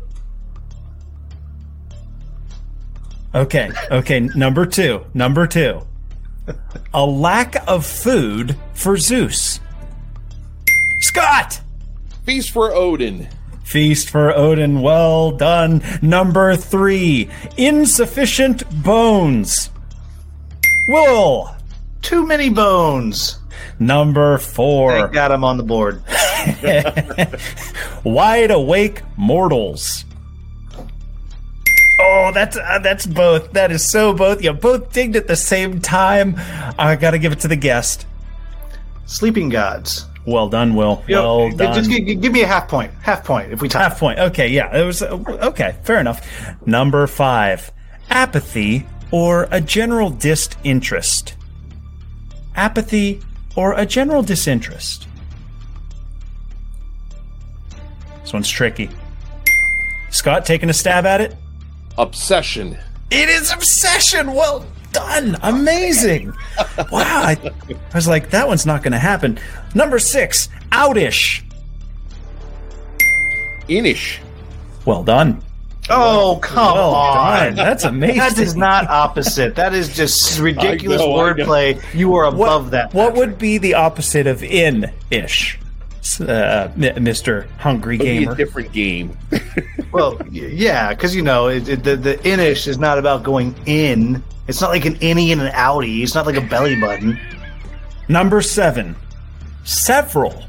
[3.33, 5.05] Okay, okay, number two.
[5.13, 5.85] Number two.
[6.93, 9.59] A lack of food for Zeus.
[10.99, 11.61] Scott!
[12.25, 13.27] Feast for Odin.
[13.65, 15.81] Feast for Odin, well done.
[16.01, 19.71] Number three, insufficient bones.
[20.87, 21.53] Will.
[22.03, 23.39] Too many bones.
[23.79, 26.03] Number four, Thank God I'm on the board.
[28.03, 30.05] wide awake mortals.
[31.99, 33.51] Oh, that's uh, that's both.
[33.53, 34.43] That is so both.
[34.43, 36.35] You both dinged at the same time.
[36.77, 38.05] I gotta give it to the guest.
[39.07, 40.05] Sleeping Gods.
[40.25, 41.03] Well done, Will.
[41.07, 41.73] You know, well done.
[41.75, 42.91] Just gi- gi- give me a half point.
[43.01, 43.83] Half point if we tie.
[43.83, 44.17] Half point.
[44.19, 45.75] Okay, yeah, it was okay.
[45.83, 46.27] Fair enough.
[46.65, 47.71] Number five:
[48.09, 51.35] apathy or a general disinterest.
[52.55, 53.21] Apathy
[53.55, 55.07] or a general disinterest.
[58.21, 58.89] This one's tricky.
[60.09, 61.35] Scott taking a stab at it.
[61.97, 62.77] Obsession.
[63.11, 64.33] It is obsession.
[64.33, 65.37] Well done.
[65.43, 66.33] Amazing.
[66.91, 67.01] Wow.
[67.23, 69.37] I, I was like, that one's not going to happen.
[69.75, 71.43] Number six: outish.
[73.67, 74.19] Inish.
[74.85, 75.41] Well done.
[75.89, 77.37] Oh come Well on!
[77.37, 77.55] done.
[77.55, 78.17] That's amazing.
[78.17, 79.55] That is not opposite.
[79.55, 81.83] That is just ridiculous know, wordplay.
[81.93, 82.93] You are above what, that.
[82.93, 85.59] What would be the opposite of in ish,
[86.21, 87.47] uh, Mr.
[87.57, 89.17] Hungry It'd be a different game.
[89.91, 94.21] Well, yeah, because you know it, it, the the inish is not about going in.
[94.49, 96.03] It's not like an innie and an outie.
[96.03, 97.17] It's not like a belly button.
[98.09, 98.93] Number seven,
[99.65, 100.43] several.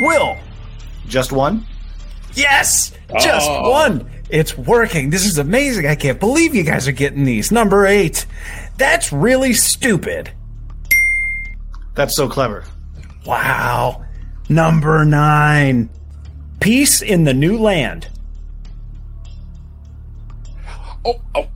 [0.00, 0.36] Will.
[1.06, 1.66] Just one.
[2.34, 3.70] Yes, just Oh.
[3.70, 4.10] one.
[4.30, 5.10] It's working.
[5.10, 5.86] This is amazing.
[5.86, 7.52] I can't believe you guys are getting these.
[7.52, 8.24] Number eight,
[8.78, 10.30] that's really stupid.
[11.94, 12.64] That's so clever.
[13.26, 14.04] Wow.
[14.48, 15.88] Number nine,
[16.60, 18.08] peace in the new land.
[21.04, 21.46] Oh, oh.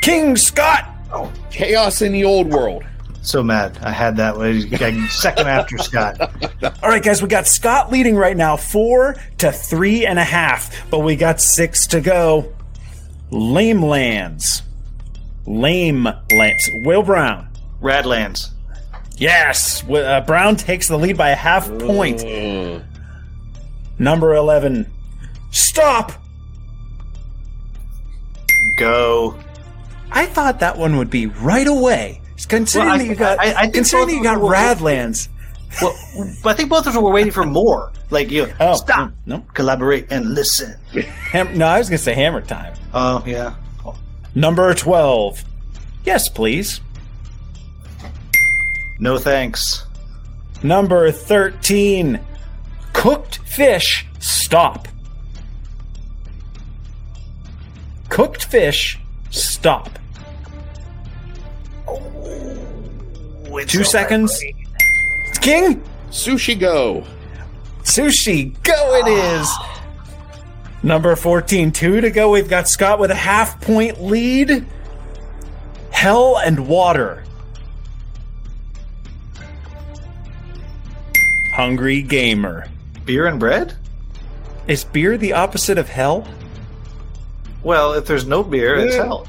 [0.00, 0.88] King Scott.
[1.12, 2.84] Oh, Chaos in the old world.
[3.24, 3.78] So mad.
[3.82, 4.60] I had that way.
[5.08, 6.20] second after Scott.
[6.82, 10.88] All right, guys, we got Scott leading right now, four to three and a half,
[10.90, 12.52] but we got six to go.
[13.30, 14.62] Lame lands.
[15.46, 16.70] Lame lands.
[16.84, 17.48] Will Brown.
[17.80, 18.50] Radlands.
[19.16, 22.22] Yes, uh, Brown takes the lead by a half point.
[22.22, 22.80] Uh,
[23.98, 24.90] Number 11.
[25.50, 26.12] Stop!
[28.76, 29.38] Go.
[30.10, 32.20] I thought that one would be right away.
[32.48, 34.54] Considering Well, I- that you got, I- I considering that you got of them were-
[34.54, 35.28] Radlands.
[35.82, 35.94] Well,
[36.42, 37.90] but I think both of us were waiting for more.
[38.10, 39.42] Like you, Oh, mm, stop, no.
[39.54, 40.74] collaborate, and listen.
[41.32, 42.74] Ham- no, I was going to say hammer time.
[42.92, 43.54] Oh yeah.
[44.36, 45.42] Number 12.
[46.04, 46.80] Yes, please.
[49.00, 49.84] No thanks.
[50.62, 52.20] Number 13.
[52.92, 54.86] Cooked fish, stop.
[58.08, 58.98] Cooked fish,
[59.30, 59.98] stop.
[63.66, 64.42] Two seconds.
[65.40, 65.82] King?
[66.10, 67.04] sushi Go.
[67.82, 69.48] Sushi, go it is.
[70.82, 72.30] Number 14, two to go.
[72.30, 74.66] We've got Scott with a half point lead.
[75.90, 77.24] Hell and water.
[81.52, 82.66] Hungry gamer.
[83.04, 83.76] Beer and bread?
[84.66, 86.26] Is beer the opposite of hell?
[87.62, 89.26] Well, if there's no beer, it's hell.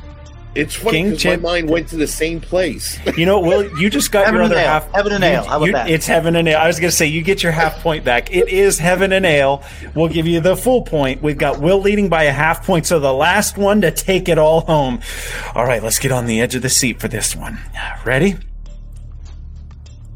[0.56, 2.98] It's funny King because my mind went to the same place.
[3.18, 4.65] You know, Will, you just got Heaven your other ale.
[4.68, 4.91] half.
[4.94, 5.44] Heaven and you- ale.
[5.44, 5.90] How about you- that?
[5.90, 6.57] It's heaven and ale.
[6.60, 8.34] I was going to say, you get your half point back.
[8.34, 9.64] It is heaven and ale.
[9.94, 11.22] We'll give you the full point.
[11.22, 14.38] We've got Will leading by a half point, so the last one to take it
[14.38, 15.02] all home.
[15.53, 17.60] All right, let's get on the edge of the seat for this one.
[18.06, 18.36] Ready?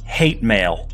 [0.05, 0.87] Hate mail.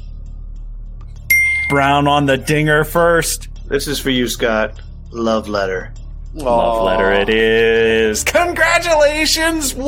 [1.69, 3.47] Brown on the dinger first.
[3.67, 4.81] This is for you, Scott.
[5.11, 5.93] Love letter.
[6.35, 8.23] Love letter it is.
[8.25, 9.85] Congratulations, Will!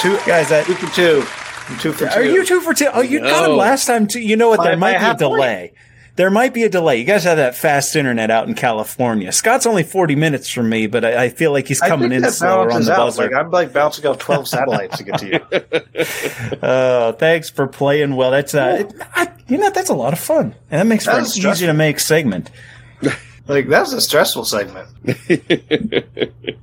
[0.00, 1.24] Two Guys, that two for two.
[1.68, 2.14] I'm two for two.
[2.14, 2.88] Are you two for two?
[2.92, 4.20] Oh, you got him last time too.
[4.20, 4.62] You know what?
[4.62, 5.34] There by might be a half point.
[5.34, 5.72] delay.
[6.16, 6.98] There might be a delay.
[6.98, 9.30] You guys have that fast internet out in California.
[9.32, 12.70] Scott's only 40 minutes from me, but I, I feel like he's coming in slower
[12.72, 12.96] on the out.
[12.96, 13.22] buzzer.
[13.24, 15.40] Like I'm like bouncing off twelve satellites to get to you.
[16.62, 18.30] Oh, thanks for playing well.
[18.30, 21.12] That's uh, it- I, you know that's a lot of fun, and that makes for
[21.12, 22.50] an easy to make segment.
[23.48, 24.86] Like that's a stressful segment.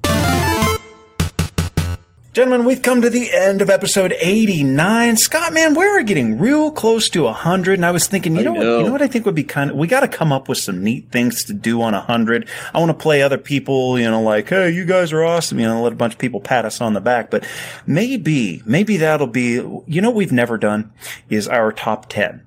[2.38, 5.18] Gentlemen, we've come to the end of episode 89.
[5.18, 7.74] Scott, man, we're getting real close to 100.
[7.74, 8.62] And I was thinking, you I know, what?
[8.62, 10.60] You know what I think would be kind of, we got to come up with
[10.60, 12.48] some neat things to do on 100.
[12.76, 15.60] I want to play other people, you know, like, hey, you guys are awesome.
[15.60, 17.32] You know, let a bunch of people pat us on the back.
[17.32, 17.44] But
[17.88, 20.94] maybe, maybe that'll be, you know, what we've never done
[21.30, 22.47] is our top 10.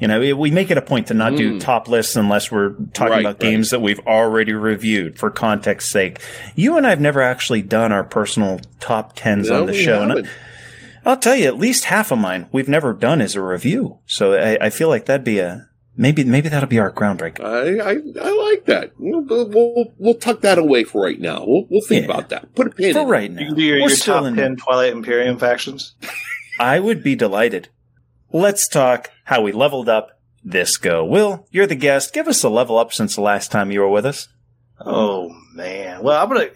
[0.00, 1.60] You know, we- we make it a point to not do mm.
[1.60, 3.50] top lists unless we're talking Right, about right.
[3.50, 6.20] games that we've already reviewed for context's sake.
[6.54, 10.00] You and I have never actually done our personal top tens No, on the show.
[10.02, 10.28] And haven't.
[11.04, 13.98] I'll tell you, at least half of mine we've never done as a review.
[14.06, 15.66] So I, I feel like that'd be a
[15.96, 17.40] maybe maybe that'll be our groundbreak.
[17.40, 17.92] I, I
[18.24, 18.92] I like that.
[18.98, 21.44] We'll, we'll, we'll tuck that away for right now.
[21.46, 22.12] We'll, we'll think Yeah.
[22.12, 22.54] about that.
[22.54, 23.10] Put a pin For in it.
[23.10, 24.36] right now, You can do your, we're your still top in.
[24.36, 25.94] ten Twilight Imperium factions.
[26.60, 27.68] I would be delighted.
[28.32, 31.04] Let's talk how we leveled up this go.
[31.04, 32.12] Will, you're the guest.
[32.12, 34.28] Give us a level up since the last time you were with us.
[34.80, 36.02] Oh man.
[36.02, 36.50] Well, I'm gonna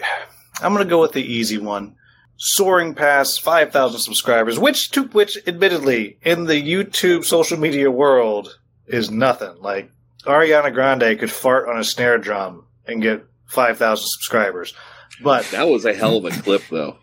[0.61, 1.97] I'm gonna go with the easy one.
[2.37, 8.59] Soaring past five thousand subscribers, which to which admittedly in the YouTube social media world
[8.87, 9.55] is nothing.
[9.61, 9.91] Like
[10.25, 14.75] Ariana Grande could fart on a snare drum and get five thousand subscribers.
[15.23, 16.99] But That was a hell of a clip, though.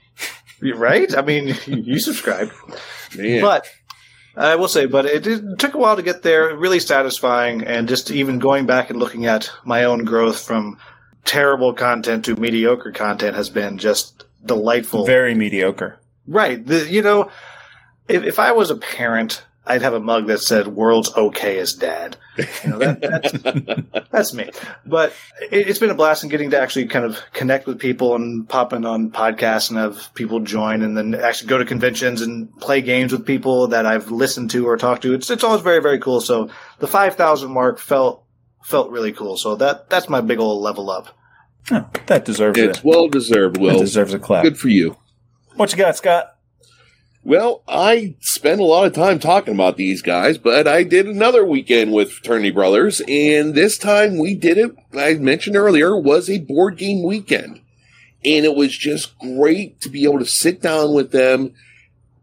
[0.76, 1.16] right?
[1.18, 2.52] I mean, you subscribed.
[3.16, 3.42] Man.
[3.42, 3.68] But
[4.40, 6.56] I will say, but it, it took a while to get there.
[6.56, 10.78] Really satisfying, and just even going back and looking at my own growth from
[11.26, 15.06] terrible content to mediocre content has been just delightful.
[15.06, 16.00] Very mediocre.
[16.26, 16.66] right.
[16.66, 17.30] The, you know,
[18.08, 21.74] if, if I was a parent, I'd have a mug that said "World's okay as
[21.74, 24.50] dad." You know, that, that's, that's me.
[24.86, 25.14] But
[25.52, 28.48] it, it's been a blast in getting to actually kind of connect with people and
[28.50, 32.52] pop in on podcasts and have people join and then actually go to conventions and
[32.60, 35.14] play games with people that I've listened to or talked to.
[35.14, 36.20] It's it's always very very cool.
[36.22, 38.24] So the five thousand mark felt
[38.64, 39.38] felt really cool.
[39.38, 41.10] So that that's my big old level up.
[41.72, 42.84] Oh, that deserves it's it.
[42.84, 43.80] well deserved, That Will.
[43.80, 44.44] deserves a clap.
[44.44, 44.98] Good for you.
[45.56, 46.36] What you got, Scott?
[47.24, 51.46] Well, I spent a lot of time talking about these guys, but I did another
[51.46, 56.40] weekend with Fraternity Brothers, and this time we did it, I mentioned earlier, was a
[56.40, 57.60] board game weekend.
[58.24, 61.54] And it was just great to be able to sit down with them,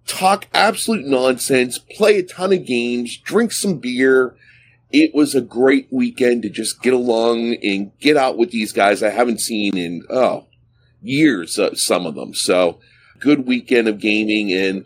[0.07, 4.35] talk absolute nonsense, play a ton of games, drink some beer.
[4.93, 9.03] It was a great weekend to just get along and get out with these guys
[9.03, 10.47] I haven't seen in, oh,
[11.03, 12.35] years, uh, some of them.
[12.35, 12.79] So,
[13.21, 14.53] good weekend of gaming.
[14.53, 14.85] And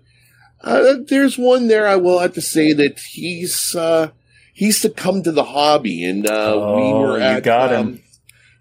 [0.62, 4.10] uh, there's one there I will have to say that he's uh
[4.52, 6.04] he's succumbed to the hobby.
[6.04, 8.02] And uh we Oh, were at got um, him.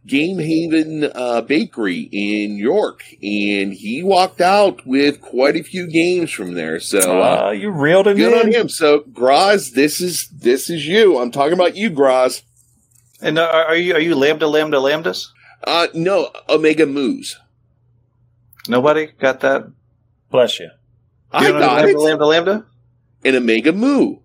[0.08, 3.04] Game Haven uh, Bakery in York.
[3.22, 6.80] And he walked out with quite a few games from there.
[6.80, 8.54] So uh, Uh, you reeled him good on in.
[8.62, 8.70] him.
[8.70, 11.20] So Graz this is this is you.
[11.20, 12.42] I'm talking about you Graz.
[13.22, 15.26] And uh, are are you are you lambda lambda lambdas?
[15.66, 17.36] uh no Omega Moose
[18.70, 19.72] Nobody got that?
[20.32, 20.70] Bless you.
[21.32, 22.66] I You don't know got lambda it lambda lambda.
[23.26, 24.18] an Omega Moo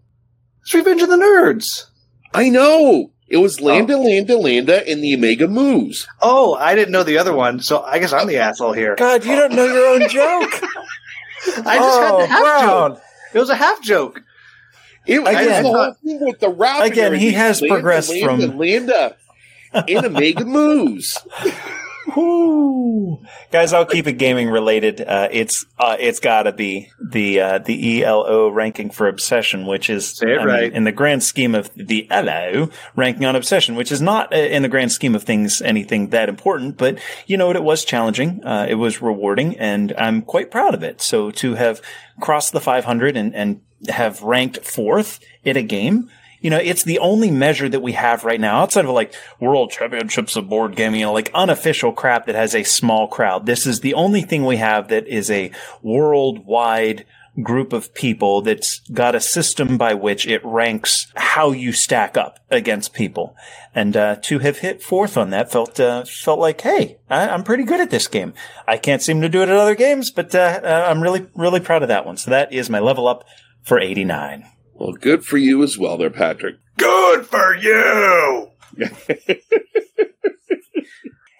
[0.62, 1.84] It's Revenge of the Nerds.
[2.32, 3.64] I know it was Oh.
[3.64, 7.82] Lambda Lambda Lambda and the Omega Moose Oh, I didn't know the other one, so
[7.82, 8.94] I guess I'm the asshole here.
[8.96, 10.62] God, you don't know your own joke.
[11.66, 12.90] I just had oh, the half Brown.
[12.94, 13.02] joke.
[13.34, 14.22] It was a half joke.
[15.06, 16.84] It was Again- the whole thing with the rap.
[16.84, 19.16] Again, he has Lambda, progressed Lambda, from- Lambda
[19.88, 21.18] in Omega Moose.
[22.12, 23.24] Whew.
[23.50, 25.00] Guys, I'll keep it gaming related.
[25.00, 29.88] Uh, it's uh, it's got to be the uh, the ELO ranking for Obsession, which
[29.88, 34.02] is I mean, in the grand scheme of the ELO ranking on Obsession, which is
[34.02, 36.76] not uh, in the grand scheme of things anything that important.
[36.76, 37.56] But you know what?
[37.56, 38.44] It was challenging.
[38.44, 41.00] Uh, it was rewarding, and I'm quite proud of it.
[41.00, 41.80] So to have
[42.20, 46.10] crossed the 500 and and have ranked fourth in a game.
[46.44, 49.70] You know, it's the only measure that we have right now outside of like world
[49.70, 53.46] championships of board gaming, you know, like unofficial crap that has a small crowd.
[53.46, 57.06] This is the only thing we have that is a worldwide
[57.42, 62.38] group of people that's got a system by which it ranks how you stack up
[62.50, 63.34] against people.
[63.74, 67.42] And uh, to have hit fourth on that felt uh, felt like, hey, I, I'm
[67.42, 68.34] pretty good at this game.
[68.68, 71.60] I can't seem to do it at other games, but uh, uh, I'm really really
[71.60, 72.18] proud of that one.
[72.18, 73.24] So that is my level up
[73.62, 74.44] for 89.
[74.74, 76.56] Well, good for you as well, there, Patrick.
[76.76, 78.50] Good for you.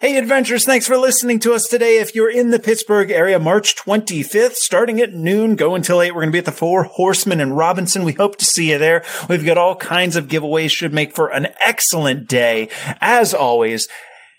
[0.05, 1.97] Hey, adventurers, thanks for listening to us today.
[1.97, 6.11] If you're in the Pittsburgh area, March 25th, starting at noon, go until 8.
[6.11, 8.05] We're going to be at the Four Horsemen in Robinson.
[8.05, 9.03] We hope to see you there.
[9.31, 12.69] We've got all kinds of giveaways, should make for an excellent day.
[13.01, 13.89] As always,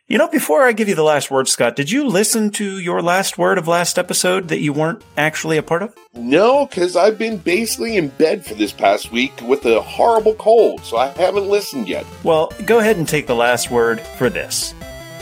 [0.08, 3.02] you know, before I give you the last word, Scott, did you listen to your
[3.02, 5.96] last word of last episode that you weren't actually a part of?
[6.14, 10.82] No, because I've been basically in bed for this past week with a horrible cold,
[10.82, 12.06] so I haven't listened yet.
[12.24, 14.76] Well, go ahead and take the last word for this.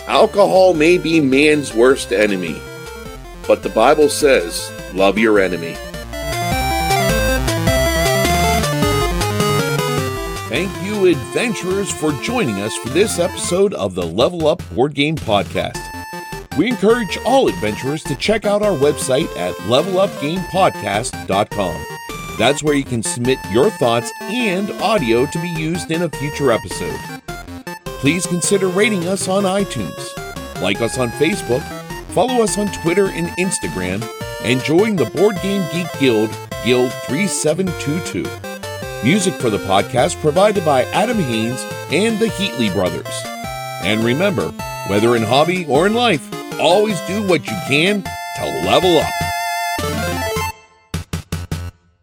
[0.07, 2.59] Alcohol may be man's worst enemy,
[3.47, 5.77] but the Bible says, love your enemy.
[10.53, 15.15] Thank you, adventurers, for joining us for this episode of the Level Up Board Game
[15.15, 15.79] Podcast.
[16.59, 21.85] We encourage all adventurers to check out our website at levelupgamepodcast.com.
[22.37, 26.51] That's where you can submit your thoughts and audio to be used in a future
[26.51, 26.99] episode.
[27.85, 31.63] Please consider rating us on iTunes, like us on Facebook,
[32.09, 34.07] follow us on Twitter and Instagram,
[34.43, 36.29] and join the Board Game Geek Guild,
[36.63, 38.52] Guild 3722.
[39.03, 41.61] Music for the podcast provided by Adam Haynes
[41.91, 43.05] and the Heatley Brothers.
[43.83, 44.47] And remember,
[44.87, 46.25] whether in hobby or in life,
[46.57, 49.22] always do what you can to level up.